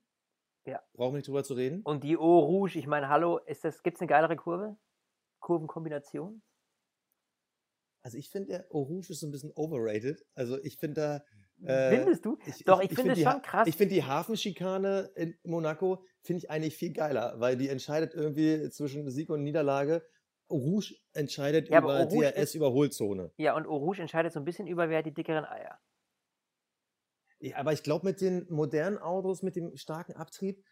ja. 0.66 0.82
brauchen 0.92 1.14
wir 1.14 1.18
nicht 1.18 1.28
drüber 1.28 1.44
zu 1.44 1.54
reden. 1.54 1.82
Und 1.82 2.04
die 2.04 2.16
Eau 2.16 2.40
Rouge, 2.40 2.78
ich 2.78 2.86
meine, 2.86 3.08
hallo, 3.08 3.40
gibt 3.46 3.96
es 3.96 4.00
eine 4.00 4.08
geilere 4.08 4.36
Kurve? 4.36 4.76
Kurvenkombination? 5.40 6.42
Also 8.02 8.18
ich 8.18 8.30
finde, 8.30 8.48
der 8.48 8.66
Eau 8.70 8.82
Rouge 8.82 9.10
ist 9.10 9.20
so 9.20 9.26
ein 9.26 9.30
bisschen 9.30 9.52
overrated. 9.54 10.24
Also 10.34 10.62
ich 10.62 10.76
finde 10.76 11.00
da. 11.00 11.66
Äh, 11.66 11.96
Findest 11.96 12.24
du? 12.24 12.38
Ich, 12.46 12.64
Doch, 12.64 12.80
ich, 12.80 12.90
ich 12.90 12.96
finde 12.96 13.12
es 13.12 13.18
find 13.18 13.30
schon 13.30 13.42
krass. 13.42 13.68
Ich 13.68 13.76
finde 13.76 13.94
die 13.94 14.04
Hafenschikane 14.04 15.10
in 15.14 15.38
Monaco 15.44 16.04
finde 16.22 16.38
ich 16.38 16.50
eigentlich 16.50 16.76
viel 16.76 16.92
geiler, 16.92 17.38
weil 17.38 17.56
die 17.56 17.68
entscheidet 17.68 18.14
irgendwie 18.14 18.70
zwischen 18.70 19.10
Sieg 19.10 19.30
und 19.30 19.42
Niederlage 19.42 20.02
Rouge 20.50 20.94
entscheidet 21.12 21.68
ja, 21.68 21.78
über 21.78 22.06
DRS-Überholzone. 22.06 23.32
Ja, 23.36 23.56
und 23.56 23.66
Rouge 23.66 24.00
entscheidet 24.00 24.32
so 24.32 24.40
ein 24.40 24.44
bisschen 24.44 24.66
über, 24.66 24.88
wer 24.88 24.98
hat 24.98 25.06
die 25.06 25.14
dickeren 25.14 25.44
Eier. 25.44 25.78
Ja, 27.38 27.56
aber 27.56 27.72
ich 27.72 27.82
glaube, 27.82 28.06
mit 28.06 28.20
den 28.20 28.46
modernen 28.50 28.98
Autos, 28.98 29.42
mit 29.42 29.56
dem 29.56 29.76
starken 29.76 30.12
Abtrieb, 30.14 30.62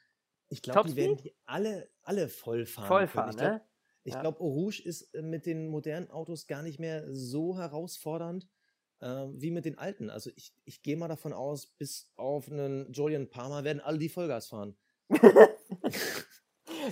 ich 0.51 0.63
glaube, 0.63 0.89
die 0.89 0.97
werden 0.97 1.17
die 1.17 1.35
alle, 1.45 1.91
alle 2.03 2.29
voll 2.29 2.67
fahren. 2.67 2.89
Voll 2.89 3.07
fahren, 3.07 3.31
ich 3.31 3.37
ne? 3.37 3.63
Ich 4.05 4.15
ja. 4.15 4.21
glaube, 4.21 4.39
Rouge 4.39 4.83
ist 4.83 5.15
äh, 5.15 5.23
mit 5.23 5.45
den 5.45 5.69
modernen 5.69 6.11
Autos 6.11 6.47
gar 6.47 6.63
nicht 6.63 6.79
mehr 6.79 7.05
so 7.11 7.57
herausfordernd 7.59 8.49
äh, 9.01 9.07
wie 9.07 9.51
mit 9.51 9.67
den 9.67 9.77
alten. 9.77 10.09
Also 10.09 10.31
ich, 10.35 10.55
ich 10.65 10.83
gehe 10.83 10.97
mal 10.97 11.09
davon 11.09 11.33
aus, 11.33 11.67
bis 11.67 12.11
auf 12.17 12.51
einen 12.51 12.91
Julian 12.93 13.29
Palmer 13.29 13.65
werden 13.65 13.81
alle 13.81 13.99
die 13.99 14.09
Vollgas 14.09 14.49
fahren. 14.49 14.77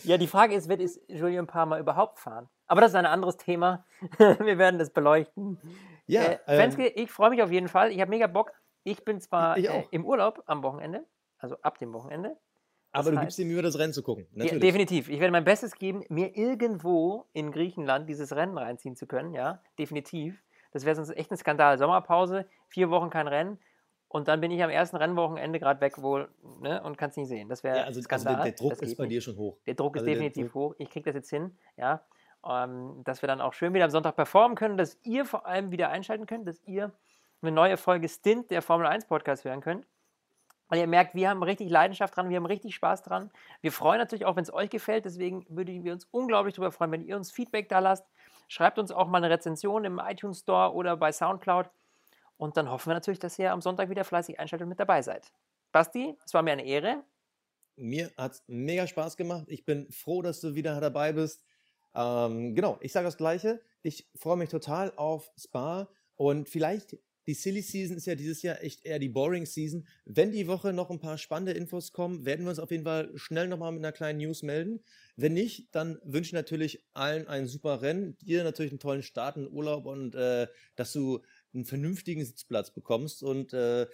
ja, 0.05 0.19
die 0.19 0.27
Frage 0.27 0.55
ist, 0.55 0.69
wird 0.69 0.81
es 0.81 1.01
Julian 1.09 1.47
Palmer 1.47 1.79
überhaupt 1.79 2.19
fahren? 2.19 2.49
Aber 2.67 2.81
das 2.81 2.91
ist 2.93 2.97
ein 2.97 3.07
anderes 3.07 3.37
Thema. 3.37 3.85
Wir 4.19 4.59
werden 4.59 4.79
das 4.79 4.91
beleuchten. 4.91 5.59
Ja, 6.07 6.23
äh, 6.23 6.39
ähm, 6.47 6.57
Fenske, 6.61 6.87
ich 6.87 7.11
freue 7.11 7.31
mich 7.31 7.43
auf 7.43 7.51
jeden 7.51 7.69
Fall. 7.69 7.91
Ich 7.93 8.01
habe 8.01 8.11
mega 8.11 8.27
Bock. 8.27 8.53
Ich 8.85 9.05
bin 9.05 9.21
zwar 9.21 9.57
ich 9.59 9.69
äh, 9.69 9.85
im 9.91 10.05
Urlaub 10.05 10.43
am 10.47 10.63
Wochenende, 10.63 11.05
also 11.39 11.57
ab 11.63 11.79
dem 11.79 11.93
Wochenende. 11.93 12.37
Das 12.93 13.07
aber 13.07 13.17
du 13.17 13.21
gibst 13.21 13.39
dir 13.39 13.45
Mühe, 13.45 13.61
das 13.61 13.79
Rennen 13.79 13.93
zu 13.93 14.03
gucken. 14.03 14.27
Ja, 14.33 14.59
definitiv. 14.59 15.09
Ich 15.09 15.21
werde 15.21 15.33
mein 15.33 15.45
Bestes 15.45 15.75
geben, 15.75 16.05
mir 16.09 16.37
irgendwo 16.37 17.27
in 17.33 17.51
Griechenland 17.51 18.09
dieses 18.09 18.35
Rennen 18.35 18.57
reinziehen 18.57 18.97
zu 18.97 19.07
können. 19.07 19.35
Ja, 19.35 19.61
definitiv. 19.79 20.43
Das 20.73 20.85
wäre 20.85 20.97
sonst 20.97 21.11
echt 21.11 21.31
ein 21.31 21.37
Skandal. 21.37 21.79
Sommerpause, 21.79 22.47
vier 22.69 22.91
Wochen 22.91 23.11
kein 23.11 23.29
Rennen. 23.29 23.59
Und 24.09 24.29
dann 24.29 24.41
bin 24.41 24.51
ich 24.51 24.63
am 24.63 24.71
ersten 24.71 24.97
Rennwochenende 24.97 25.59
gerade 25.59 25.81
weg 25.81 26.01
wohl 26.01 26.29
ne, 26.61 26.83
und 26.83 26.97
kann 26.97 27.11
es 27.11 27.17
nicht 27.17 27.29
sehen. 27.29 27.49
Das 27.49 27.65
wäre 27.65 27.79
ja, 27.79 27.85
also. 27.85 28.01
Also 28.09 28.29
der, 28.29 28.43
der 28.43 28.53
Druck 28.53 28.81
ist 28.81 28.97
bei 28.97 29.05
nicht. 29.05 29.15
dir 29.15 29.21
schon 29.21 29.37
hoch. 29.37 29.59
Der 29.67 29.75
Druck 29.75 29.97
also 29.97 30.07
ist 30.07 30.13
definitiv 30.13 30.55
hoch. 30.55 30.75
Ich 30.79 30.91
kriege 30.91 31.05
das 31.05 31.15
jetzt 31.15 31.31
hin. 31.31 31.57
Ja 31.77 32.05
ähm, 32.49 33.03
dass 33.05 33.23
wir 33.23 33.27
dann 33.27 33.41
auch 33.41 33.53
schön 33.53 33.75
wieder 33.75 33.85
am 33.85 33.91
Sonntag 33.91 34.17
performen 34.17 34.57
können, 34.57 34.77
dass 34.77 34.99
ihr 35.03 35.25
vor 35.25 35.47
allem 35.47 35.71
wieder 35.71 35.91
einschalten 35.91 36.27
könnt, 36.27 36.47
dass 36.47 36.63
ihr 36.65 36.93
eine 37.43 37.53
neue 37.53 37.77
Folge 37.77 38.09
Stint 38.09 38.51
der 38.51 38.63
Formel 38.63 38.87
1 38.87 39.07
Podcast 39.07 39.45
hören 39.45 39.61
könnt. 39.61 39.87
Weil 40.69 40.81
ihr 40.81 40.89
merkt, 40.89 41.15
wir 41.15 41.31
haben 41.31 41.45
richtig 41.45 41.71
Leidenschaft 41.71 42.17
dran, 42.17 42.29
wir 42.29 42.37
haben 42.37 42.47
richtig 42.47 42.75
Spaß 42.75 43.03
dran. 43.03 43.31
Wir 43.61 43.71
freuen 43.71 43.99
natürlich 43.99 44.25
auch, 44.25 44.35
wenn 44.35 44.43
es 44.43 44.53
euch 44.53 44.69
gefällt. 44.69 45.05
Deswegen 45.05 45.47
würden 45.49 45.85
wir 45.85 45.93
uns 45.93 46.09
unglaublich 46.11 46.55
darüber 46.55 46.73
freuen, 46.73 46.91
wenn 46.91 47.07
ihr 47.07 47.17
uns 47.17 47.31
Feedback 47.31 47.69
da 47.69 47.79
lasst. 47.79 48.05
Schreibt 48.49 48.79
uns 48.79 48.91
auch 48.91 49.07
mal 49.07 49.19
eine 49.19 49.31
Rezension 49.31 49.85
im 49.85 50.01
iTunes 50.05 50.41
Store 50.41 50.75
oder 50.75 50.97
bei 50.97 51.13
Soundcloud. 51.13 51.71
Und 52.37 52.57
dann 52.57 52.71
hoffen 52.71 52.91
wir 52.91 52.95
natürlich, 52.95 53.19
dass 53.19 53.39
ihr 53.39 53.53
am 53.53 53.63
Sonntag 53.63 53.89
wieder 53.91 54.05
fleißig 54.05 54.39
einschaltet 54.39 54.65
und 54.65 54.71
mit 54.71 54.81
dabei 54.81 55.03
seid. 55.03 55.33
Basti, 55.73 56.17
es 56.25 56.35
war 56.35 56.43
mir 56.43 56.53
eine 56.53 56.65
Ehre. 56.65 57.03
Mir 57.77 58.11
hat 58.17 58.33
es 58.33 58.43
mega 58.47 58.87
Spaß 58.87 59.17
gemacht. 59.17 59.45
Ich 59.49 59.65
bin 59.65 59.91
froh, 59.91 60.23
dass 60.23 60.41
du 60.41 60.55
wieder 60.55 60.81
dabei 60.81 61.13
bist. 61.13 61.45
Ähm, 61.95 62.55
genau, 62.55 62.79
ich 62.81 62.93
sage 62.93 63.07
das 63.07 63.17
Gleiche. 63.17 63.61
Ich 63.83 64.09
freue 64.15 64.37
mich 64.37 64.51
total 64.51 64.93
auf 64.97 65.31
Spa 65.39 65.89
und 66.17 66.49
vielleicht 66.49 66.99
die 67.27 67.35
Silly 67.35 67.61
Season 67.61 67.97
ist 67.97 68.07
ja 68.07 68.15
dieses 68.15 68.43
Jahr 68.43 68.63
echt 68.63 68.85
eher 68.85 69.01
die 69.01 69.09
Boring 69.09 69.47
Season. 69.47 69.85
Wenn 70.05 70.31
die 70.31 70.47
Woche 70.47 70.73
noch 70.73 70.91
ein 70.91 71.01
paar 71.01 71.19
spannende 71.19 71.53
Infos 71.53 71.93
kommen, 71.93 72.25
werden 72.25 72.45
wir 72.45 72.51
uns 72.51 72.61
auf 72.61 72.71
jeden 72.71 72.85
Fall 72.85 73.11
schnell 73.17 73.49
nochmal 73.49 73.73
mit 73.73 73.81
einer 73.81 73.93
kleinen 73.93 74.21
News 74.21 74.45
melden. 74.45 74.81
Wenn 75.17 75.35
nicht, 75.35 75.75
dann 75.75 75.99
wünsche 76.05 76.29
ich 76.29 76.33
natürlich 76.35 76.85
allen 76.95 77.27
ein 77.27 77.49
super 77.49 77.83
Rennen, 77.83 78.17
dir 78.19 78.45
natürlich 78.45 78.71
einen 78.71 78.79
tollen 78.79 79.03
Start 79.03 79.37
in 79.37 79.51
Urlaub 79.51 79.87
und 79.87 80.15
äh, 80.15 80.47
dass 80.77 80.93
du 80.93 81.21
einen 81.57 81.65
vernünftigen 81.65 82.25
Sitzplatz 82.25 82.71
bekommst 82.71 83.23
und 83.23 83.53
äh, 83.53 83.87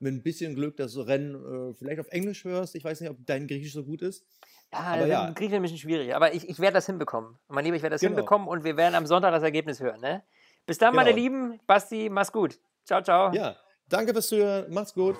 mit 0.00 0.14
ein 0.14 0.22
bisschen 0.22 0.54
Glück 0.54 0.76
das 0.76 0.96
Rennen 0.96 1.34
äh, 1.70 1.74
vielleicht 1.74 2.00
auf 2.00 2.08
Englisch 2.08 2.44
hörst. 2.44 2.74
Ich 2.74 2.84
weiß 2.84 3.00
nicht, 3.00 3.10
ob 3.10 3.18
dein 3.26 3.46
Griechisch 3.46 3.74
so 3.74 3.84
gut 3.84 4.02
ist. 4.02 4.24
Ja, 4.72 4.78
aber 4.78 5.06
ja. 5.06 5.30
Griechisch 5.30 5.54
ein 5.54 5.62
bisschen 5.62 5.78
schwierig, 5.78 6.14
aber 6.14 6.34
ich, 6.34 6.48
ich 6.48 6.58
werde 6.58 6.74
das 6.74 6.86
hinbekommen. 6.86 7.38
Mein 7.48 7.64
Lieber, 7.64 7.76
ich 7.76 7.82
werde 7.82 7.94
das 7.94 8.00
genau. 8.00 8.16
hinbekommen 8.16 8.48
und 8.48 8.64
wir 8.64 8.76
werden 8.76 8.94
am 8.94 9.06
Sonntag 9.06 9.32
das 9.32 9.42
Ergebnis 9.42 9.80
hören. 9.80 10.00
Ne? 10.00 10.22
Bis 10.66 10.78
dann, 10.78 10.92
genau. 10.92 11.04
meine 11.04 11.14
Lieben. 11.14 11.60
Basti, 11.66 12.08
mach's 12.08 12.32
gut. 12.32 12.58
Ciao, 12.84 13.02
ciao. 13.02 13.32
Ja, 13.32 13.56
danke 13.88 14.12
fürs 14.12 14.28
Zuhören. 14.28 14.72
Macht's 14.72 14.94
gut. 14.94 15.16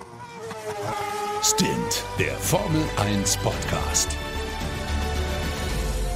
Stint, 1.43 2.03
der 2.19 2.33
Formel 2.35 2.83
1 2.97 3.37
Podcast. 3.37 4.15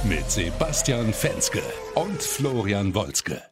Mit 0.04 0.30
Sebastian 0.30 1.12
Fenske 1.12 1.62
und 1.94 2.22
Florian 2.22 2.94
Wolzke. 2.94 3.42